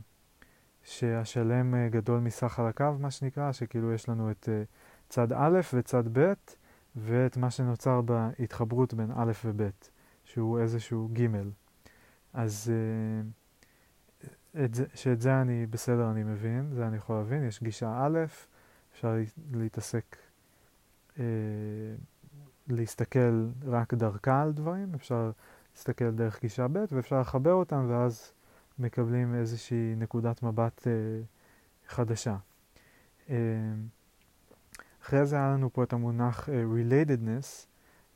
שהשלם 0.83 1.75
אה, 1.75 1.89
גדול 1.89 2.19
מסך 2.19 2.47
חלקיו, 2.47 2.95
מה 2.99 3.11
שנקרא, 3.11 3.51
שכאילו 3.51 3.93
יש 3.93 4.09
לנו 4.09 4.31
את 4.31 4.49
אה, 4.51 4.63
צד 5.09 5.33
א' 5.33 5.59
וצד 5.73 6.03
ב', 6.17 6.33
ואת 6.95 7.37
מה 7.37 7.51
שנוצר 7.51 8.01
בהתחברות 8.01 8.93
בין 8.93 9.11
א' 9.15 9.31
וב', 9.45 9.69
שהוא 10.23 10.59
איזשהו 10.59 11.09
ג'. 11.13 11.27
אז 12.33 12.71
את 14.63 14.75
זה, 14.75 14.85
שאת 14.93 15.21
זה 15.21 15.41
אני 15.41 15.65
בסדר, 15.65 16.11
אני 16.11 16.23
מבין, 16.23 16.69
זה 16.73 16.87
אני 16.87 16.97
יכול 16.97 17.15
להבין, 17.15 17.43
יש 17.43 17.63
גישה 17.63 18.05
א', 18.05 18.19
אפשר 18.93 19.15
להתעסק, 19.53 20.15
אה, 21.19 21.23
להסתכל 22.67 23.47
רק 23.65 23.93
דרכה 23.93 24.41
על 24.41 24.53
דברים, 24.53 24.93
אפשר 24.95 25.31
להסתכל 25.73 26.11
דרך 26.11 26.41
גישה 26.41 26.67
ב' 26.67 26.85
ואפשר 26.91 27.19
לחבר 27.19 27.53
אותם 27.53 27.85
ואז 27.89 28.31
מקבלים 28.79 29.35
איזושהי 29.35 29.95
נקודת 29.97 30.43
מבט 30.43 30.87
אה, 30.87 30.93
חדשה. 31.87 32.37
אה, 33.29 33.35
אחרי 35.05 35.25
זה 35.25 35.35
היה 35.35 35.49
לנו 35.49 35.73
פה 35.73 35.83
את 35.83 35.93
המונח 35.93 36.49
אה, 36.49 36.63
relatedness, 36.63 37.65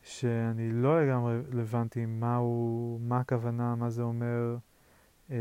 שאני 0.04 0.71
לא 0.71 1.02
לגמרי 1.02 1.36
הבנתי 1.62 2.06
מהו, 2.06 2.99
מה 3.02 3.19
הכוונה, 3.19 3.75
מה 3.75 3.89
זה 3.89 4.02
אומר, 4.02 4.58
אה, 5.32 5.38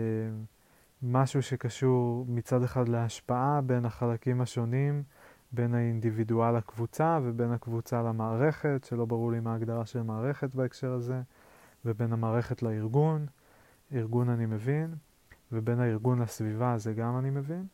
משהו 1.02 1.42
שקשור 1.42 2.26
מצד 2.28 2.62
אחד 2.62 2.88
להשפעה 2.88 3.60
בין 3.60 3.84
החלקים 3.84 4.40
השונים, 4.40 5.02
בין 5.52 5.74
האינדיבידואל 5.74 6.56
לקבוצה 6.56 7.18
ובין 7.22 7.52
הקבוצה 7.52 8.02
למערכת, 8.02 8.84
שלא 8.88 9.04
ברור 9.04 9.32
לי 9.32 9.40
מה 9.40 9.52
ההגדרה 9.52 9.86
של 9.86 10.02
מערכת 10.02 10.54
בהקשר 10.54 10.92
הזה, 10.92 11.20
ובין 11.84 12.12
המערכת 12.12 12.62
לארגון, 12.62 13.26
ארגון 13.92 14.28
אני 14.28 14.46
מבין, 14.46 14.94
ובין 15.52 15.80
הארגון 15.80 16.22
לסביבה 16.22 16.78
זה 16.78 16.92
גם 16.92 17.18
אני 17.18 17.30
מבין. 17.30 17.66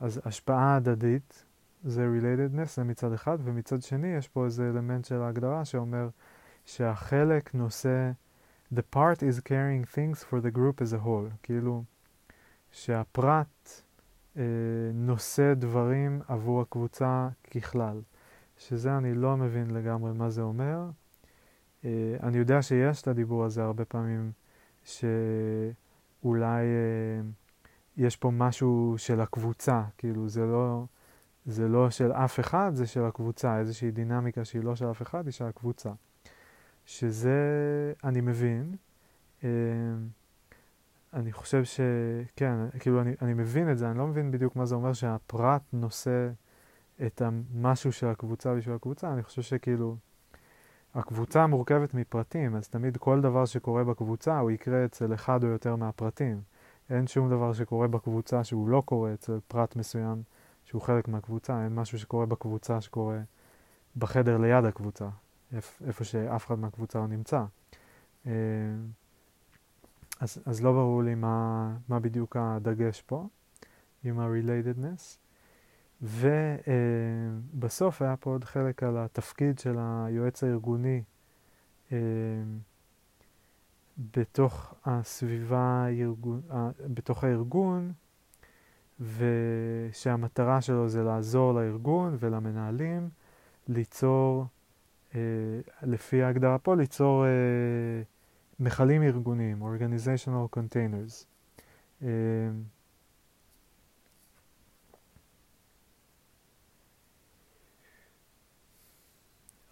אז 0.00 0.20
השפעה 0.24 0.76
הדדית 0.76 1.44
זה 1.84 2.06
relatedness, 2.06 2.76
זה 2.76 2.84
מצד 2.84 3.12
אחד, 3.12 3.38
ומצד 3.44 3.82
שני 3.82 4.08
יש 4.08 4.28
פה 4.28 4.44
איזה 4.44 4.70
אלמנט 4.70 5.04
של 5.04 5.22
ההגדרה 5.22 5.64
שאומר 5.64 6.08
שהחלק 6.64 7.54
נושא 7.54 8.10
the 8.74 8.82
part 8.96 9.22
is 9.22 9.40
carrying 9.40 9.84
things 9.94 10.24
for 10.24 10.40
the 10.40 10.56
group 10.56 10.80
as 10.80 10.92
a 10.92 11.04
whole, 11.04 11.30
כאילו 11.42 11.84
שהפרט 12.72 13.82
אה, 14.36 14.42
נושא 14.94 15.54
דברים 15.54 16.20
עבור 16.28 16.60
הקבוצה 16.60 17.28
ככלל, 17.50 18.00
שזה 18.56 18.96
אני 18.96 19.14
לא 19.14 19.36
מבין 19.36 19.70
לגמרי 19.70 20.12
מה 20.12 20.30
זה 20.30 20.42
אומר. 20.42 20.80
אה, 21.84 22.16
אני 22.22 22.38
יודע 22.38 22.62
שיש 22.62 23.02
את 23.02 23.08
הדיבור 23.08 23.44
הזה 23.44 23.62
הרבה 23.62 23.84
פעמים, 23.84 24.32
שאולי 24.84 26.64
אה, 26.64 27.20
יש 27.96 28.16
פה 28.16 28.30
משהו 28.30 28.94
של 28.96 29.20
הקבוצה, 29.20 29.82
כאילו 29.98 30.28
זה 30.28 30.46
לא, 30.46 30.84
זה 31.46 31.68
לא 31.68 31.90
של 31.90 32.12
אף 32.12 32.40
אחד, 32.40 32.70
זה 32.74 32.86
של 32.86 33.04
הקבוצה, 33.04 33.58
איזושהי 33.58 33.90
דינמיקה 33.90 34.44
שהיא 34.44 34.64
לא 34.64 34.76
של 34.76 34.90
אף 34.90 35.02
אחד, 35.02 35.26
היא 35.26 35.32
של 35.32 35.44
הקבוצה. 35.44 35.90
שזה 36.86 37.32
אני 38.04 38.20
מבין. 38.20 38.74
אה, 39.44 39.48
אני 41.12 41.32
חושב 41.32 41.62
שכן, 41.64 42.54
כאילו 42.78 43.00
אני, 43.00 43.14
אני 43.22 43.34
מבין 43.34 43.72
את 43.72 43.78
זה, 43.78 43.90
אני 43.90 43.98
לא 43.98 44.06
מבין 44.06 44.30
בדיוק 44.30 44.56
מה 44.56 44.66
זה 44.66 44.74
אומר 44.74 44.92
שהפרט 44.92 45.62
נושא 45.72 46.30
את 47.06 47.22
המשהו 47.22 47.92
של 47.92 48.06
הקבוצה 48.06 48.54
בשביל 48.54 48.74
הקבוצה, 48.74 49.12
אני 49.12 49.22
חושב 49.22 49.42
שכאילו 49.42 49.96
הקבוצה 50.94 51.46
מורכבת 51.46 51.94
מפרטים, 51.94 52.56
אז 52.56 52.68
תמיד 52.68 52.96
כל 52.96 53.20
דבר 53.20 53.44
שקורה 53.44 53.84
בקבוצה 53.84 54.38
הוא 54.38 54.50
יקרה 54.50 54.84
אצל 54.84 55.14
אחד 55.14 55.44
או 55.44 55.48
יותר 55.48 55.76
מהפרטים. 55.76 56.40
אין 56.90 57.06
שום 57.06 57.30
דבר 57.30 57.52
שקורה 57.52 57.88
בקבוצה 57.88 58.44
שהוא 58.44 58.68
לא 58.68 58.82
קורה 58.86 59.14
אצל 59.14 59.38
פרט 59.48 59.76
מסוים 59.76 60.22
שהוא 60.70 60.82
חלק 60.82 61.08
מהקבוצה, 61.08 61.64
אין 61.64 61.74
משהו 61.74 61.98
שקורה 61.98 62.26
בקבוצה 62.26 62.80
שקורה 62.80 63.20
בחדר 63.96 64.38
ליד 64.38 64.64
הקבוצה, 64.64 65.08
איפה 65.86 66.04
שאף 66.04 66.46
אחד 66.46 66.58
מהקבוצה 66.58 66.98
לא 66.98 67.06
נמצא. 67.06 67.44
אה, 68.26 68.32
אז, 70.20 70.42
אז 70.46 70.62
לא 70.62 70.72
ברור 70.72 71.02
לי 71.02 71.14
מה, 71.14 71.76
מה 71.88 72.00
בדיוק 72.00 72.36
הדגש 72.36 73.02
פה 73.02 73.26
עם 74.04 74.20
ה-relatedness. 74.20 75.18
ובסוף 76.02 78.02
uh, 78.02 78.04
היה 78.04 78.16
פה 78.16 78.30
עוד 78.30 78.44
חלק 78.44 78.82
על 78.82 78.98
התפקיד 78.98 79.58
של 79.58 79.76
היועץ 79.78 80.44
הארגוני 80.44 81.02
uh, 81.88 81.92
בתוך 84.16 84.74
הסביבה, 84.84 85.84
הארגון, 85.84 86.42
בתוך 86.94 87.24
הארגון, 87.24 87.92
ושהמטרה 89.00 90.60
שלו 90.60 90.88
זה 90.88 91.02
לעזור 91.02 91.52
לארגון 91.54 92.16
ולמנהלים 92.20 93.08
ליצור, 93.68 94.46
uh, 95.10 95.14
לפי 95.82 96.22
ההגדרה 96.22 96.58
פה, 96.58 96.76
ליצור 96.76 97.24
uh, 97.24 98.04
מכלים 98.60 99.02
ארגוניים, 99.02 99.62
Organizational 99.62 100.56
Containers. 100.56 101.24
אמ, 102.02 102.08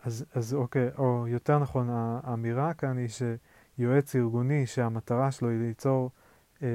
אז, 0.02 0.24
אז 0.34 0.54
אוקיי, 0.54 0.88
או 0.98 1.26
יותר 1.28 1.58
נכון, 1.58 1.88
האמירה 1.90 2.74
כאן 2.74 2.98
היא 2.98 3.08
שיועץ 3.08 4.16
ארגוני 4.16 4.66
שהמטרה 4.66 5.30
שלו 5.30 5.48
היא 5.48 5.58
ליצור 5.58 6.10
אה, 6.62 6.68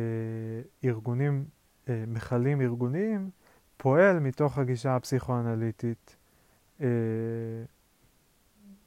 ארגונים, 0.83 1.45
אה, 1.45 1.52
מכלים 1.89 2.61
ארגוניים, 2.61 3.29
פועל 3.77 4.19
מתוך 4.19 4.57
הגישה 4.57 4.95
הפסיכואנליטית 4.95 6.15
אה, 6.81 6.87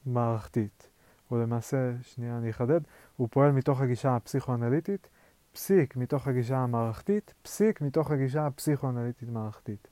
מערכתית. 0.06 0.90
או 1.30 1.38
למעשה, 1.38 1.92
שנייה 2.02 2.38
אני 2.38 2.50
אחדד, 2.50 2.80
הוא 3.16 3.28
פועל 3.30 3.52
מתוך 3.52 3.80
הגישה 3.80 4.16
הפסיכואנליטית, 4.16 5.08
פסיק 5.52 5.96
מתוך 5.96 6.28
הגישה 6.28 6.56
המערכתית, 6.56 7.34
פסיק 7.42 7.80
מתוך 7.80 8.10
הגישה 8.10 8.46
הפסיכואנליטית 8.46 9.28
מערכתית. 9.28 9.88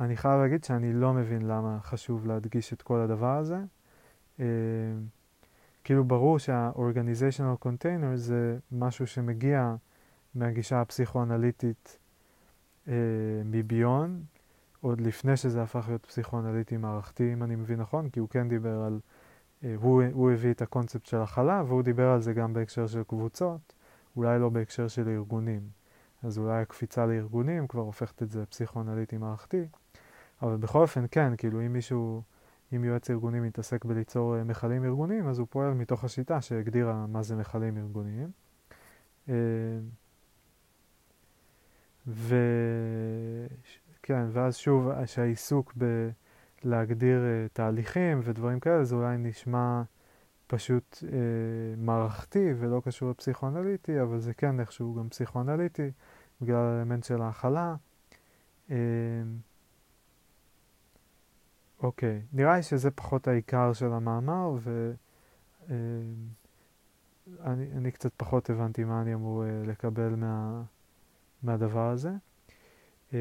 אני 0.00 0.16
חייב 0.16 0.40
להגיד 0.40 0.64
שאני 0.64 0.92
לא 0.92 1.12
מבין 1.12 1.42
למה 1.42 1.78
חשוב 1.82 2.26
להדגיש 2.26 2.72
את 2.72 2.82
כל 2.82 3.00
הדבר 3.00 3.36
הזה. 3.36 3.58
Uh, 4.36 4.40
כאילו 5.84 6.04
ברור 6.04 6.38
שה-organizational 6.38 7.66
container 7.66 8.14
זה 8.14 8.58
משהו 8.72 9.06
שמגיע 9.06 9.74
מהגישה 10.34 10.80
הפסיכואנליטית 10.80 11.98
uh, 12.86 12.90
מביון, 13.44 14.22
עוד 14.80 15.00
לפני 15.00 15.36
שזה 15.36 15.62
הפך 15.62 15.84
להיות 15.88 16.06
פסיכואנליטי 16.06 16.76
מערכתי, 16.76 17.32
אם 17.32 17.42
אני 17.42 17.56
מבין 17.56 17.80
נכון, 17.80 18.08
כי 18.10 18.20
הוא 18.20 18.28
כן 18.28 18.48
דיבר 18.48 18.80
על 18.80 19.00
אה, 19.64 19.74
הוא, 19.76 20.02
הוא 20.12 20.30
הביא 20.30 20.50
את 20.50 20.62
הקונספט 20.62 21.06
של 21.06 21.16
הכלה, 21.16 21.62
והוא 21.66 21.82
דיבר 21.82 22.08
על 22.08 22.20
זה 22.20 22.32
גם 22.32 22.52
בהקשר 22.52 22.86
של 22.86 23.02
קבוצות, 23.02 23.72
אולי 24.16 24.38
לא 24.38 24.48
בהקשר 24.48 24.88
של 24.88 25.08
ארגונים. 25.08 25.68
אז 26.22 26.38
אולי 26.38 26.62
הקפיצה 26.62 27.06
לארגונים 27.06 27.66
כבר 27.66 27.80
הופכת 27.82 28.22
את 28.22 28.30
זה 28.30 28.46
פסיכואנליטי 28.46 29.16
מערכתי, 29.16 29.66
אבל 30.42 30.56
בכל 30.56 30.82
אופן 30.82 31.04
כן, 31.10 31.32
כאילו 31.36 31.60
אם 31.60 31.72
מישהו, 31.72 32.22
אם 32.76 32.84
יועץ 32.84 33.10
ארגוני 33.10 33.40
מתעסק 33.40 33.84
בליצור 33.84 34.36
אה, 34.36 34.44
מכלים 34.44 34.84
ארגוניים, 34.84 35.28
אז 35.28 35.38
הוא 35.38 35.46
פועל 35.50 35.74
מתוך 35.74 36.04
השיטה 36.04 36.40
שהגדירה 36.40 37.06
מה 37.06 37.22
זה 37.22 37.36
מכלים 37.36 37.78
ארגוניים. 37.78 38.30
וכן, 42.06 43.46
ואז 44.32 44.56
שוב, 44.56 45.04
שהעיסוק 45.06 45.72
ב... 45.78 46.08
להגדיר 46.64 47.18
uh, 47.18 47.48
תהליכים 47.52 48.20
ודברים 48.24 48.60
כאלה, 48.60 48.84
זה 48.84 48.94
אולי 48.94 49.18
נשמע 49.18 49.82
פשוט 50.46 50.98
uh, 51.02 51.06
מערכתי 51.76 52.52
ולא 52.58 52.82
קשור 52.84 53.10
לפסיכואנליטי, 53.10 54.02
אבל 54.02 54.18
זה 54.18 54.34
כן 54.34 54.60
איכשהו 54.60 54.94
גם 54.94 55.08
פסיכואנליטי, 55.08 55.90
בגלל 56.40 56.56
האלמנט 56.56 57.04
של 57.04 57.22
ההכלה. 57.22 57.74
Uh, 58.68 58.72
אוקיי, 61.82 62.22
נראה 62.32 62.56
לי 62.56 62.62
שזה 62.62 62.90
פחות 62.90 63.28
העיקר 63.28 63.72
של 63.72 63.92
המאמר, 63.92 64.54
ואני 65.68 65.78
uh, 67.88 67.90
קצת 67.90 68.12
פחות 68.16 68.50
הבנתי 68.50 68.84
מה 68.84 69.02
אני 69.02 69.14
אמור 69.14 69.44
uh, 69.44 69.68
לקבל 69.68 70.14
מה, 70.14 70.62
מהדבר 71.46 71.88
הזה. 71.88 72.10
אה, 73.14 73.18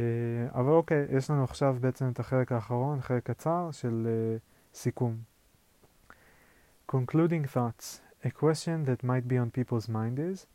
אבל 0.53 0.71
אוקיי, 0.71 1.05
יש 1.09 1.29
לנו 1.29 1.43
עכשיו 1.43 1.75
בעצם 1.81 2.09
את 2.09 2.19
החלק 2.19 2.51
האחרון, 2.51 3.01
חלק 3.01 3.23
קצר 3.23 3.69
של 3.71 4.07
uh, 4.07 4.77
סיכום. 4.77 5.17
Concluding 6.91 7.45
thoughts. 7.55 8.01
A 8.23 8.29
question 8.29 8.85
that 8.85 9.03
might 9.03 9.27
be 9.27 9.37
on 9.37 9.51
people's 9.51 9.87
mind 9.87 10.19
is, 10.19 10.47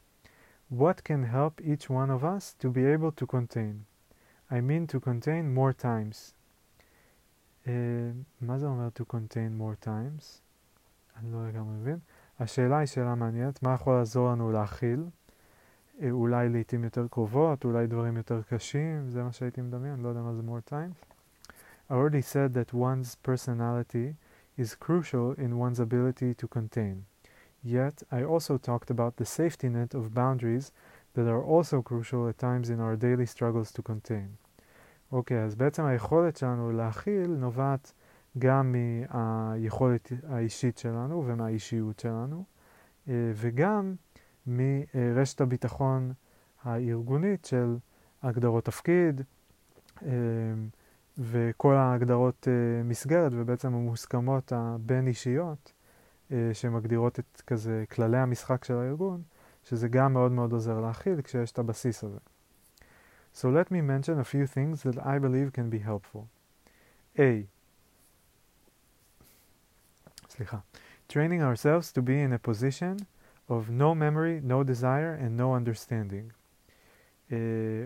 what 0.80 1.04
can 1.04 1.24
help 1.24 1.60
each 1.60 1.90
one 1.90 2.10
of 2.10 2.24
us 2.24 2.54
to 2.62 2.68
be 2.68 2.84
able 2.94 3.12
to 3.20 3.26
contain? 3.26 3.74
I 4.50 4.60
mean 4.60 4.86
to 4.92 5.00
contain 5.00 5.54
more 5.54 5.72
times. 5.72 6.34
Uh, 7.66 7.70
מה 8.40 8.58
זה 8.58 8.66
אומר 8.66 8.88
to 8.98 9.02
contain 9.02 9.60
more 9.60 9.84
times? 9.84 10.40
אני 11.16 11.32
לא 11.32 11.48
לגמרי 11.48 11.74
מבין. 11.74 11.98
השאלה 12.40 12.78
היא 12.78 12.86
שאלה 12.86 13.14
מעניינת, 13.14 13.62
מה 13.62 13.74
יכול 13.74 13.94
לעזור 13.98 14.30
לנו 14.30 14.52
להכיל? 14.52 15.04
אה, 16.02 16.10
אולי 16.10 16.48
לעיתים 16.48 16.84
יותר 16.84 17.06
קרובות, 17.10 17.64
אולי 17.64 17.86
דברים 17.86 18.16
יותר 18.16 18.42
קשים, 18.42 19.10
זה 19.10 19.22
מה 19.22 19.32
שהייתי 19.32 19.60
מדמיין, 19.60 20.00
לא 20.00 20.08
יודע 20.08 20.20
מה 20.20 20.34
זה 20.34 20.42
more 20.42 20.70
time. 20.70 21.10
I 21.90 21.92
already 21.92 22.22
said 22.22 22.54
that 22.54 22.72
one's 22.72 23.16
personality 23.28 24.14
is 24.58 24.74
crucial 24.74 25.34
in 25.44 25.58
one's 25.58 25.80
ability 25.80 26.34
to 26.42 26.46
contain. 26.48 26.96
Yet, 27.64 28.02
I 28.10 28.22
also 28.22 28.56
talked 28.58 28.90
about 28.90 29.16
the 29.16 29.26
safety 29.26 29.68
net 29.68 29.94
of 29.94 30.14
boundaries 30.14 30.72
that 31.14 31.26
are 31.34 31.44
also 31.54 31.82
crucial 31.82 32.28
at 32.28 32.38
times 32.38 32.70
in 32.70 32.78
our 32.80 32.96
daily 32.96 33.26
struggles 33.26 33.72
to 33.72 33.82
contain. 33.82 34.36
אוקיי, 35.12 35.36
okay, 35.36 35.46
אז 35.46 35.54
בעצם 35.54 35.84
היכולת 35.84 36.36
שלנו 36.36 36.72
להכיל 36.72 37.30
נובעת 37.30 37.92
גם 38.38 38.72
מהיכולת 38.72 40.12
האישית 40.28 40.78
שלנו 40.78 41.24
ומהאישיות 41.26 41.98
שלנו, 41.98 42.44
וגם 43.08 43.94
מרשת 44.46 45.40
הביטחון 45.40 46.12
הארגונית 46.64 47.44
של 47.44 47.76
הגדרות 48.22 48.64
תפקיד 48.64 49.22
וכל 51.18 51.74
ההגדרות 51.74 52.48
מסגרת 52.84 53.32
ובעצם 53.34 53.74
המוסכמות 53.74 54.52
הבין-אישיות 54.56 55.72
שמגדירות 56.52 57.18
את 57.18 57.42
כזה 57.46 57.84
כללי 57.90 58.18
המשחק 58.18 58.64
של 58.64 58.74
הארגון, 58.74 59.22
שזה 59.64 59.88
גם 59.88 60.12
מאוד 60.12 60.32
מאוד 60.32 60.52
עוזר 60.52 60.80
להכיל 60.80 61.22
כשיש 61.22 61.52
את 61.52 61.58
הבסיס 61.58 62.04
הזה. 62.04 62.18
So 63.34 63.44
let 63.44 63.70
me 63.70 63.80
mention 63.80 64.18
a 64.18 64.24
few 64.24 64.46
things 64.54 64.82
that 64.82 64.98
I 64.98 65.18
believe 65.18 65.52
can 65.52 65.70
be 65.70 65.78
helpful. 65.86 66.20
A. 67.18 67.42
סליחה. 70.30 70.58
Training 71.08 71.42
ourselves 71.42 71.92
to 71.92 72.00
be 72.02 72.18
in 72.24 72.32
a 72.32 72.38
position 72.48 73.04
of 73.50 73.70
no 73.70 73.94
memory, 73.94 74.40
no 74.42 74.62
desire 74.62 75.12
and 75.22 75.36
no 75.36 75.54
understanding. 75.54 76.32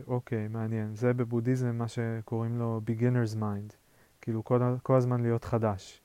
אוקיי, 0.07 0.47
uh, 0.47 0.49
okay, 0.49 0.53
מעניין. 0.53 0.95
זה 0.95 1.13
בבודהיזם 1.13 1.77
מה 1.79 1.89
שקוראים 1.89 2.59
לו 2.59 2.81
beginner's 2.87 3.37
mind. 3.37 3.75
כאילו 4.21 4.45
כל, 4.45 4.61
כל 4.83 4.97
הזמן 4.97 5.21
להיות 5.21 5.45
חדש. 5.45 6.01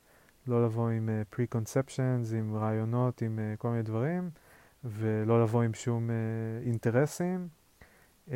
לא 0.47 0.65
לבוא 0.65 0.89
עם 0.89 1.09
uh, 1.09 1.35
preconceptions, 1.35 2.35
עם 2.35 2.55
רעיונות, 2.55 3.21
עם 3.21 3.39
uh, 3.39 3.57
כל 3.57 3.69
מיני 3.69 3.83
דברים, 3.83 4.29
ולא 4.83 5.43
לבוא 5.43 5.63
עם 5.63 5.73
שום 5.73 6.09
uh, 6.09 6.67
אינטרסים. 6.67 7.47
Uh, 8.27 8.31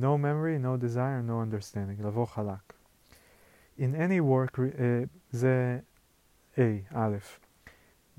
no 0.00 0.16
memory, 0.16 0.58
no 0.64 0.84
desire, 0.84 1.22
no 1.28 1.36
understanding. 1.44 2.06
לבוא 2.06 2.26
חלק. 2.26 2.72
In 3.78 3.94
any 3.94 4.20
work, 4.20 4.58
uh, 4.58 4.60
זה 5.30 5.78
A, 6.56 6.60
א', 6.94 7.16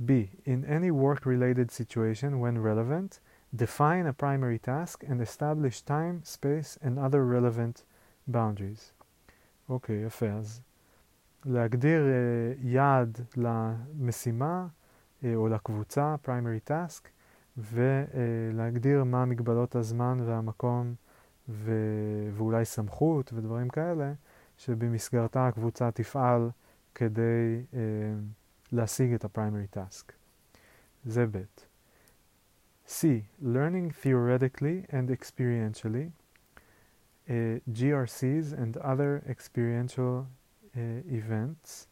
B. 0.06 0.12
In 0.46 0.66
any 0.66 0.92
work-related 0.92 1.70
situation, 1.72 2.40
when 2.40 2.58
relevant, 2.58 3.20
define 3.56 4.06
a 4.08 4.14
primary 4.14 4.60
task 4.60 5.04
and 5.10 5.22
establish 5.22 5.82
time, 5.82 6.22
space 6.24 6.78
and 6.82 6.98
other 6.98 7.26
relevant 7.26 7.84
boundaries. 8.28 8.94
אוקיי, 9.70 10.04
okay, 10.04 10.08
יפה. 10.08 10.26
אז 10.26 10.62
להגדיר 11.46 12.02
uh, 12.02 12.60
יעד 12.68 13.18
למשימה 13.38 14.68
uh, 14.68 15.26
או 15.36 15.48
לקבוצה, 15.48 16.16
primary 16.26 16.70
task, 16.70 17.08
ולהגדיר 17.58 19.02
uh, 19.02 19.06
מה 19.06 19.26
מגבלות 19.26 19.76
הזמן 19.76 20.20
והמקום 20.26 20.96
ו- 21.50 22.30
ואולי 22.34 22.66
סמכות 22.66 23.34
ודברים 23.34 23.70
כאלה, 23.70 24.14
שבמסגרתה 24.58 25.48
הקבוצה 25.48 25.92
תפעל 25.92 26.50
כדי 26.96 27.64
uh, 27.72 27.76
להשיג 28.72 29.14
את 29.14 29.26
ה-primary 29.26 29.78
task. 29.78 30.12
זה 31.06 31.26
ב'. 31.26 31.44
C. 32.88 33.24
Learning 33.42 33.90
theoretically 34.04 34.86
and 34.90 35.10
experientially, 35.10 36.12
uh, 37.30 37.60
GRCs 37.78 38.54
and 38.54 38.78
other 38.78 39.24
experiential 39.28 40.28
uh, 40.76 40.80
events. 41.08 41.88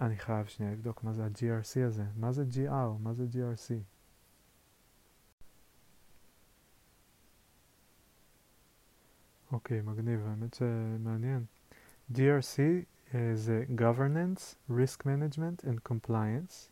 אני 0.00 0.16
חייב 0.16 0.46
שנייה 0.46 0.72
לבדוק 0.72 1.04
מה 1.04 1.12
זה 1.12 1.24
ה-GRC 1.24 1.86
הזה. 1.86 2.04
מה 2.16 2.32
זה 2.32 2.44
GR? 2.52 2.98
מה 3.00 3.14
זה 3.14 3.24
GRC? 3.32 3.74
אוקיי, 9.52 9.80
מגניב, 9.80 10.26
האמת 10.26 10.54
שמעניין. 10.54 11.44
GRC 12.12 12.58
זה 13.34 13.64
governance, 13.76 14.70
risk 14.70 15.02
management 15.02 15.64
and 15.64 15.92
compliance, 15.92 16.68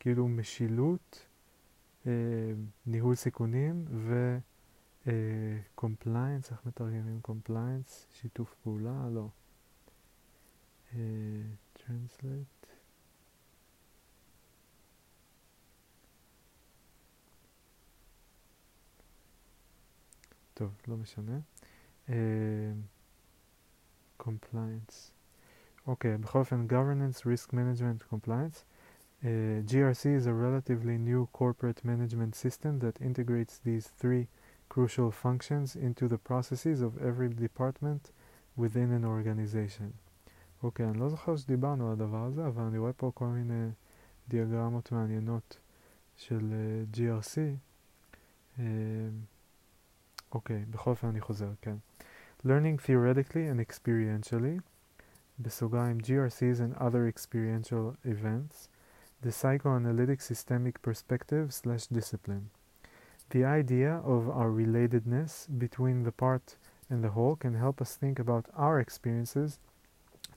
כאילו 0.00 0.28
משילות, 0.28 1.26
אה, 2.06 2.12
ניהול 2.86 3.14
סיכונים 3.14 3.84
ו... 3.88 4.38
uh, 5.08 5.10
compliance, 5.76 6.50
איך 6.50 6.66
מתרגמים 6.66 7.20
compliance? 7.24 8.06
שיתוף 8.10 8.54
פעולה? 8.62 9.08
לא. 9.12 9.28
Uh, 10.92 10.96
translate. 11.76 12.66
טוב, 20.54 20.72
לא 20.88 20.96
משנה. 20.96 21.38
Uh. 22.08 22.10
אוקיי, 24.18 25.17
okay, 25.87 26.17
בכל 26.19 26.39
אופן, 26.39 26.65
governance, 26.69 27.25
risk 27.25 27.53
management, 27.53 28.13
compliance. 28.13 28.63
Uh, 29.23 29.25
GRC 29.65 30.17
is 30.17 30.27
a 30.27 30.33
relatively 30.33 30.97
new 30.97 31.29
corporate 31.31 31.85
management 31.85 32.35
system 32.35 32.79
that 32.79 32.99
integrates 33.01 33.57
these 33.57 33.87
three 33.99 34.27
crucial 34.67 35.11
functions 35.11 35.75
into 35.75 36.07
the 36.07 36.17
processes 36.17 36.81
of 36.81 37.01
every 37.01 37.29
department 37.29 38.11
within 38.57 38.91
an 38.91 39.05
organization. 39.05 39.93
אוקיי, 40.63 40.85
okay, 40.85 40.89
אני 40.89 40.99
לא 40.99 41.09
זוכר 41.09 41.35
שדיברנו 41.35 41.87
על 41.87 41.93
הדבר 41.93 42.25
הזה, 42.25 42.47
אבל 42.47 42.63
אני 42.63 42.77
רואה 42.77 42.93
פה 42.93 43.11
כל 43.13 43.25
מיני 43.25 43.69
דיאגרמות 44.27 44.91
מעניינות 44.91 45.57
של 46.15 46.39
uh, 46.39 46.97
GRC. 46.97 47.37
אוקיי, 50.31 50.63
uh, 50.63 50.65
okay, 50.65 50.71
בכל 50.71 50.89
אופן 50.89 51.07
אני 51.07 51.21
חוזר, 51.21 51.49
כן. 51.61 51.75
Learning 52.45 52.77
theoretically 52.77 53.47
and 53.51 53.59
experientially. 53.59 54.59
בסוגריים 55.39 55.97
GRCs 55.97 56.59
and 56.59 56.73
other 56.77 57.07
experiential 57.07 57.95
events, 58.05 58.67
the 59.21 59.31
psychoanalytic 59.31 60.21
systemic 60.21 60.81
perspective 60.81 61.53
slash 61.53 61.87
discipline. 61.87 62.49
The 63.29 63.45
idea 63.45 64.01
of 64.13 64.29
our 64.29 64.51
relatedness 64.61 65.47
between 65.57 66.03
the 66.03 66.11
part 66.11 66.55
and 66.89 67.03
the 67.03 67.13
whole 67.17 67.35
can 67.35 67.55
help 67.55 67.81
us 67.81 67.95
think 67.95 68.19
about 68.19 68.45
our 68.55 68.79
experiences 68.79 69.59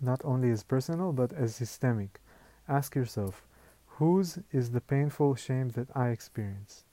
not 0.01 0.21
only 0.25 0.51
as 0.51 0.63
personal 0.63 1.13
but 1.13 1.33
as 1.33 1.55
systemic. 1.55 2.21
Ask 2.69 2.95
yourself, 2.95 3.47
whose 3.99 4.39
is 4.53 4.71
the 4.71 4.81
painful 4.81 5.35
shame 5.35 5.69
that 5.71 5.89
I 5.95 6.09
experience? 6.09 6.85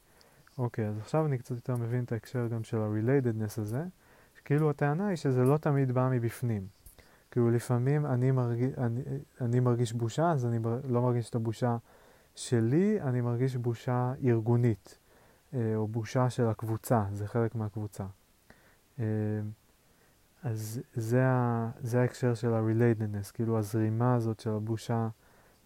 אוקיי, 0.57 0.85
okay, 0.85 0.87
אז 0.87 0.97
עכשיו 0.97 1.25
אני 1.25 1.37
קצת 1.37 1.55
יותר 1.55 1.75
מבין 1.75 2.03
את 2.03 2.11
ההקשר 2.11 2.47
גם 2.47 2.63
של 2.63 2.77
ה-relatedness 2.77 3.61
הזה, 3.61 3.83
כאילו 4.45 4.69
הטענה 4.69 5.07
היא 5.07 5.15
שזה 5.15 5.43
לא 5.43 5.57
תמיד 5.57 5.91
בא 5.91 6.09
מבפנים. 6.11 6.67
כאילו 7.30 7.50
לפעמים 7.50 8.06
אני 8.06 8.30
מרגיש, 8.30 8.70
אני, 8.78 9.02
אני 9.40 9.60
מרגיש 9.60 9.92
בושה, 9.92 10.30
אז 10.30 10.46
אני 10.46 10.58
לא 10.88 11.02
מרגיש 11.02 11.30
את 11.30 11.34
הבושה 11.34 11.76
שלי, 12.34 13.00
אני 13.02 13.20
מרגיש 13.20 13.56
בושה 13.56 14.12
ארגונית, 14.24 14.98
אה, 15.54 15.76
או 15.76 15.88
בושה 15.88 16.30
של 16.30 16.46
הקבוצה, 16.46 17.04
זה 17.12 17.26
חלק 17.26 17.54
מהקבוצה. 17.54 18.04
אה, 18.98 19.04
אז 20.42 20.80
זה, 20.94 21.26
ה, 21.26 21.70
זה 21.80 22.00
ההקשר 22.00 22.34
של 22.34 22.54
ה-relatedness, 22.54 23.32
כאילו 23.34 23.58
הזרימה 23.58 24.14
הזאת 24.14 24.40
של 24.40 24.50
הבושה 24.50 25.08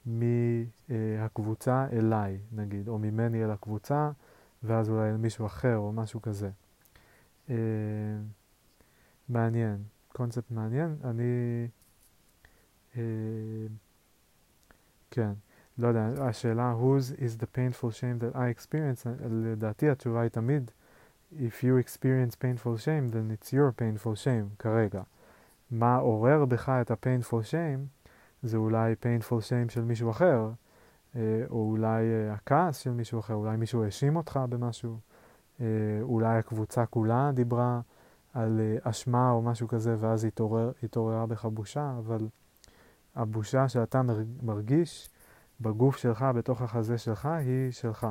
מהקבוצה 0.07 1.87
אליי, 1.93 2.39
נגיד, 2.53 2.89
או 2.89 2.99
ממני 2.99 3.45
אל 3.45 3.51
הקבוצה, 3.51 4.11
ואז 4.63 4.91
אולי 4.91 5.11
אל 5.11 5.17
מישהו 5.17 5.47
אחר, 5.47 5.77
או 5.77 5.93
משהו 5.93 6.23
כזה. 6.23 6.51
אה, 7.51 7.57
מעניין. 9.29 9.83
קונספט 10.13 10.51
מעניין. 10.51 10.97
אני... 11.05 11.69
אה, 12.97 13.03
כן, 15.11 15.33
לא 15.79 15.89
יודע, 15.89 16.09
השאלה 16.19 16.75
whose 16.81 17.19
is 17.19 17.43
the 17.43 17.47
painful 17.57 17.91
shame 17.91 18.23
that 18.23 18.37
I 18.37 18.61
experience, 18.61 19.09
לדעתי 19.31 19.91
התשובה 19.91 20.21
היא 20.21 20.29
תמיד 20.29 20.71
if 21.33 21.63
you 21.63 21.87
experience 21.87 22.35
painful 22.35 22.77
shame 22.85 23.13
then 23.13 23.31
it's 23.31 23.49
your 23.49 23.73
painful 23.81 24.25
shame 24.25 24.57
כרגע. 24.59 25.03
מה 25.71 25.97
עורר 25.97 26.45
בך 26.45 26.69
את 26.69 26.91
ה-painful 26.91 27.43
shame 27.51 28.09
זה 28.43 28.57
אולי 28.57 28.93
painful 28.93 29.41
shame 29.49 29.73
של 29.73 29.85
מישהו 29.85 30.11
אחר, 30.11 30.51
אה, 31.17 31.43
או 31.51 31.71
אולי 31.71 32.05
אה, 32.05 32.33
הכעס 32.33 32.79
של 32.79 32.91
מישהו 32.91 33.21
אחר, 33.21 33.35
אולי 33.35 33.57
מישהו 33.57 33.85
האשים 33.85 34.17
אותך 34.17 34.41
במשהו, 34.49 34.99
אולי 36.03 36.39
הקבוצה 36.39 36.87
כולה 36.87 37.31
דיברה 37.35 37.81
על 38.33 38.61
uh, 38.61 38.91
אשמה 38.91 39.31
או 39.31 39.43
משהו 39.43 39.69
כזה, 39.69 39.97
ואז 40.01 40.25
התעורר, 40.25 40.73
התעוררה 40.83 41.27
בך 41.27 41.45
בושה, 41.45 41.95
אבל 41.99 42.29
הבושה 43.15 43.69
שאתה 43.69 44.03
מרגיש 44.43 45.11
בגוף 45.61 45.97
שלך, 45.97 46.25
בתוך 46.35 46.63
החזה 46.63 46.99
שלך, 46.99 47.27
היא 47.27 47.71
שלך. 47.71 48.07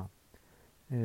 אמ, 0.92 0.98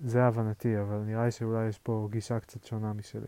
זה 0.00 0.24
הבנתי, 0.24 0.80
אבל 0.80 0.98
נראה 0.98 1.24
לי 1.24 1.30
שאולי 1.30 1.68
יש 1.68 1.78
פה 1.78 2.08
גישה 2.10 2.40
קצת 2.40 2.64
שונה 2.64 2.92
משלי. 2.92 3.26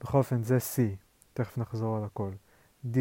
בכל 0.00 0.18
אופן, 0.18 0.42
זה 0.42 0.56
C, 0.56 0.96
תכף 1.34 1.58
נחזור 1.58 1.96
על 1.96 2.04
הכל. 2.04 2.30
D. 2.92 2.96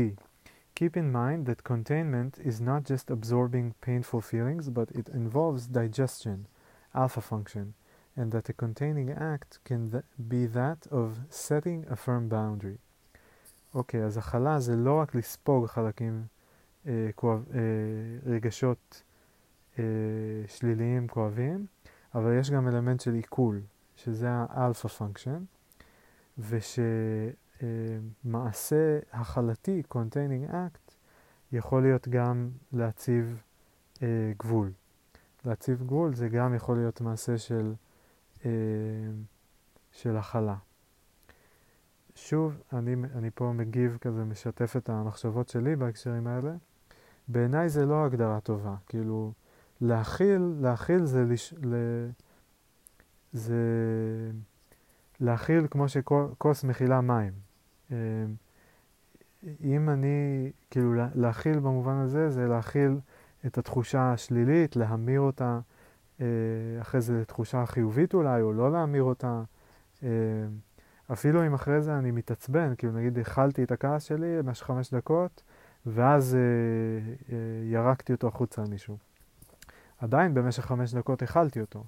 Keep 0.75 0.97
in 0.97 1.13
mind 1.13 1.45
that 1.45 1.63
containment 1.63 2.39
is 2.39 2.59
not 2.61 2.83
just 2.91 3.11
absorbing 3.11 3.73
painful 3.81 4.21
feelings, 4.21 4.69
but 4.69 4.89
it 4.99 5.07
involves 5.09 5.67
digestion, 5.67 6.47
alpha 6.95 7.21
function, 7.21 7.73
and 8.17 8.31
that 8.31 8.49
a 8.49 8.53
containing 8.53 9.09
act 9.09 9.59
can 9.65 9.91
th- 9.91 10.03
be 10.33 10.45
that 10.57 10.87
of 10.91 11.09
setting 11.29 11.85
a 11.91 11.95
firm 11.95 12.29
boundary. 12.29 12.77
אוקיי, 13.73 14.01
okay, 14.01 14.03
אז 14.03 14.17
הכלה 14.17 14.59
זה 14.59 14.75
לא 14.75 14.99
רק 14.99 15.15
לספוג 15.15 15.65
חלקים, 15.65 16.23
אה, 16.87 17.09
כואב, 17.15 17.45
אה, 17.53 17.59
רגשות 18.25 19.03
אה, 19.79 19.83
שליליים 20.47 21.07
כואבים, 21.07 21.65
אבל 22.15 22.39
יש 22.39 22.51
גם 22.51 22.67
אלמנט 22.67 23.01
של 23.01 23.13
עיכול, 23.13 23.61
שזה 23.95 24.27
ה 24.31 24.41
alpha 24.41 24.87
function, 24.87 25.43
ושמעשה 28.23 28.99
הכלתי, 29.11 29.81
containing 29.93 30.51
act, 30.51 30.91
יכול 31.51 31.81
להיות 31.81 32.07
גם 32.07 32.49
להציב 32.73 33.41
אה, 34.01 34.31
גבול. 34.39 34.71
להציב 35.45 35.83
גבול 35.83 36.15
זה 36.15 36.29
גם 36.29 36.55
יכול 36.55 36.77
להיות 36.77 37.01
מעשה 37.01 37.37
של, 37.37 37.73
אה, 37.73 37.82
של 39.91 40.17
הכלה. 40.17 40.55
שוב, 42.15 42.61
אני, 42.73 42.95
אני 43.15 43.29
פה 43.35 43.51
מגיב 43.55 43.97
כזה, 44.01 44.23
משתף 44.23 44.75
את 44.77 44.89
המחשבות 44.89 45.49
שלי 45.49 45.75
בהקשרים 45.75 46.27
האלה. 46.27 46.51
בעיניי 47.27 47.69
זה 47.69 47.85
לא 47.85 48.05
הגדרה 48.05 48.39
טובה. 48.39 48.75
כאילו, 48.87 49.33
להכיל, 49.81 50.55
להכיל 50.61 51.05
זה, 51.05 51.23
לש, 51.23 51.53
ל, 51.63 51.75
זה 53.33 53.55
להכיל 55.19 55.67
כמו 55.71 55.89
שכוס 55.89 56.63
מכילה 56.63 57.01
מים. 57.01 57.33
אמ, 57.91 57.95
אם 59.61 59.89
אני, 59.89 60.51
כאילו 60.71 60.93
להכיל 61.15 61.59
במובן 61.59 61.95
הזה, 61.95 62.29
זה 62.29 62.47
להכיל 62.47 62.99
את 63.45 63.57
התחושה 63.57 64.13
השלילית, 64.13 64.75
להמיר 64.75 65.19
אותה 65.19 65.45
אה, 65.45 65.59
אחרי 66.81 67.01
זה 67.01 67.21
לתחושה 67.21 67.65
חיובית 67.65 68.13
אולי, 68.13 68.41
או 68.41 68.53
לא 68.53 68.71
להמיר 68.71 69.03
אותה. 69.03 69.43
אמ, 70.03 70.07
אפילו 71.11 71.47
אם 71.47 71.53
אחרי 71.53 71.81
זה 71.81 71.97
אני 71.97 72.11
מתעצבן, 72.11 72.73
כאילו 72.77 72.93
נגיד 72.93 73.19
הכלתי 73.19 73.63
את 73.63 73.71
הכעס 73.71 74.03
שלי 74.03 74.37
במשך 74.37 74.65
חמש 74.65 74.93
דקות, 74.93 75.43
ואז 75.85 76.35
אה, 76.35 76.39
אה, 77.35 77.37
ירקתי 77.71 78.13
אותו 78.13 78.27
החוצה 78.27 78.61
על 78.61 78.67
מישהו. 78.67 78.97
עדיין 79.97 80.33
במשך 80.33 80.65
חמש 80.65 80.93
דקות 80.93 81.21
הכלתי 81.21 81.61
אותו. 81.61 81.83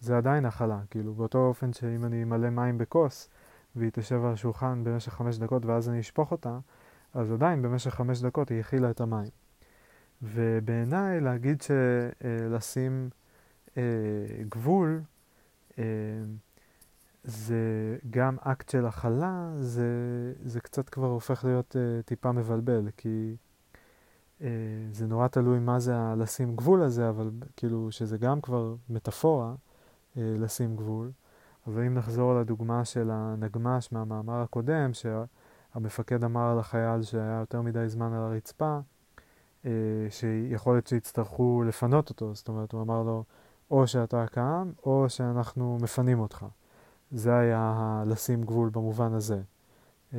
זה 0.00 0.16
עדיין 0.16 0.44
הכלה, 0.44 0.80
כאילו 0.90 1.14
באותו 1.14 1.38
אופן 1.38 1.72
שאם 1.72 2.04
אני 2.04 2.22
אמלא 2.22 2.50
מים 2.50 2.78
בכוס 2.78 3.28
והיא 3.76 3.90
תשב 3.92 4.24
על 4.24 4.32
השולחן 4.32 4.84
במשך 4.84 5.12
חמש 5.12 5.38
דקות 5.38 5.64
ואז 5.64 5.88
אני 5.88 6.00
אשפוך 6.00 6.30
אותה, 6.30 6.58
אז 7.14 7.32
עדיין 7.32 7.62
במשך 7.62 7.94
חמש 7.94 8.22
דקות 8.22 8.48
היא 8.48 8.60
הכילה 8.60 8.90
את 8.90 9.00
המים. 9.00 9.28
ובעיניי 10.22 11.20
להגיד 11.20 11.62
שלשים 11.62 12.92
אה, 12.92 13.04
אה, 13.04 13.21
גבול 14.48 15.02
אה, 15.78 15.84
זה 17.24 17.96
גם 18.10 18.36
אקט 18.40 18.68
של 18.68 18.86
הכלה, 18.86 19.50
זה, 19.60 19.86
זה 20.44 20.60
קצת 20.60 20.88
כבר 20.88 21.06
הופך 21.06 21.44
להיות 21.44 21.76
אה, 21.76 22.02
טיפה 22.02 22.32
מבלבל, 22.32 22.88
כי 22.96 23.36
אה, 24.42 24.48
זה 24.92 25.06
נורא 25.06 25.28
תלוי 25.28 25.58
מה 25.58 25.80
זה 25.80 25.94
לשים 26.16 26.56
גבול 26.56 26.82
הזה, 26.82 27.08
אבל 27.08 27.30
כאילו 27.56 27.92
שזה 27.92 28.18
גם 28.18 28.40
כבר 28.40 28.74
מטאפורה, 28.88 29.54
אה, 30.16 30.34
לשים 30.38 30.76
גבול. 30.76 31.10
אבל 31.66 31.82
אם 31.86 31.94
נחזור 31.94 32.34
לדוגמה 32.34 32.84
של 32.84 33.10
הנגמש 33.12 33.92
מהמאמר 33.92 34.42
הקודם, 34.42 34.90
שהמפקד 34.92 36.24
אמר 36.24 36.50
על 36.52 36.58
החייל 36.58 37.02
שהיה 37.02 37.38
יותר 37.40 37.62
מדי 37.62 37.88
זמן 37.88 38.12
על 38.12 38.22
הרצפה, 38.22 38.78
אה, 39.64 39.70
שיכול 40.10 40.74
להיות 40.74 40.86
שיצטרכו 40.86 41.62
לפנות 41.66 42.10
אותו, 42.10 42.34
זאת 42.34 42.48
אומרת, 42.48 42.72
הוא 42.72 42.82
אמר 42.82 43.02
לו, 43.02 43.24
או 43.72 43.86
שאתה 43.86 44.26
קם, 44.26 44.70
או 44.84 45.04
שאנחנו 45.08 45.78
מפנים 45.82 46.20
אותך. 46.20 46.46
זה 47.12 47.36
היה 47.36 48.02
לשים 48.06 48.42
גבול 48.42 48.68
במובן 48.68 49.12
הזה. 49.12 49.40
אה, 50.14 50.18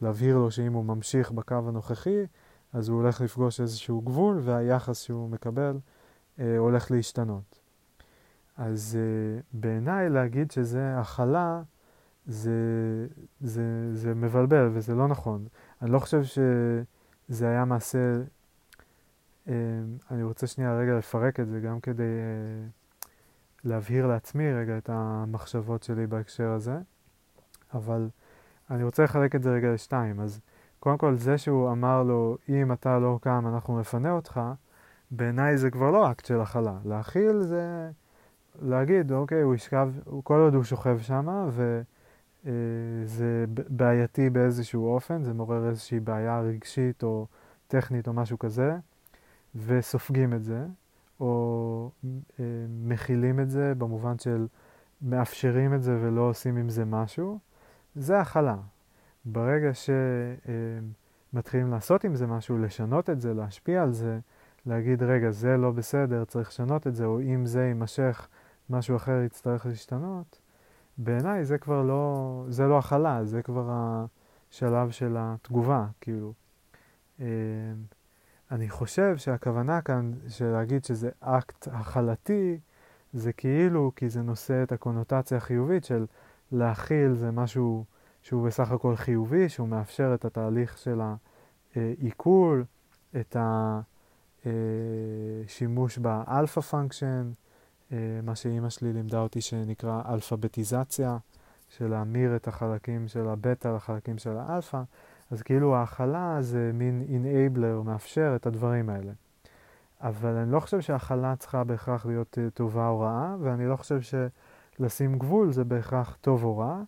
להבהיר 0.00 0.38
לו 0.38 0.50
שאם 0.50 0.72
הוא 0.72 0.84
ממשיך 0.84 1.30
בקו 1.30 1.54
הנוכחי, 1.54 2.24
אז 2.72 2.88
הוא 2.88 3.02
הולך 3.02 3.20
לפגוש 3.20 3.60
איזשהו 3.60 4.00
גבול, 4.00 4.40
והיחס 4.42 5.00
שהוא 5.00 5.30
מקבל 5.30 5.78
אה, 6.38 6.58
הולך 6.58 6.90
להשתנות. 6.90 7.60
אז 8.56 8.98
אה, 9.00 9.40
בעיניי 9.52 10.10
להגיד 10.10 10.50
שזה 10.50 10.98
הכלה, 10.98 11.62
זה, 12.26 12.50
זה, 13.40 13.90
זה 13.92 14.14
מבלבל 14.14 14.70
וזה 14.72 14.94
לא 14.94 15.08
נכון. 15.08 15.46
אני 15.82 15.90
לא 15.90 15.98
חושב 15.98 16.22
שזה 16.24 17.48
היה 17.48 17.64
מעשה, 17.64 18.14
אני 20.10 20.22
רוצה 20.22 20.46
שנייה 20.46 20.76
רגע 20.78 20.98
לפרק 20.98 21.40
את 21.40 21.48
זה 21.48 21.60
גם 21.60 21.80
כדי 21.80 22.02
אה, 22.02 22.68
להבהיר 23.64 24.06
לעצמי 24.06 24.52
רגע 24.52 24.78
את 24.78 24.90
המחשבות 24.92 25.82
שלי 25.82 26.06
בהקשר 26.06 26.48
הזה, 26.48 26.78
אבל 27.74 28.08
אני 28.70 28.84
רוצה 28.84 29.04
לחלק 29.04 29.34
את 29.34 29.42
זה 29.42 29.50
רגע 29.50 29.72
לשתיים. 29.72 30.20
אז 30.20 30.40
קודם 30.80 30.98
כל, 30.98 31.16
זה 31.16 31.38
שהוא 31.38 31.72
אמר 31.72 32.02
לו, 32.02 32.36
אם 32.48 32.72
אתה 32.72 32.98
לא 32.98 33.18
קם, 33.22 33.44
אנחנו 33.54 33.80
נפנה 33.80 34.10
אותך, 34.12 34.40
בעיניי 35.10 35.58
זה 35.58 35.70
כבר 35.70 35.90
לא 35.90 36.10
אקט 36.10 36.24
של 36.24 36.40
הכלה. 36.40 36.78
להכיל 36.84 37.42
זה 37.42 37.90
להגיד, 38.62 39.12
אוקיי, 39.12 39.42
הוא 39.42 39.54
ישכב, 39.54 39.92
כל 40.24 40.40
עוד 40.40 40.54
הוא 40.54 40.64
שוכב 40.64 40.98
שם, 40.98 41.48
וזה 41.48 43.44
אה, 43.48 43.64
בעייתי 43.68 44.30
באיזשהו 44.30 44.94
אופן, 44.94 45.22
זה 45.22 45.32
מעורר 45.32 45.68
איזושהי 45.68 46.00
בעיה 46.00 46.40
רגשית 46.40 47.02
או 47.02 47.26
טכנית 47.68 48.08
או 48.08 48.12
משהו 48.12 48.38
כזה, 48.38 48.76
וסופגים 49.56 50.34
את 50.34 50.44
זה, 50.44 50.66
או 51.20 51.90
אה, 52.04 52.44
מכילים 52.68 53.40
את 53.40 53.50
זה 53.50 53.74
במובן 53.74 54.18
של 54.18 54.46
מאפשרים 55.02 55.74
את 55.74 55.82
זה 55.82 55.98
ולא 56.00 56.20
עושים 56.20 56.56
עם 56.56 56.68
זה 56.68 56.84
משהו, 56.84 57.38
זה 57.94 58.20
הכלה. 58.20 58.56
ברגע 59.24 59.70
שמתחילים 61.32 61.70
לעשות 61.70 62.04
עם 62.04 62.14
זה 62.14 62.26
משהו, 62.26 62.58
לשנות 62.58 63.10
את 63.10 63.20
זה, 63.20 63.34
להשפיע 63.34 63.82
על 63.82 63.92
זה, 63.92 64.18
להגיד, 64.66 65.02
רגע, 65.02 65.30
זה 65.30 65.56
לא 65.56 65.70
בסדר, 65.70 66.24
צריך 66.24 66.48
לשנות 66.48 66.86
את 66.86 66.94
זה, 66.94 67.04
או 67.04 67.20
אם 67.20 67.46
זה 67.46 67.64
יימשך, 67.64 68.28
משהו 68.70 68.96
אחר 68.96 69.22
יצטרך 69.26 69.66
להשתנות, 69.66 70.38
בעיניי 70.98 71.44
זה 71.44 71.58
כבר 71.58 71.82
לא, 71.82 72.44
זה 72.48 72.66
לא 72.66 72.78
הכלה, 72.78 73.24
זה 73.24 73.42
כבר 73.42 73.70
השלב 74.50 74.90
של 74.90 75.16
התגובה, 75.18 75.86
כאילו. 76.00 76.32
אמ, 77.20 77.24
אני 78.54 78.70
חושב 78.70 79.16
שהכוונה 79.16 79.80
כאן 79.80 80.12
של 80.28 80.44
להגיד 80.44 80.84
שזה 80.84 81.10
אקט 81.20 81.68
הכלתי, 81.72 82.58
זה 83.12 83.32
כאילו, 83.32 83.92
כי 83.96 84.08
זה 84.08 84.22
נושא 84.22 84.62
את 84.62 84.72
הקונוטציה 84.72 85.38
החיובית 85.38 85.84
של 85.84 86.06
להכיל 86.52 87.14
זה 87.14 87.30
משהו 87.30 87.84
שהוא 88.22 88.46
בסך 88.46 88.70
הכל 88.70 88.96
חיובי, 88.96 89.48
שהוא 89.48 89.68
מאפשר 89.68 90.14
את 90.14 90.24
התהליך 90.24 90.78
של 90.78 91.00
העיכול, 91.76 92.64
את 93.20 93.36
השימוש 95.46 95.98
ב 95.98 96.08
alpha 96.08 96.60
function, 96.60 97.32
מה 98.22 98.34
שאימא 98.34 98.70
שלי 98.70 98.92
לימדה 98.92 99.20
אותי 99.20 99.40
שנקרא 99.40 100.02
אלפביטיזציה, 100.08 101.18
של 101.68 101.86
להמיר 101.86 102.36
את 102.36 102.48
החלקים 102.48 103.08
של 103.08 103.28
הבטא 103.28 103.68
לחלקים 103.68 104.18
של 104.18 104.36
האלפא, 104.36 104.82
אז 105.30 105.42
כאילו 105.42 105.76
ההכלה 105.76 106.36
זה 106.40 106.70
מין 106.74 107.04
אינאבלר, 107.08 107.82
מאפשר 107.82 108.32
את 108.36 108.46
הדברים 108.46 108.90
האלה. 108.90 109.12
אבל 110.00 110.30
אני 110.30 110.52
לא 110.52 110.60
חושב 110.60 110.80
שההכלה 110.80 111.36
צריכה 111.36 111.64
בהכרח 111.64 112.06
להיות 112.06 112.38
טובה 112.54 112.88
או 112.88 113.00
רעה, 113.00 113.36
ואני 113.40 113.66
לא 113.66 113.76
חושב 113.76 114.00
שלשים 114.00 115.18
גבול 115.18 115.52
זה 115.52 115.64
בהכרח 115.64 116.16
טוב 116.20 116.44
או 116.44 116.58
רע. 116.58 116.82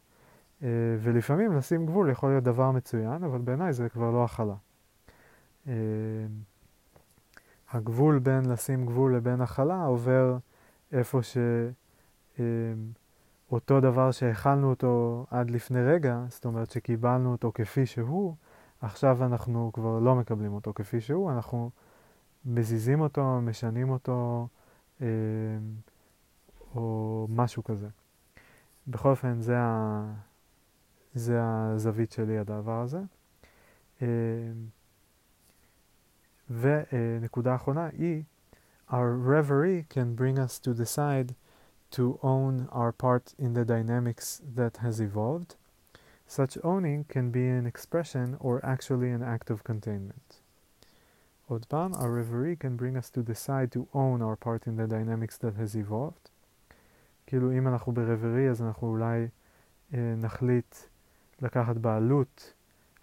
אה, 0.62 0.68
ולפעמים 0.98 1.52
לשים 1.52 1.86
גבול 1.86 2.10
יכול 2.10 2.30
להיות 2.30 2.44
דבר 2.44 2.70
מצוין, 2.70 3.24
אבל 3.24 3.38
בעיניי 3.38 3.72
זה 3.72 3.88
כבר 3.88 4.10
לא 4.10 4.24
הכלה. 4.24 4.54
אה, 5.68 5.74
הגבול 7.70 8.18
בין 8.18 8.44
לשים 8.50 8.86
גבול 8.86 9.16
לבין 9.16 9.40
הכלה 9.40 9.84
עובר 9.84 10.36
איפה 10.92 11.20
שאותו 11.22 12.42
אה, 13.52 13.80
דבר 13.80 14.10
שהכלנו 14.10 14.70
אותו 14.70 15.26
עד 15.30 15.50
לפני 15.50 15.82
רגע, 15.82 16.24
זאת 16.28 16.44
אומרת 16.44 16.70
שקיבלנו 16.70 17.32
אותו 17.32 17.52
כפי 17.54 17.86
שהוא, 17.86 18.34
עכשיו 18.80 19.24
אנחנו 19.24 19.70
כבר 19.72 19.98
לא 19.98 20.14
מקבלים 20.14 20.52
אותו 20.52 20.72
כפי 20.74 21.00
שהוא, 21.00 21.30
אנחנו 21.30 21.70
מזיזים 22.44 23.00
אותו, 23.00 23.40
משנים 23.40 23.90
אותו, 23.90 24.48
או 26.74 27.26
משהו 27.30 27.64
כזה. 27.64 27.88
בכל 28.88 29.08
אופן, 29.10 29.40
זה 29.40 29.58
ה... 29.58 30.04
זה 31.16 31.40
הזווית 31.42 32.12
שלי, 32.12 32.38
הדבר 32.38 32.80
הזה. 32.80 33.00
אמ, 34.02 34.06
ונקודה 36.50 37.54
אחרונה 37.54 37.86
היא 37.86 38.22
Our 38.90 39.16
reverie 39.32 39.82
can 39.88 40.14
bring 40.14 40.38
us 40.38 40.58
to 40.60 40.74
decide 40.74 41.34
to 41.90 42.18
own 42.22 42.68
our 42.72 42.92
part 42.92 43.34
in 43.38 43.54
the 43.54 43.64
dynamics 43.64 44.40
that 44.54 44.78
has 44.78 45.00
evolved. 45.00 45.56
Such 46.26 46.58
owning 46.64 47.04
can 47.08 47.30
be 47.30 47.46
an 47.48 47.66
expression 47.66 48.36
or 48.40 48.64
actually 48.64 49.10
an 49.10 49.22
act 49.22 49.50
of 49.50 49.64
containment. 49.64 50.40
פעם, 51.48 51.94
our 51.94 52.10
reverie 52.10 52.56
can 52.56 52.76
bring 52.76 52.96
us 52.96 53.08
to 53.10 53.22
decide 53.22 53.70
to 53.70 53.86
own 53.94 54.20
our 54.20 54.36
part 54.36 54.66
in 54.66 54.76
the 54.76 54.86
dynamics 54.86 55.38
that 55.38 55.54
has 55.54 55.76
evolved. 55.76 56.30
כאילו 57.26 57.52
אם 57.52 57.68
אנחנו 57.68 57.92
ברברי 57.92 58.50
אז 58.50 58.62
אנחנו 58.62 58.88
אולי 58.88 59.28
אה, 59.94 60.14
נחליט 60.16 60.76
לקחת 61.42 61.76
בעלות 61.76 62.52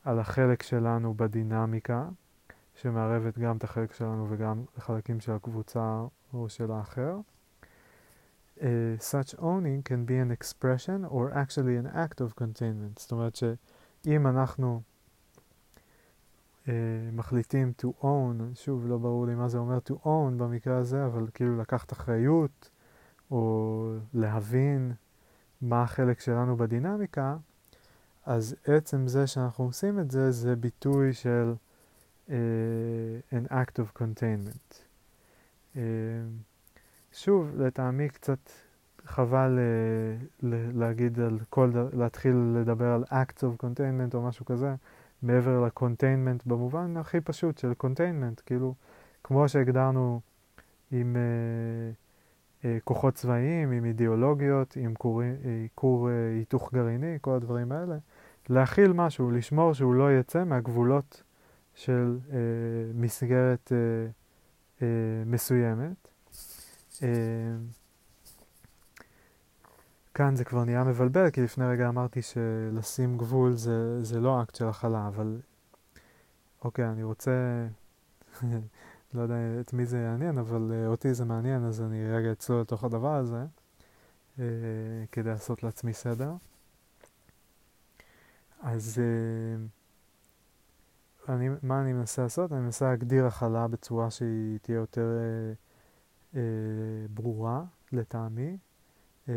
על 0.04 0.20
החלק 0.20 0.64
שלנו 0.64 1.14
בדינמיקה, 1.14 2.10
שמערבת 2.76 3.38
גם 3.38 3.58
את 3.58 3.64
החלק 3.64 3.94
שלנו 3.94 4.28
וגם 4.30 4.64
חלקים 4.78 5.20
של 5.20 5.32
הקבוצה 5.32 6.04
או 6.34 6.50
של 6.50 6.72
האחר. 6.72 7.20
Uh, 8.62 8.66
such 9.00 9.34
owning 9.40 9.82
can 9.82 10.06
be 10.06 10.18
an 10.18 10.32
expression 10.32 11.04
or 11.06 11.32
actually 11.34 11.76
an 11.76 11.88
act 11.88 12.22
of 12.22 12.36
containment. 12.36 13.00
זאת 13.00 13.12
אומרת 13.12 13.36
שאם 13.36 14.28
אנחנו 14.28 14.82
uh, 16.66 16.70
מחליטים 17.14 17.74
to 17.82 18.04
own, 18.04 18.56
שוב 18.56 18.88
לא 18.88 18.98
ברור 18.98 19.28
לי 19.28 19.36
מה 19.36 19.48
זה 19.48 19.58
אומר 19.58 19.78
to 19.78 19.94
own 20.06 20.38
במקרה 20.38 20.78
הזה, 20.78 21.06
אבל 21.06 21.28
כאילו 21.34 21.58
לקחת 21.58 21.94
אחריות 21.94 22.70
או 23.32 23.96
להבין 24.14 24.92
מה 25.62 25.84
החלק 25.84 26.20
שלנו 26.20 26.58
בדינמיקה, 26.58 27.38
אז 28.26 28.56
עצם 28.66 29.08
זה 29.08 29.28
שאנחנו 29.28 29.64
עושים 29.64 30.00
את 30.00 30.12
זה, 30.12 30.32
זה 30.32 30.56
ביטוי 30.56 31.14
של 31.14 31.54
uh, 32.28 32.32
an 33.32 33.52
act 33.52 33.80
of 33.80 34.02
containment. 34.02 34.74
Uh, 35.76 35.78
שוב, 37.14 37.52
לטעמי 37.58 38.10
קצת 38.10 38.50
חבל 39.06 39.60
uh, 39.60 40.46
להגיד 40.74 41.20
על 41.20 41.40
כל, 41.50 41.72
להתחיל 41.94 42.36
לדבר 42.36 42.86
על 42.86 43.04
acts 43.04 43.40
of 43.40 43.66
containment 43.66 44.14
או 44.14 44.22
משהו 44.22 44.46
כזה, 44.46 44.76
מעבר 45.22 45.66
ל-containment 45.66 46.44
במובן 46.46 46.98
הכי 46.98 47.22
פשוט 47.22 47.58
של 47.58 47.72
containment, 47.84 48.42
כאילו, 48.46 48.74
כמו 49.24 49.50
שהגדרנו 49.50 50.22
עם 50.92 51.16
uh, 51.16 52.62
uh, 52.62 52.66
כוחות 52.84 53.14
צבאיים, 53.14 53.72
עם 53.72 53.86
אידיאולוגיות, 53.86 54.78
עם 54.80 54.94
כור 55.76 56.10
היתוך 56.38 56.74
גרעיני, 56.74 57.18
כל 57.22 57.32
הדברים 57.32 57.72
האלה, 57.72 57.98
להכיל 58.50 58.94
משהו, 58.94 59.32
לשמור 59.32 59.74
שהוא 59.74 59.94
לא 59.94 60.14
יצא 60.20 60.44
מהגבולות 60.44 61.24
של 61.76 62.20
uh, 62.30 62.34
מסגרת 62.94 63.72
uh, 63.72 64.80
uh, 64.80 64.84
מסוימת. 65.26 66.13
Uh, 66.98 67.04
כאן 70.14 70.36
זה 70.36 70.46
כבר 70.46 70.64
נהיה 70.64 70.84
מבלבל, 70.84 71.30
כי 71.30 71.42
לפני 71.42 71.66
רגע 71.66 71.90
אמרתי 71.90 72.22
שלשים 72.22 73.18
גבול 73.18 73.54
זה, 73.54 74.04
זה 74.04 74.20
לא 74.20 74.44
אקט 74.44 74.56
של 74.56 74.68
הכלה, 74.68 75.08
אבל 75.08 75.40
אוקיי, 76.64 76.90
אני 76.90 77.04
רוצה, 77.04 77.32
לא 79.14 79.22
יודע 79.22 79.36
את 79.60 79.74
מי 79.74 79.86
זה 79.86 79.98
יעניין, 79.98 80.38
אבל 80.38 80.72
uh, 80.72 80.88
אותי 80.88 81.14
זה 81.14 81.26
מעניין, 81.26 81.66
אז 81.66 81.82
אני 81.82 82.12
רגע 82.12 82.32
אצלול 82.32 82.62
לתוך 82.62 82.84
הדבר 82.84 83.16
הזה, 83.16 83.46
uh, 84.38 84.42
כדי 85.12 85.30
לעשות 85.30 85.64
לעצמי 85.64 85.94
סדר. 85.94 86.34
אז 88.62 89.02
uh, 91.28 91.32
אני, 91.32 91.50
מה 91.64 91.82
אני 91.82 91.94
מנסה 91.94 92.22
לעשות? 92.22 92.52
אני 92.52 92.60
מנסה 92.62 92.86
להגדיר 92.86 93.26
הכלה 93.26 93.68
בצורה 93.68 94.12
שהיא 94.12 94.60
תהיה 94.62 94.76
יותר 94.76 95.08
uh, 95.20 95.63
uh, 96.34 96.36
ברורה 97.14 97.64
לטעמי, 97.92 98.58
uh, 99.28 99.30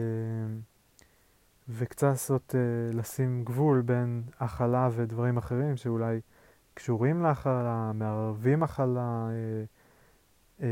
וקצת 1.68 2.07
לעשות, 2.07 2.55
uh, 2.55 2.97
לשים 2.97 3.44
גבול 3.44 3.80
בין 3.80 4.22
הכלה 4.40 4.88
ודברים 4.92 5.36
אחרים 5.36 5.76
שאולי 5.76 6.20
קשורים 6.74 7.22
להכלה, 7.22 7.92
מערבים 7.94 8.62
הכלה, 8.62 9.28
uh, 9.28 10.61
uh, 10.61 10.64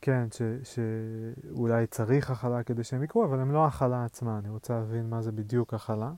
כן, 0.00 0.28
ש, 0.30 0.42
שאולי 0.62 1.86
צריך 1.86 2.30
הכלה 2.30 2.62
כדי 2.62 2.84
שהם 2.84 3.02
יקרו, 3.02 3.24
אבל 3.24 3.40
הם 3.40 3.52
לא 3.52 3.66
הכלה 3.66 4.04
עצמה, 4.04 4.38
אני 4.38 4.48
רוצה 4.48 4.74
להבין 4.74 5.10
מה 5.10 5.22
זה 5.22 5.32
בדיוק 5.32 5.74
הכלה. 5.74 6.12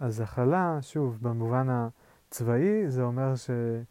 אז 0.00 0.20
הכלה, 0.20 0.78
שוב, 0.80 1.18
במובן 1.22 1.66
הצבאי, 1.70 2.90
זה 2.90 3.02
אומר 3.02 3.34
שלהכיל 3.36 3.84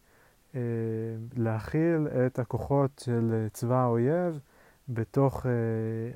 אה, 0.57 2.25
את 2.25 2.39
הכוחות 2.39 3.01
של 3.05 3.31
אה, 3.33 3.49
צבא 3.49 3.75
האויב 3.75 4.39
בתוך 4.89 5.45
אה, 5.45 5.51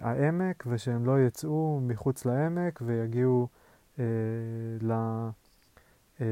העמק, 0.09 0.63
ושהם 0.67 1.05
לא 1.05 1.19
יצאו 1.19 1.79
מחוץ 1.83 2.25
לעמק 2.25 2.79
ויגיעו 2.85 3.47
אה, 3.99 4.05
ל... 4.81 4.91
אה, 6.21 6.25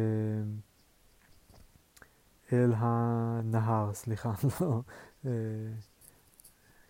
אל 2.53 2.73
הנהר, 2.77 3.93
סליחה, 3.93 4.31
לא, 4.61 4.81
אה, 5.25 5.31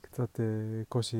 קצת 0.01 0.39
אה, 0.39 0.45
קושי 0.89 1.17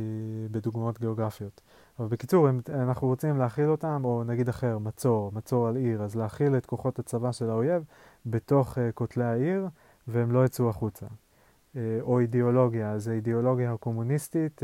בדוגמאות 0.51 0.99
גיאוגרפיות. 0.99 1.61
אבל 1.99 2.07
בקיצור, 2.07 2.47
הם, 2.47 2.61
אנחנו 2.69 3.07
רוצים 3.07 3.37
להכיל 3.37 3.69
אותם, 3.69 4.01
או 4.03 4.23
נגיד 4.23 4.49
אחר, 4.49 4.77
מצור, 4.77 5.31
מצור 5.31 5.67
על 5.67 5.75
עיר, 5.75 6.03
אז 6.03 6.15
להכיל 6.15 6.57
את 6.57 6.65
כוחות 6.65 6.99
הצבא 6.99 7.31
של 7.31 7.49
האויב 7.49 7.83
בתוך 8.25 8.77
uh, 8.77 8.81
כותלי 8.93 9.23
העיר, 9.23 9.67
והם 10.09 10.31
לא 10.31 10.45
יצאו 10.45 10.69
החוצה. 10.69 11.05
Uh, 11.05 11.77
או 12.01 12.19
אידיאולוגיה, 12.19 12.91
אז 12.91 13.09
אידיאולוגיה 13.09 13.77
קומוניסטית, 13.77 14.61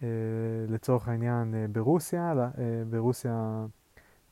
uh, 0.00 0.04
לצורך 0.68 1.08
העניין 1.08 1.54
ברוסיה, 1.72 2.34
ברוסיה 2.90 3.66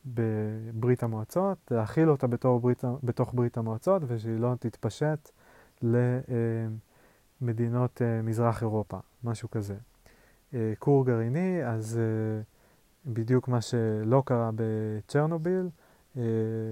בברית 0.05 1.03
המועצות, 1.03 1.57
להכיל 1.71 2.09
אותה 2.09 2.27
בתור 2.27 2.59
ברית, 2.59 2.83
בתוך 3.03 3.33
ברית 3.33 3.57
המועצות, 3.57 4.01
ושהיא 4.07 4.39
לא 4.39 4.53
תתפשט 4.59 5.29
למדינות 7.41 8.01
מזרח 8.23 8.61
אירופה, 8.61 8.97
משהו 9.23 9.49
כזה. 9.49 9.75
אה, 10.53 10.73
כור 10.79 11.05
גרעיני, 11.05 11.65
אז 11.65 11.99
אה, 11.99 12.41
בדיוק 13.05 13.47
מה 13.47 13.61
שלא 13.61 14.23
קרה 14.25 14.49
בצ'רנוביל, 14.55 15.69
אה, 16.17 16.23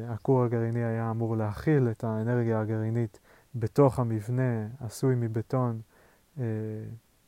הכור 0.08 0.44
הגרעיני 0.44 0.84
היה 0.84 1.12
אמור 1.12 1.38
להכיל 1.38 1.88
את 1.92 2.04
האנרגיה 2.04 2.60
הגרעינית 2.60 3.20
בתוך 3.60 4.00
המבנה 4.00 4.68
עשוי 4.80 5.16
מבטון 5.16 5.82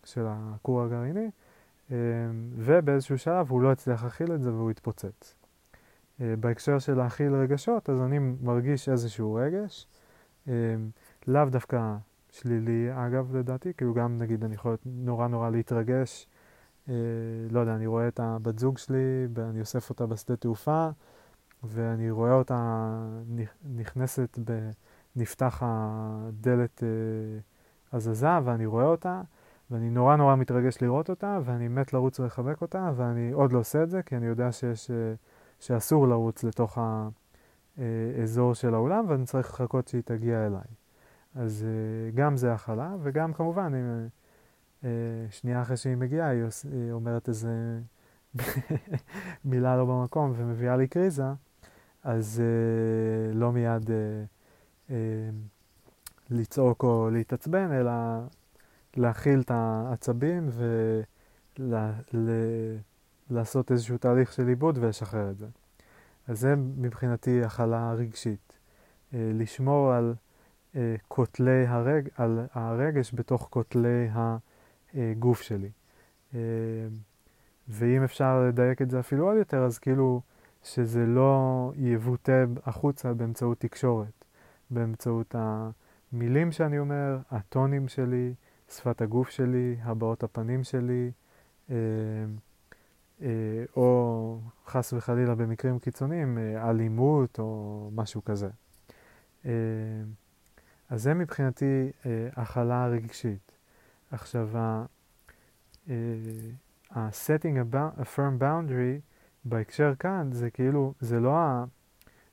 של 0.04 0.26
הכור 0.28 0.82
הגרעיני, 0.82 1.30
ובאיזשהו 2.56 3.18
שלב 3.18 3.52
הוא 3.52 3.62
לא 3.62 3.72
הצליח 3.72 4.04
להכיל 4.04 4.34
את 4.34 4.42
זה 4.42 4.54
והוא 4.54 4.72
התפוצץ. 4.72 5.36
בהקשר 6.20 6.80
של 6.80 6.98
להכיל 6.98 7.34
רגשות, 7.34 7.90
אז 7.90 8.02
אני 8.02 8.20
מרגיש 8.20 8.90
איזשהו 8.90 9.34
רגש, 9.34 9.88
לאו 11.28 11.46
דווקא 11.50 11.96
שלילי 12.32 12.90
אגב 12.94 13.36
לדעתי, 13.36 13.74
כאילו 13.78 13.94
גם 13.94 14.18
נגיד 14.18 14.44
אני 14.44 14.56
יכול 14.56 14.78
נורא 14.86 15.28
נורא 15.28 15.50
להתרגש 15.50 16.28
אה, 16.90 16.94
לא 17.52 17.60
יודע, 17.60 17.76
אני 17.76 17.88
רואה 17.88 18.08
את 18.08 18.20
הבת 18.20 18.60
זוג 18.60 18.78
שלי, 18.78 19.28
ואני 19.34 19.60
אוסף 19.60 19.90
אותה 19.90 20.06
בשדה 20.06 20.36
תעופה, 20.36 20.90
ואני 21.64 22.12
רואה 22.12 22.34
אותה 22.34 22.90
נכנסת, 23.76 24.40
ב, 24.46 24.70
נפתח 25.16 25.64
הדלת 25.66 26.84
אה, 26.84 27.40
הזזה, 27.94 28.28
ואני 28.44 28.66
רואה 28.66 28.86
אותה, 28.86 29.22
ואני 29.72 29.90
נורא 29.90 30.16
נורא 30.16 30.36
מתרגש 30.36 30.82
לראות 30.82 31.10
אותה, 31.10 31.40
ואני 31.44 31.68
מת 31.68 31.94
לרוץ 31.94 32.20
ולחבק 32.20 32.62
אותה, 32.62 32.92
ואני 32.96 33.32
עוד 33.32 33.54
לא 33.54 33.60
עושה 33.60 33.84
את 33.84 33.90
זה, 33.90 34.04
כי 34.04 34.16
אני 34.18 34.26
יודע 34.26 34.52
שיש, 34.52 34.92
אה, 34.92 35.14
שאסור 35.60 36.08
לרוץ 36.08 36.44
לתוך 36.44 36.78
האזור 37.78 38.54
של 38.54 38.74
האולם, 38.74 39.06
ואני 39.08 39.26
צריך 39.26 39.50
לחכות 39.50 39.88
שהיא 39.88 40.02
תגיע 40.06 40.46
אליי. 40.46 40.62
אז 41.36 41.66
גם 42.16 42.38
זה 42.38 42.54
הכלה, 42.54 42.96
וגם 43.02 43.34
כמובן, 43.34 43.74
אם... 43.76 44.08
אה, 44.84 44.90
שנייה 45.30 45.62
אחרי 45.62 45.78
שהיא 45.78 45.96
מגיעה, 45.96 46.30
היא 46.30 46.92
אומרת 46.92 47.30
איזה 47.30 47.80
מילה 49.46 49.78
לא 49.78 49.86
במקום 49.86 50.34
ומביאה 50.36 50.78
לי 50.78 50.88
קריזה, 50.88 51.24
אז 52.04 52.42
לא 53.34 53.52
מיד 53.52 53.90
לצעוק 56.30 56.84
או 56.84 57.10
להתעצבן, 57.10 57.72
אלא 57.72 57.92
להכיל 58.98 59.42
את 59.42 59.52
העצבים 59.52 60.50
ולעשות 63.30 63.72
איזשהו 63.72 63.98
תהליך 63.98 64.34
של 64.34 64.48
עיבוד 64.48 64.78
ולשחרר 64.78 65.30
את 65.30 65.38
זה. 65.38 65.48
אז 66.28 66.40
זה 66.40 66.56
מבחינתי 66.56 67.44
הכלה 67.44 67.94
רגשית. 67.94 68.54
Uh, 69.12 69.16
לשמור 69.34 69.92
על 69.94 70.16
uh, 70.74 70.78
כותלי 71.08 71.68
הרג, 71.68 72.08
על 72.16 72.46
הרגש 72.54 73.12
בתוך 73.14 73.48
כותלי. 73.50 74.10
הגוף 74.94 75.42
שלי. 75.42 75.70
אה, 76.36 76.40
ואם 77.68 78.04
אפשר 78.04 78.44
לדייק 78.48 78.82
את 78.82 78.90
זה 78.90 79.00
אפילו 79.00 79.28
עוד 79.28 79.38
יותר, 79.38 79.64
אז 79.64 79.80
כאילו 79.80 80.22
שזה 80.64 81.06
לא 81.06 81.72
יבוטא 81.76 82.46
החוצה 82.66 83.14
באמצעות 83.14 83.60
תקשורת, 83.60 84.19
באמצעות 84.70 85.36
המילים 85.38 86.52
שאני 86.52 86.80
אומר, 86.80 87.18
הטונים 87.32 87.88
שלי, 87.88 88.34
שפת 88.70 89.02
הגוף 89.02 89.30
שלי, 89.30 89.78
הבעות 89.82 90.24
הפנים 90.24 90.64
שלי, 90.64 91.12
אה, 91.70 91.76
אה, 93.22 93.64
או 93.76 94.40
חס 94.66 94.94
וחלילה 94.94 95.36
במקרים 95.36 95.80
קיצוניים, 95.80 96.38
אה, 96.38 96.70
אלימות 96.70 97.40
או 97.40 97.90
משהו 97.96 98.24
כזה. 98.24 98.50
אה, 99.46 99.52
אז 100.90 101.04
זה 101.04 101.14
מבחינתי 101.14 101.92
הכלה 102.36 102.88
רגשית. 102.88 103.52
עכשיו, 104.12 104.50
ה-setting 106.92 107.74
a 107.74 107.76
firm 108.16 108.42
boundary 108.42 109.00
בהקשר 109.46 109.94
כאן 110.00 110.30
זה 110.32 110.50
כאילו, 110.50 110.94
זה 111.00 111.20
לא, 111.20 111.38
ה, 111.38 111.66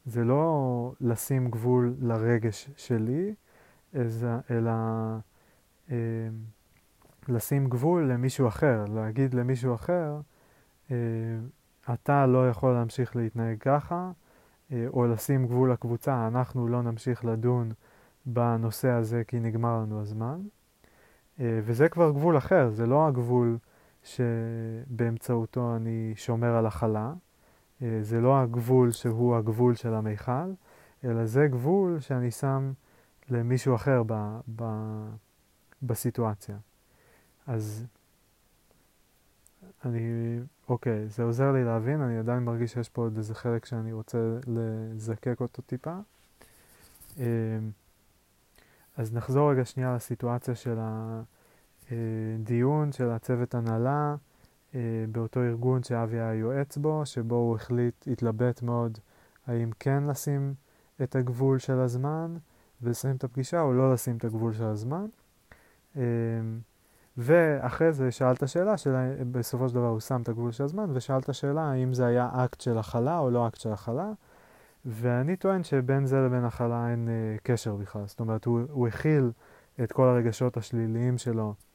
זה 0.06 0.24
לא 0.24 0.92
לשים 1.00 1.50
גבול 1.50 1.94
לרגש 2.00 2.70
שלי, 2.76 3.34
אלא 4.50 4.72
אה, 5.90 5.96
לשים 7.28 7.68
גבול 7.68 8.12
למישהו 8.12 8.48
אחר, 8.48 8.84
להגיד 8.94 9.34
למישהו 9.34 9.74
אחר, 9.74 10.20
אה, 10.90 10.96
אתה 11.94 12.26
לא 12.26 12.48
יכול 12.48 12.72
להמשיך 12.72 13.16
להתנהג 13.16 13.58
ככה, 13.60 14.10
אה, 14.72 14.86
או 14.88 15.06
לשים 15.06 15.46
גבול 15.46 15.72
לקבוצה, 15.72 16.26
אנחנו 16.26 16.68
לא 16.68 16.82
נמשיך 16.82 17.24
לדון 17.24 17.72
בנושא 18.26 18.88
הזה 18.88 19.22
כי 19.26 19.40
נגמר 19.40 19.80
לנו 19.80 20.00
הזמן. 20.00 20.40
אה, 21.40 21.60
וזה 21.64 21.88
כבר 21.88 22.10
גבול 22.10 22.38
אחר, 22.38 22.70
זה 22.70 22.86
לא 22.86 23.06
הגבול 23.06 23.58
שבאמצעותו 24.02 25.76
אני 25.76 26.12
שומר 26.16 26.56
על 26.56 26.66
הכלה, 26.66 27.12
זה 27.80 28.20
לא 28.20 28.40
הגבול 28.40 28.92
שהוא 28.92 29.36
הגבול 29.36 29.74
של 29.74 29.94
המיכל, 29.94 30.52
אלא 31.04 31.26
זה 31.26 31.46
גבול 31.46 32.00
שאני 32.00 32.30
שם 32.30 32.72
למישהו 33.28 33.74
אחר 33.74 34.02
ב, 34.06 34.38
ב, 34.56 34.64
בסיטואציה. 35.82 36.56
אז 37.46 37.86
אני, 39.84 40.00
אוקיי, 40.68 41.08
זה 41.08 41.22
עוזר 41.22 41.52
לי 41.52 41.64
להבין, 41.64 42.00
אני 42.00 42.18
עדיין 42.18 42.44
מרגיש 42.44 42.72
שיש 42.72 42.88
פה 42.88 43.02
עוד 43.02 43.16
איזה 43.16 43.34
חלק 43.34 43.64
שאני 43.64 43.92
רוצה 43.92 44.18
לזקק 44.46 45.40
אותו 45.40 45.62
טיפה. 45.62 45.98
אה, 47.18 47.24
אז 48.96 49.14
נחזור 49.14 49.52
רגע 49.52 49.64
שנייה 49.64 49.94
לסיטואציה 49.94 50.54
של 50.54 50.78
הדיון 51.90 52.92
של 52.92 53.10
הצוות 53.10 53.54
הנהלה 53.54 54.10
אה, 54.10 54.16
באותו 55.12 55.40
ארגון 55.40 55.82
שאבי 55.82 56.20
היה 56.20 56.34
יועץ 56.34 56.76
בו, 56.76 57.06
שבו 57.06 57.34
הוא 57.34 57.56
החליט, 57.56 58.08
התלבט 58.12 58.62
מאוד 58.62 58.98
האם 59.46 59.70
כן 59.80 60.04
לשים 60.04 60.54
את 61.02 61.16
הגבול 61.16 61.58
של 61.58 61.78
הזמן 61.78 62.36
ולסיים 62.82 63.16
את 63.16 63.24
הפגישה 63.24 63.60
או 63.60 63.72
לא 63.72 63.92
לשים 63.92 64.16
את 64.16 64.24
הגבול 64.24 64.52
של 64.52 64.64
הזמן. 64.64 65.06
אה, 65.96 66.02
ואחרי 67.16 67.92
זה 67.92 68.10
שאלת 68.10 68.48
שאלה, 68.48 68.76
שאלה, 68.76 69.08
בסופו 69.30 69.68
של 69.68 69.74
דבר 69.74 69.88
הוא 69.88 70.00
שם 70.00 70.22
את 70.22 70.28
הגבול 70.28 70.52
של 70.52 70.64
הזמן, 70.64 70.90
ושאלת 70.92 71.34
שאלה 71.34 71.62
האם 71.62 71.94
זה 71.94 72.06
היה 72.06 72.30
אקט 72.32 72.60
של 72.60 72.78
הכלה 72.78 73.18
או 73.18 73.30
לא 73.30 73.48
אקט 73.48 73.60
של 73.60 73.72
הכלה. 73.72 74.12
ואני 74.84 75.36
טוען 75.36 75.64
שבין 75.64 76.06
זה 76.06 76.16
לבין 76.16 76.44
הכלה 76.44 76.90
אין 76.90 77.08
אה, 77.08 77.36
קשר 77.42 77.76
בכלל. 77.76 78.02
זאת 78.06 78.20
אומרת, 78.20 78.44
הוא, 78.44 78.60
הוא 78.70 78.88
הכיל 78.88 79.30
את 79.82 79.92
כל 79.92 80.08
הרגשות 80.08 80.56
השליליים 80.56 81.18
שלו 81.18 81.48
אה, 81.48 81.65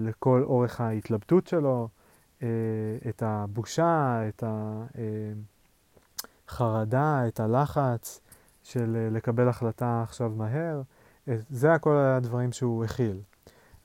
לכל 0.00 0.42
אורך 0.42 0.80
ההתלבטות 0.80 1.46
שלו, 1.46 1.88
אה, 2.42 2.48
את 3.08 3.22
הבושה, 3.22 4.20
את 4.28 4.44
החרדה, 6.48 7.20
אה, 7.22 7.28
את 7.28 7.40
הלחץ 7.40 8.20
של 8.62 8.96
אה, 8.96 9.10
לקבל 9.10 9.48
החלטה 9.48 10.02
עכשיו 10.02 10.30
מהר. 10.30 10.82
אה, 11.28 11.36
זה 11.50 11.72
הכל 11.72 11.96
הדברים 11.96 12.52
שהוא 12.52 12.84
הכיל. 12.84 13.20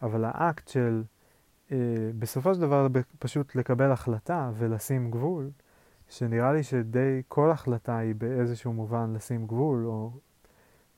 אבל 0.01 0.25
האקט 0.25 0.67
של 0.67 1.03
אה, 1.71 1.77
בסופו 2.19 2.55
של 2.55 2.61
דבר 2.61 2.87
פשוט 3.19 3.55
לקבל 3.55 3.91
החלטה 3.91 4.51
ולשים 4.53 5.11
גבול, 5.11 5.49
שנראה 6.09 6.53
לי 6.53 6.63
שדי 6.63 7.21
כל 7.27 7.51
החלטה 7.51 7.97
היא 7.97 8.15
באיזשהו 8.15 8.73
מובן 8.73 9.13
לשים 9.13 9.47
גבול, 9.47 9.85
או 9.85 10.11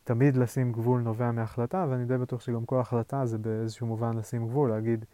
תמיד 0.08 0.38
לשים 0.38 0.72
גבול 0.72 1.02
נובע 1.02 1.32
מהחלטה, 1.32 1.86
ואני 1.90 2.06
די 2.06 2.18
בטוח 2.18 2.42
שגם 2.42 2.66
כל 2.66 2.80
החלטה 2.80 3.26
זה 3.26 3.38
באיזשהו 3.38 3.88
מובן 3.88 4.18
לשים 4.18 4.48
גבול, 4.48 4.70
להגיד 4.70 5.06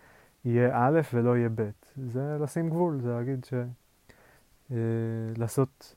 יהיה 0.45 0.71
א' 0.73 1.01
ולא 1.13 1.37
יהיה 1.37 1.49
ב'. 1.55 1.69
זה 2.11 2.37
לשים 2.41 2.69
גבול, 2.69 2.99
זה 3.01 3.09
להגיד 3.09 3.45
ש... 3.45 3.53
אה, 4.71 4.77
לעשות, 5.37 5.95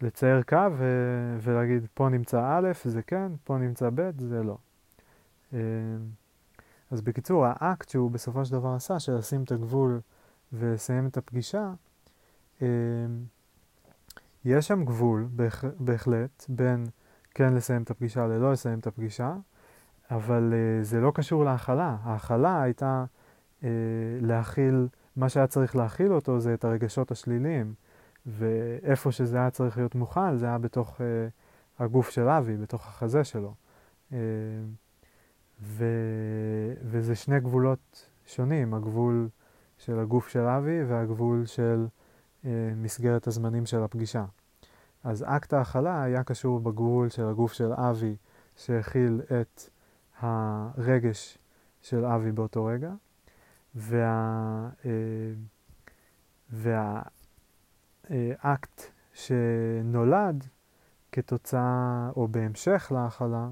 לצייר 0.00 0.42
קו. 0.42 0.56
ולהגיד 1.40 1.86
פה 1.94 2.08
נמצא 2.08 2.58
א' 2.58 2.72
זה 2.84 3.02
כן, 3.02 3.32
פה 3.44 3.58
נמצא 3.58 3.90
ב' 3.94 4.10
זה 4.18 4.42
לא. 4.42 4.56
אה, 5.54 5.58
אז 6.90 7.00
בקיצור, 7.00 7.46
האקט 7.46 7.88
שהוא 7.88 8.10
בסופו 8.10 8.44
של 8.44 8.52
דבר 8.52 8.74
עשה, 8.74 8.98
של 8.98 9.14
לשים 9.14 9.42
את 9.42 9.52
הגבול 9.52 10.00
ולסיים 10.52 11.06
את 11.06 11.16
הפגישה, 11.16 11.72
אמ, 12.62 12.66
יש 14.44 14.68
שם 14.68 14.84
גבול, 14.84 15.28
בהחלט, 15.78 16.44
בין 16.48 16.86
כן 17.34 17.54
לסיים 17.54 17.82
את 17.82 17.90
הפגישה 17.90 18.26
ללא 18.26 18.52
לסיים 18.52 18.78
את 18.78 18.86
הפגישה, 18.86 19.34
אבל 20.10 20.52
uh, 20.52 20.84
זה 20.84 21.00
לא 21.00 21.12
קשור 21.14 21.44
להכלה. 21.44 21.96
ההכלה 22.02 22.62
הייתה 22.62 23.04
uh, 23.60 23.64
להכיל, 24.20 24.88
מה 25.16 25.28
שהיה 25.28 25.46
צריך 25.46 25.76
להכיל 25.76 26.12
אותו 26.12 26.40
זה 26.40 26.54
את 26.54 26.64
הרגשות 26.64 27.10
השליליים, 27.10 27.74
ואיפה 28.26 29.12
שזה 29.12 29.36
היה 29.36 29.50
צריך 29.50 29.76
להיות 29.76 29.94
מוכן, 29.94 30.36
זה 30.36 30.46
היה 30.46 30.58
בתוך 30.58 31.00
uh, 31.00 31.02
הגוף 31.82 32.10
של 32.10 32.28
אבי, 32.28 32.56
בתוך 32.56 32.86
החזה 32.86 33.24
שלו. 33.24 33.54
Uh, 34.10 34.14
ו... 35.62 35.84
וזה 36.82 37.14
שני 37.14 37.40
גבולות 37.40 38.08
שונים, 38.26 38.74
הגבול 38.74 39.28
של 39.78 39.98
הגוף 39.98 40.28
של 40.28 40.40
אבי 40.46 40.84
והגבול 40.84 41.46
של 41.46 41.86
אה, 42.44 42.50
מסגרת 42.76 43.26
הזמנים 43.26 43.66
של 43.66 43.82
הפגישה. 43.82 44.24
אז 45.04 45.24
אקט 45.28 45.52
ההכלה 45.52 46.02
היה 46.02 46.24
קשור 46.24 46.60
בגבול 46.60 47.08
של 47.08 47.24
הגוף 47.24 47.52
של 47.52 47.72
אבי 47.72 48.16
שהכיל 48.56 49.20
את 49.40 49.62
הרגש 50.20 51.38
של 51.82 52.04
אבי 52.04 52.32
באותו 52.32 52.64
רגע, 52.64 52.92
וה... 53.74 54.68
אה, 54.86 54.90
והאקט 58.10 58.82
שנולד 59.14 60.46
כתוצאה 61.12 62.10
או 62.16 62.28
בהמשך 62.28 62.92
להכלה 62.94 63.48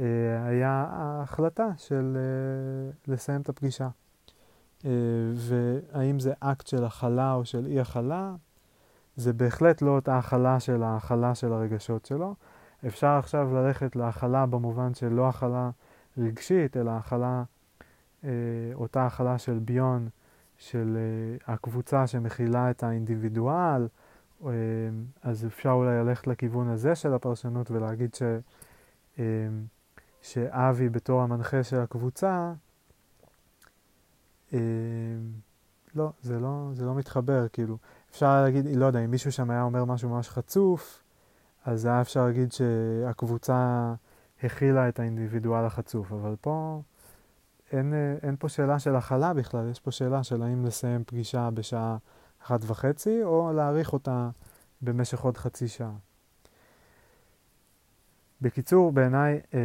אה, 0.00 0.46
היה 0.46 0.86
ההחלטה 0.90 1.68
של 1.76 2.16
לסיים 3.06 3.40
את 3.40 3.48
הפגישה. 3.48 3.88
אה, 4.84 4.90
והאם 5.34 6.20
זה 6.20 6.32
אקט 6.40 6.66
של 6.66 6.84
הכלה 6.84 7.32
או 7.32 7.44
של 7.44 7.66
אי 7.66 7.80
הכלה, 7.80 8.34
זה 9.16 9.32
בהחלט 9.32 9.82
לא 9.82 9.90
אותה 9.90 10.18
הכלה 10.18 10.60
של 10.60 10.82
ההכלה 10.82 11.34
של 11.34 11.52
הרגשות 11.52 12.04
שלו. 12.04 12.34
אפשר 12.86 13.08
עכשיו 13.08 13.54
ללכת 13.54 13.96
להכלה 13.96 14.46
במובן 14.46 14.94
של 14.94 15.08
לא 15.08 15.28
הכלה 15.28 15.70
רגשית, 16.18 16.76
אלא 16.76 16.90
הכלה, 16.90 17.42
אה, 18.24 18.30
אותה 18.74 19.06
הכלה 19.06 19.38
של 19.38 19.58
ביון, 19.58 20.08
של 20.58 20.96
אה, 20.96 21.54
הקבוצה 21.54 22.06
שמכילה 22.06 22.70
את 22.70 22.82
האינדיבידואל, 22.82 23.88
אה, 24.46 24.50
אז 25.22 25.46
אפשר 25.46 25.70
אולי 25.70 25.98
ללכת 26.04 26.26
לכיוון 26.26 26.68
הזה 26.68 26.94
של 26.94 27.14
הפרשנות 27.14 27.70
ולהגיד 27.70 28.14
ש, 28.14 28.22
אה, 29.18 29.24
שאבי 30.22 30.88
בתור 30.88 31.22
המנחה 31.22 31.62
של 31.62 31.80
הקבוצה, 31.80 32.52
אה, 34.52 34.58
לא, 35.94 36.12
זה 36.22 36.40
לא, 36.40 36.70
זה 36.72 36.84
לא 36.84 36.94
מתחבר, 36.94 37.48
כאילו. 37.48 37.78
אפשר 38.10 38.42
להגיד, 38.42 38.66
לא 38.76 38.86
יודע, 38.86 39.04
אם 39.04 39.10
מישהו 39.10 39.32
שם 39.32 39.50
היה 39.50 39.62
אומר 39.62 39.84
משהו 39.84 40.08
ממש 40.08 40.28
חצוף, 40.28 41.02
אז 41.64 41.84
היה 41.84 42.00
אפשר 42.00 42.26
להגיד 42.26 42.52
שהקבוצה 42.52 43.94
הכילה 44.42 44.88
את 44.88 44.98
האינדיבידואל 44.98 45.64
החצוף, 45.64 46.12
אבל 46.12 46.36
פה 46.40 46.80
אין, 47.72 47.94
אין 48.22 48.36
פה 48.38 48.48
שאלה 48.48 48.78
של 48.78 48.96
הכלה 48.96 49.34
בכלל, 49.34 49.70
יש 49.70 49.80
פה 49.80 49.90
שאלה 49.90 50.22
של 50.22 50.42
האם 50.42 50.66
לסיים 50.66 51.04
פגישה 51.04 51.50
בשעה 51.54 51.96
אחת 52.42 52.60
וחצי, 52.66 53.24
או 53.24 53.52
להאריך 53.52 53.92
אותה 53.92 54.30
במשך 54.82 55.20
עוד 55.20 55.36
חצי 55.36 55.68
שעה. 55.68 55.92
בקיצור, 58.40 58.92
בעיניי 58.92 59.40
אה, 59.54 59.60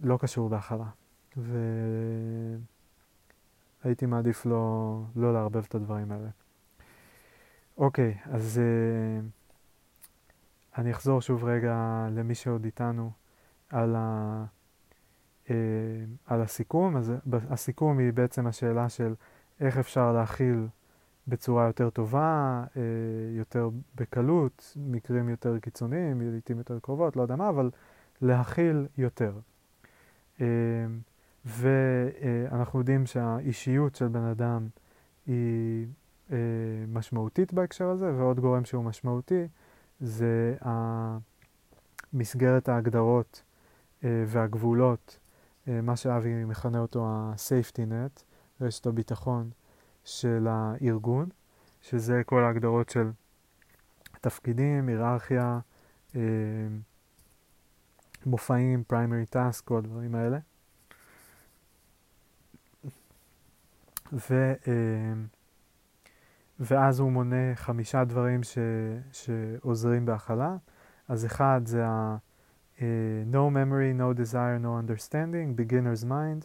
לא 0.00 0.18
קשור 0.20 0.48
בהכלה. 0.48 0.84
ו... 1.36 1.58
הייתי 3.84 4.06
מעדיף 4.06 4.46
לא, 4.46 5.00
לא 5.16 5.32
לערבב 5.32 5.64
את 5.68 5.74
הדברים 5.74 6.12
האלה. 6.12 6.28
אוקיי, 7.78 8.14
אז 8.24 8.60
uh, 8.60 9.24
אני 10.78 10.90
אחזור 10.90 11.20
שוב 11.20 11.44
רגע 11.44 12.06
למי 12.10 12.34
שעוד 12.34 12.64
איתנו 12.64 13.10
על, 13.68 13.94
ה, 13.96 14.44
uh, 15.46 15.50
על 16.26 16.42
הסיכום. 16.42 16.96
אז 16.96 17.12
הסיכום 17.50 17.98
היא 17.98 18.12
בעצם 18.12 18.46
השאלה 18.46 18.88
של 18.88 19.14
איך 19.60 19.78
אפשר 19.78 20.12
להכיל 20.12 20.66
בצורה 21.28 21.66
יותר 21.66 21.90
טובה, 21.90 22.64
uh, 22.74 22.78
יותר 23.38 23.70
בקלות, 23.94 24.76
מקרים 24.76 25.28
יותר 25.28 25.58
קיצוניים, 25.58 26.20
לעיתים 26.20 26.58
יותר 26.58 26.78
קרובות, 26.78 27.16
לא 27.16 27.22
יודע 27.22 27.36
מה, 27.36 27.48
אבל 27.48 27.70
להכיל 28.22 28.86
יותר. 28.98 29.32
אה, 30.40 30.46
ואנחנו 31.44 32.78
יודעים 32.78 33.06
שהאישיות 33.06 33.94
של 33.94 34.08
בן 34.08 34.24
אדם 34.24 34.68
היא 35.26 35.86
אה, 36.32 36.36
משמעותית 36.88 37.52
בהקשר 37.52 37.88
הזה, 37.88 38.12
ועוד 38.14 38.40
גורם 38.40 38.64
שהוא 38.64 38.84
משמעותי 38.84 39.46
זה 40.00 40.56
מסגרת 42.12 42.68
ההגדרות 42.68 43.42
אה, 44.04 44.24
והגבולות, 44.26 45.18
מה 45.66 45.96
שאבי 45.96 46.44
מכנה 46.44 46.78
אותו 46.78 47.06
ה-safety 47.06 47.90
net, 47.90 48.22
רשת 48.60 48.86
הביטחון 48.86 49.50
של 50.04 50.46
הארגון, 50.50 51.28
שזה 51.80 52.22
כל 52.26 52.44
ההגדרות 52.44 52.88
של 52.88 53.10
תפקידים, 54.20 54.88
היררכיה, 54.88 55.60
מופעים, 58.26 58.82
primary 58.92 59.34
task, 59.34 59.62
כל 59.64 59.76
הדברים 59.78 60.14
האלה. 60.14 60.38
ו, 64.12 64.52
אמ, 64.66 65.26
ואז 66.60 67.00
הוא 67.00 67.12
מונה 67.12 67.54
חמישה 67.54 68.04
דברים 68.04 68.42
ש, 68.42 68.58
שעוזרים 69.12 70.06
בהכלה. 70.06 70.56
אז 71.08 71.26
אחד 71.26 71.60
זה 71.64 71.86
ה- 71.86 72.16
uh, 72.76 72.80
no 73.32 73.50
memory, 73.52 74.00
no 74.00 74.20
desire, 74.20 74.58
no 74.62 74.72
understanding, 74.82 75.60
beginner's 75.60 76.04
mind, 76.04 76.44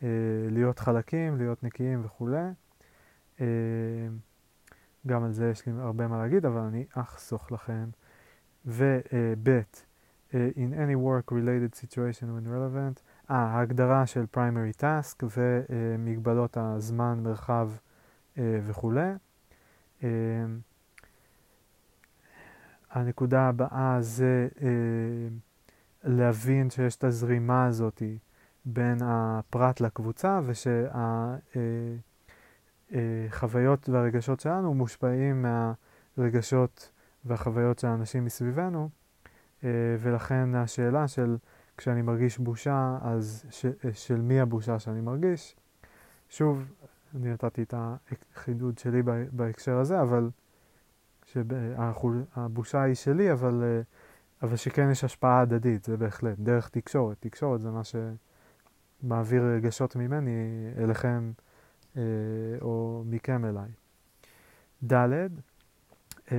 uh, 0.00 0.04
להיות 0.50 0.78
חלקים, 0.78 1.36
להיות 1.36 1.64
נקיים 1.64 2.00
וכולי. 2.04 2.50
Uh, 3.36 3.40
גם 5.06 5.24
על 5.24 5.32
זה 5.32 5.50
יש 5.50 5.66
לי 5.66 5.72
הרבה 5.78 6.06
מה 6.06 6.18
להגיד, 6.18 6.46
אבל 6.46 6.60
אני 6.60 6.84
אחסוך 6.94 7.52
לכם. 7.52 7.88
וב' 8.66 9.48
uh, 9.48 10.34
in 10.56 10.72
any 10.74 10.96
work 10.96 11.32
related 11.32 11.74
situation 11.74 12.26
when 12.34 12.46
relevant, 12.46 13.00
אה, 13.30 13.36
ההגדרה 13.36 14.06
של 14.06 14.24
primary 14.34 14.80
task 14.80 15.24
ומגבלות 15.36 16.56
הזמן, 16.56 17.20
מרחב 17.22 17.70
אה, 18.38 18.60
וכולי. 18.66 19.12
אה, 20.02 20.08
הנקודה 22.90 23.48
הבאה 23.48 23.96
זה 24.00 24.48
אה, 24.62 24.68
להבין 26.04 26.70
שיש 26.70 26.96
את 26.96 27.04
הזרימה 27.04 27.66
הזאת 27.66 28.02
בין 28.64 28.98
הפרט 29.02 29.80
לקבוצה 29.80 30.40
ושהחוויות 32.90 33.88
והרגשות 33.88 34.40
שלנו 34.40 34.74
מושפעים 34.74 35.46
מהרגשות 36.16 36.92
והחוויות 37.24 37.78
של 37.78 37.86
האנשים 37.86 38.24
מסביבנו 38.24 38.88
ולכן 39.98 40.54
השאלה 40.54 41.08
של 41.08 41.36
כשאני 41.78 42.02
מרגיש 42.02 42.38
בושה, 42.38 42.98
אז 43.02 43.44
ש, 43.50 43.66
של 43.92 44.20
מי 44.20 44.40
הבושה 44.40 44.78
שאני 44.78 45.00
מרגיש. 45.00 45.56
שוב, 46.28 46.72
אני 47.14 47.32
נתתי 47.32 47.62
את 47.62 47.74
החידוד 48.34 48.78
שלי 48.78 49.02
בהקשר 49.32 49.78
הזה, 49.78 50.02
אבל 50.02 50.30
שהבושה 51.24 52.82
היא 52.82 52.94
שלי, 52.94 53.32
אבל, 53.32 53.82
אבל 54.42 54.56
שכן 54.56 54.90
יש 54.90 55.04
השפעה 55.04 55.40
הדדית, 55.40 55.84
זה 55.84 55.96
בהחלט, 55.96 56.38
דרך 56.38 56.68
תקשורת. 56.68 57.16
תקשורת 57.20 57.60
זה 57.60 57.70
מה 57.70 57.82
שמעביר 57.84 59.42
רגשות 59.42 59.96
ממני 59.96 60.68
אליכם 60.78 61.32
אה, 61.96 62.02
או 62.60 63.02
מכם 63.06 63.44
אליי. 63.44 63.70
ד', 64.92 65.02
אה, 66.32 66.36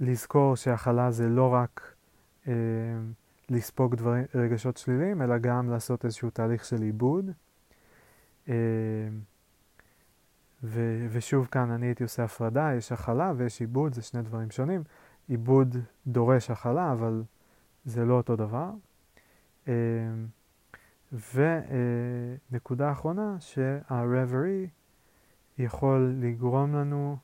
לזכור 0.00 0.56
שהכלה 0.56 1.10
זה 1.10 1.28
לא 1.28 1.48
רק 1.54 1.94
אה, 2.48 2.52
לספוג 3.48 3.94
דברים, 3.94 4.24
רגשות 4.34 4.76
שליליים, 4.76 5.22
אלא 5.22 5.38
גם 5.38 5.70
לעשות 5.70 6.04
איזשהו 6.04 6.30
תהליך 6.30 6.64
של 6.64 6.82
עיבוד. 6.82 7.30
אה, 8.50 8.54
ו, 10.62 11.06
ושוב 11.10 11.46
כאן 11.46 11.70
אני 11.70 11.86
הייתי 11.86 12.02
עושה 12.02 12.24
הפרדה, 12.24 12.74
יש 12.74 12.92
הכלה 12.92 13.32
ויש 13.36 13.60
עיבוד, 13.60 13.94
זה 13.94 14.02
שני 14.02 14.22
דברים 14.22 14.50
שונים. 14.50 14.82
עיבוד 15.28 15.76
דורש 16.06 16.50
הכלה, 16.50 16.92
אבל 16.92 17.22
זה 17.84 18.04
לא 18.04 18.14
אותו 18.14 18.36
דבר. 18.36 18.70
אה, 19.68 19.74
ונקודה 21.12 22.92
אחרונה, 22.92 23.36
שה-reverie 23.40 24.68
יכול 25.58 26.14
לגרום 26.20 26.74
לנו, 26.74 27.16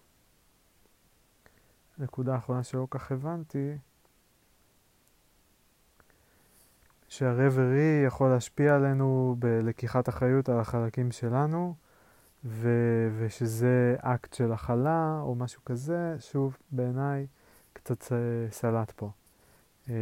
נקודה 1.99 2.37
אחרונה 2.37 2.63
שלא 2.63 2.87
כך 2.91 3.13
הבנתי, 3.13 3.77
שהרברי 7.09 8.05
יכול 8.07 8.29
להשפיע 8.29 8.75
עלינו 8.75 9.37
בלקיחת 9.39 10.09
אחריות 10.09 10.49
על 10.49 10.61
החלקים 10.61 11.13
שלנו, 11.13 11.75
ו- 12.45 13.09
ושזה 13.19 13.97
אקט 14.01 14.33
של 14.35 14.53
הכלה 14.53 15.21
או 15.23 15.35
משהו 15.35 15.65
כזה, 15.65 16.17
שוב, 16.21 16.57
בעיניי 16.71 17.27
קצת 17.73 18.13
סלט 18.51 18.91
פה. 18.91 19.11
אה, 19.89 19.95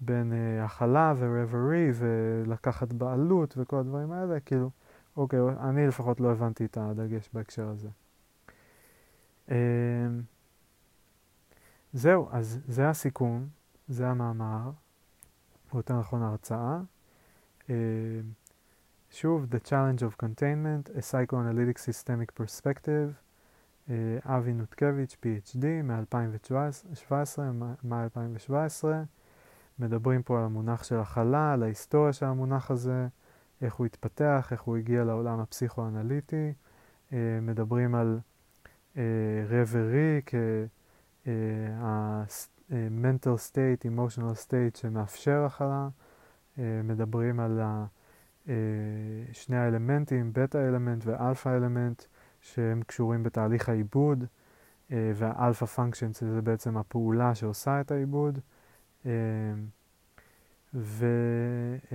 בין 0.00 0.32
אה, 0.32 0.64
הכלה 0.64 1.14
ורברי 1.16 1.90
ולקחת 1.94 2.92
בעלות 2.92 3.54
וכל 3.56 3.76
הדברים 3.76 4.12
האלה, 4.12 4.40
כאילו, 4.40 4.70
אוקיי, 5.16 5.40
אני 5.60 5.86
לפחות 5.86 6.20
לא 6.20 6.32
הבנתי 6.32 6.64
את 6.64 6.76
הדגש 6.80 7.30
בהקשר 7.32 7.68
הזה. 7.68 7.88
אה, 9.50 9.56
זהו, 11.92 12.28
אז 12.32 12.60
זה 12.68 12.88
הסיכום, 12.88 13.48
זה 13.88 14.08
המאמר. 14.08 14.70
או 15.72 15.78
יותר 15.78 15.98
נכון 15.98 16.22
ההרצאה. 16.22 16.80
Uh, 17.66 17.70
שוב, 19.10 19.46
The 19.50 19.68
Challenge 19.68 20.00
of 20.00 20.24
Containment, 20.24 20.96
a 20.96 21.00
Psychoanalytic 21.00 21.78
Systemic 21.78 22.40
Perspective, 22.40 23.12
uh, 23.88 23.90
אבי 24.24 24.52
נותקביץ', 24.52 25.16
PhD, 25.22 25.64
מ-2017, 25.84 27.40
מאי 27.84 28.04
2017. 28.04 29.02
מדברים 29.78 30.22
פה 30.22 30.38
על 30.38 30.44
המונח 30.44 30.84
של 30.84 30.98
הכלה, 30.98 31.52
על 31.52 31.62
ההיסטוריה 31.62 32.12
של 32.12 32.26
המונח 32.26 32.70
הזה, 32.70 33.08
איך 33.62 33.74
הוא 33.74 33.86
התפתח, 33.86 34.48
איך 34.52 34.62
הוא 34.62 34.76
הגיע 34.76 35.04
לעולם 35.04 35.40
הפסיכואנליטי. 35.40 36.52
Uh, 37.10 37.14
מדברים 37.42 37.94
על 37.94 38.20
reverie 39.48 40.20
כ... 40.26 40.34
אה, 42.72 42.88
mental 43.02 43.50
state, 43.50 43.84
emotional 43.84 44.46
state 44.46 44.78
שמאפשר 44.78 45.44
הכלה, 45.46 45.88
אה, 46.58 46.80
מדברים 46.84 47.40
על 47.40 47.60
אה, 48.48 48.54
שני 49.32 49.56
האלמנטים, 49.56 50.30
beta 50.32 50.58
element 50.58 51.02
ו 51.06 51.13
alpha 51.13 51.48
element, 51.48 52.02
שהם 52.40 52.82
קשורים 52.86 53.22
בתהליך 53.22 53.68
העיבוד, 53.68 54.24
וה 54.90 55.12
alpha 55.12 55.66
function 55.66 56.12
זה 56.12 56.42
בעצם 56.42 56.76
הפעולה 56.76 57.34
שעושה 57.34 57.80
את 57.80 57.90
העיבוד. 57.90 58.38
ואבי 60.74 61.94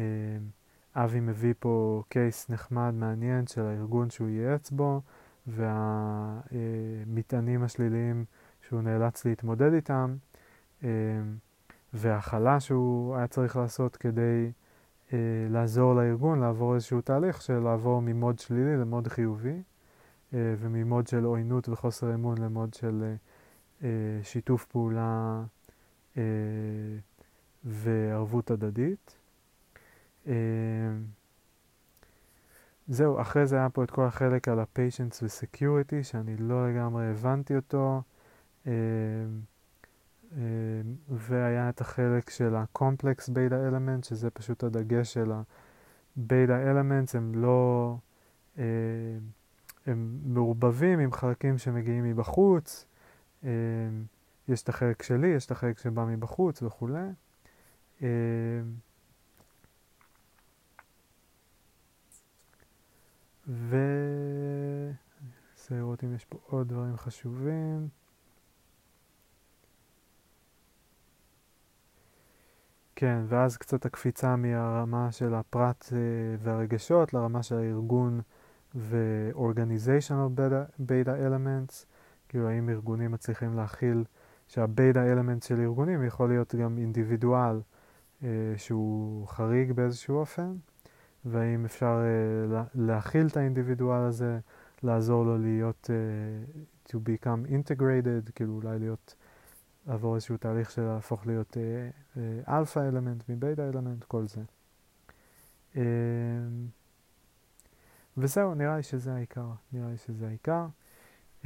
מביא 1.21 1.53
פה 1.59 2.03
קייס 2.09 2.49
נחמד, 2.49 2.93
מעניין, 2.93 3.47
של 3.47 3.61
הארגון 3.61 4.09
שהוא 4.09 4.29
ייעץ 4.29 4.71
בו, 4.71 5.01
והמטענים 5.47 7.63
השליליים 7.63 8.25
שהוא 8.61 8.81
נאלץ 8.81 9.25
להתמודד 9.25 9.73
איתם. 9.73 10.15
אמ, 10.85 10.89
והכלה 11.93 12.59
שהוא 12.59 13.15
היה 13.15 13.27
צריך 13.27 13.55
לעשות 13.55 13.95
כדי 13.95 14.51
אה, 15.13 15.17
לעזור 15.49 15.95
לארגון 15.95 16.39
לעבור 16.39 16.75
איזשהו 16.75 17.01
תהליך 17.01 17.41
של 17.41 17.59
לעבור 17.59 18.01
ממוד 18.01 18.39
שלילי 18.39 18.77
למוד 18.77 19.07
חיובי, 19.07 19.61
אה, 20.33 20.55
וממוד 20.59 21.07
של 21.07 21.23
עוינות 21.23 21.69
וחוסר 21.69 22.13
אמון 22.13 22.37
למוד 22.37 22.73
של 22.73 23.15
אה, 23.83 23.89
שיתוף 24.23 24.65
פעולה 24.65 25.43
וערבות 27.63 28.51
הדדית. 28.51 29.15
זהו, 32.87 33.21
אחרי 33.21 33.45
זה 33.45 33.55
היה 33.55 33.69
פה 33.69 33.83
את 33.83 33.91
כל 33.91 34.05
החלק 34.05 34.47
על 34.47 34.59
ה-patience 34.59 35.23
ו-security, 35.23 36.03
שאני 36.03 36.37
לא 36.37 36.69
לגמרי 36.69 37.07
הבנתי 37.07 37.55
אותו. 37.55 38.01
אמ, 40.35 40.41
והיה 41.09 41.69
את 41.69 41.81
החלק 41.81 42.29
של 42.29 42.55
ה-complex 42.55 43.29
beta 43.29 43.71
element, 43.71 44.05
שזה 44.05 44.29
פשוט 44.29 44.63
הדגש 44.63 45.13
של 45.13 45.31
ה-beta 45.31 46.71
elements, 46.71 47.17
הם 47.17 47.35
לא... 47.35 47.97
אמ, 48.57 48.63
הם 49.85 50.19
מעורבבים 50.23 50.99
עם 50.99 51.11
חלקים 51.11 51.57
שמגיעים 51.57 52.03
מבחוץ, 52.03 52.85
אמ, 53.43 53.49
יש 54.47 54.63
את 54.63 54.69
החלק 54.69 55.03
שלי, 55.03 55.27
יש 55.27 55.45
את 55.45 55.51
החלק 55.51 55.79
שבא 55.79 56.05
מבחוץ 56.05 56.63
וכולי. 56.63 57.09
ו... 63.47 63.75
לראות 65.71 66.03
אם 66.03 66.15
יש 66.15 66.25
פה 66.25 66.37
עוד 66.43 66.67
דברים 66.67 66.97
חשובים. 66.97 67.87
כן, 72.95 73.21
ואז 73.27 73.57
קצת 73.57 73.85
הקפיצה 73.85 74.35
מהרמה 74.35 75.11
של 75.11 75.33
הפרט 75.33 75.89
אה, 75.93 75.97
והרגשות 76.39 77.13
לרמה 77.13 77.43
של 77.43 77.55
הארגון 77.55 78.21
ו-organizational 78.75 80.39
beta 80.81 81.27
elements, 81.27 81.85
כאילו 82.29 82.49
האם 82.49 82.69
ארגונים 82.69 83.11
מצליחים 83.11 83.55
להכיל 83.55 84.03
שה 84.47 84.74
beta 84.74 85.11
element 85.11 85.43
של 85.43 85.59
ארגונים 85.59 86.03
יכול 86.03 86.29
להיות 86.29 86.55
גם 86.55 86.77
אינדיבידואל 86.77 87.61
אה, 88.23 88.53
שהוא 88.57 89.27
חריג 89.27 89.71
באיזשהו 89.71 90.17
אופן, 90.17 90.53
והאם 91.25 91.65
אפשר 91.65 92.01
אה, 92.01 92.63
להכיל 92.75 93.27
את 93.27 93.37
האינדיבידואל 93.37 94.01
הזה, 94.01 94.39
לעזור 94.83 95.25
לו 95.25 95.37
להיות, 95.37 95.89
uh, 95.89 96.89
to 96.89 96.95
become 96.95 97.49
integrated, 97.49 98.31
כאילו 98.35 98.53
אולי 98.53 98.79
להיות, 98.79 99.15
לעבור 99.87 100.15
איזשהו 100.15 100.37
תהליך 100.37 100.71
של 100.71 100.81
להפוך 100.81 101.27
להיות 101.27 101.57
alpha 102.47 102.79
element 102.79 103.29
מ 103.29 103.37
beta 103.37 103.69
element, 103.69 104.03
כל 104.03 104.27
זה. 104.27 104.41
Uh, 105.73 105.77
וזהו, 108.17 108.55
נראה 108.55 108.77
לי 108.77 108.83
שזה 108.83 109.13
העיקר, 109.13 109.47
נראה 109.71 109.89
לי 109.89 109.97
שזה 109.97 110.27
העיקר. 110.27 110.67
Uh, 111.43 111.45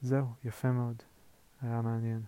זהו, 0.00 0.26
יפה 0.44 0.72
מאוד, 0.72 1.02
היה 1.62 1.82
מעניין. 1.82 2.22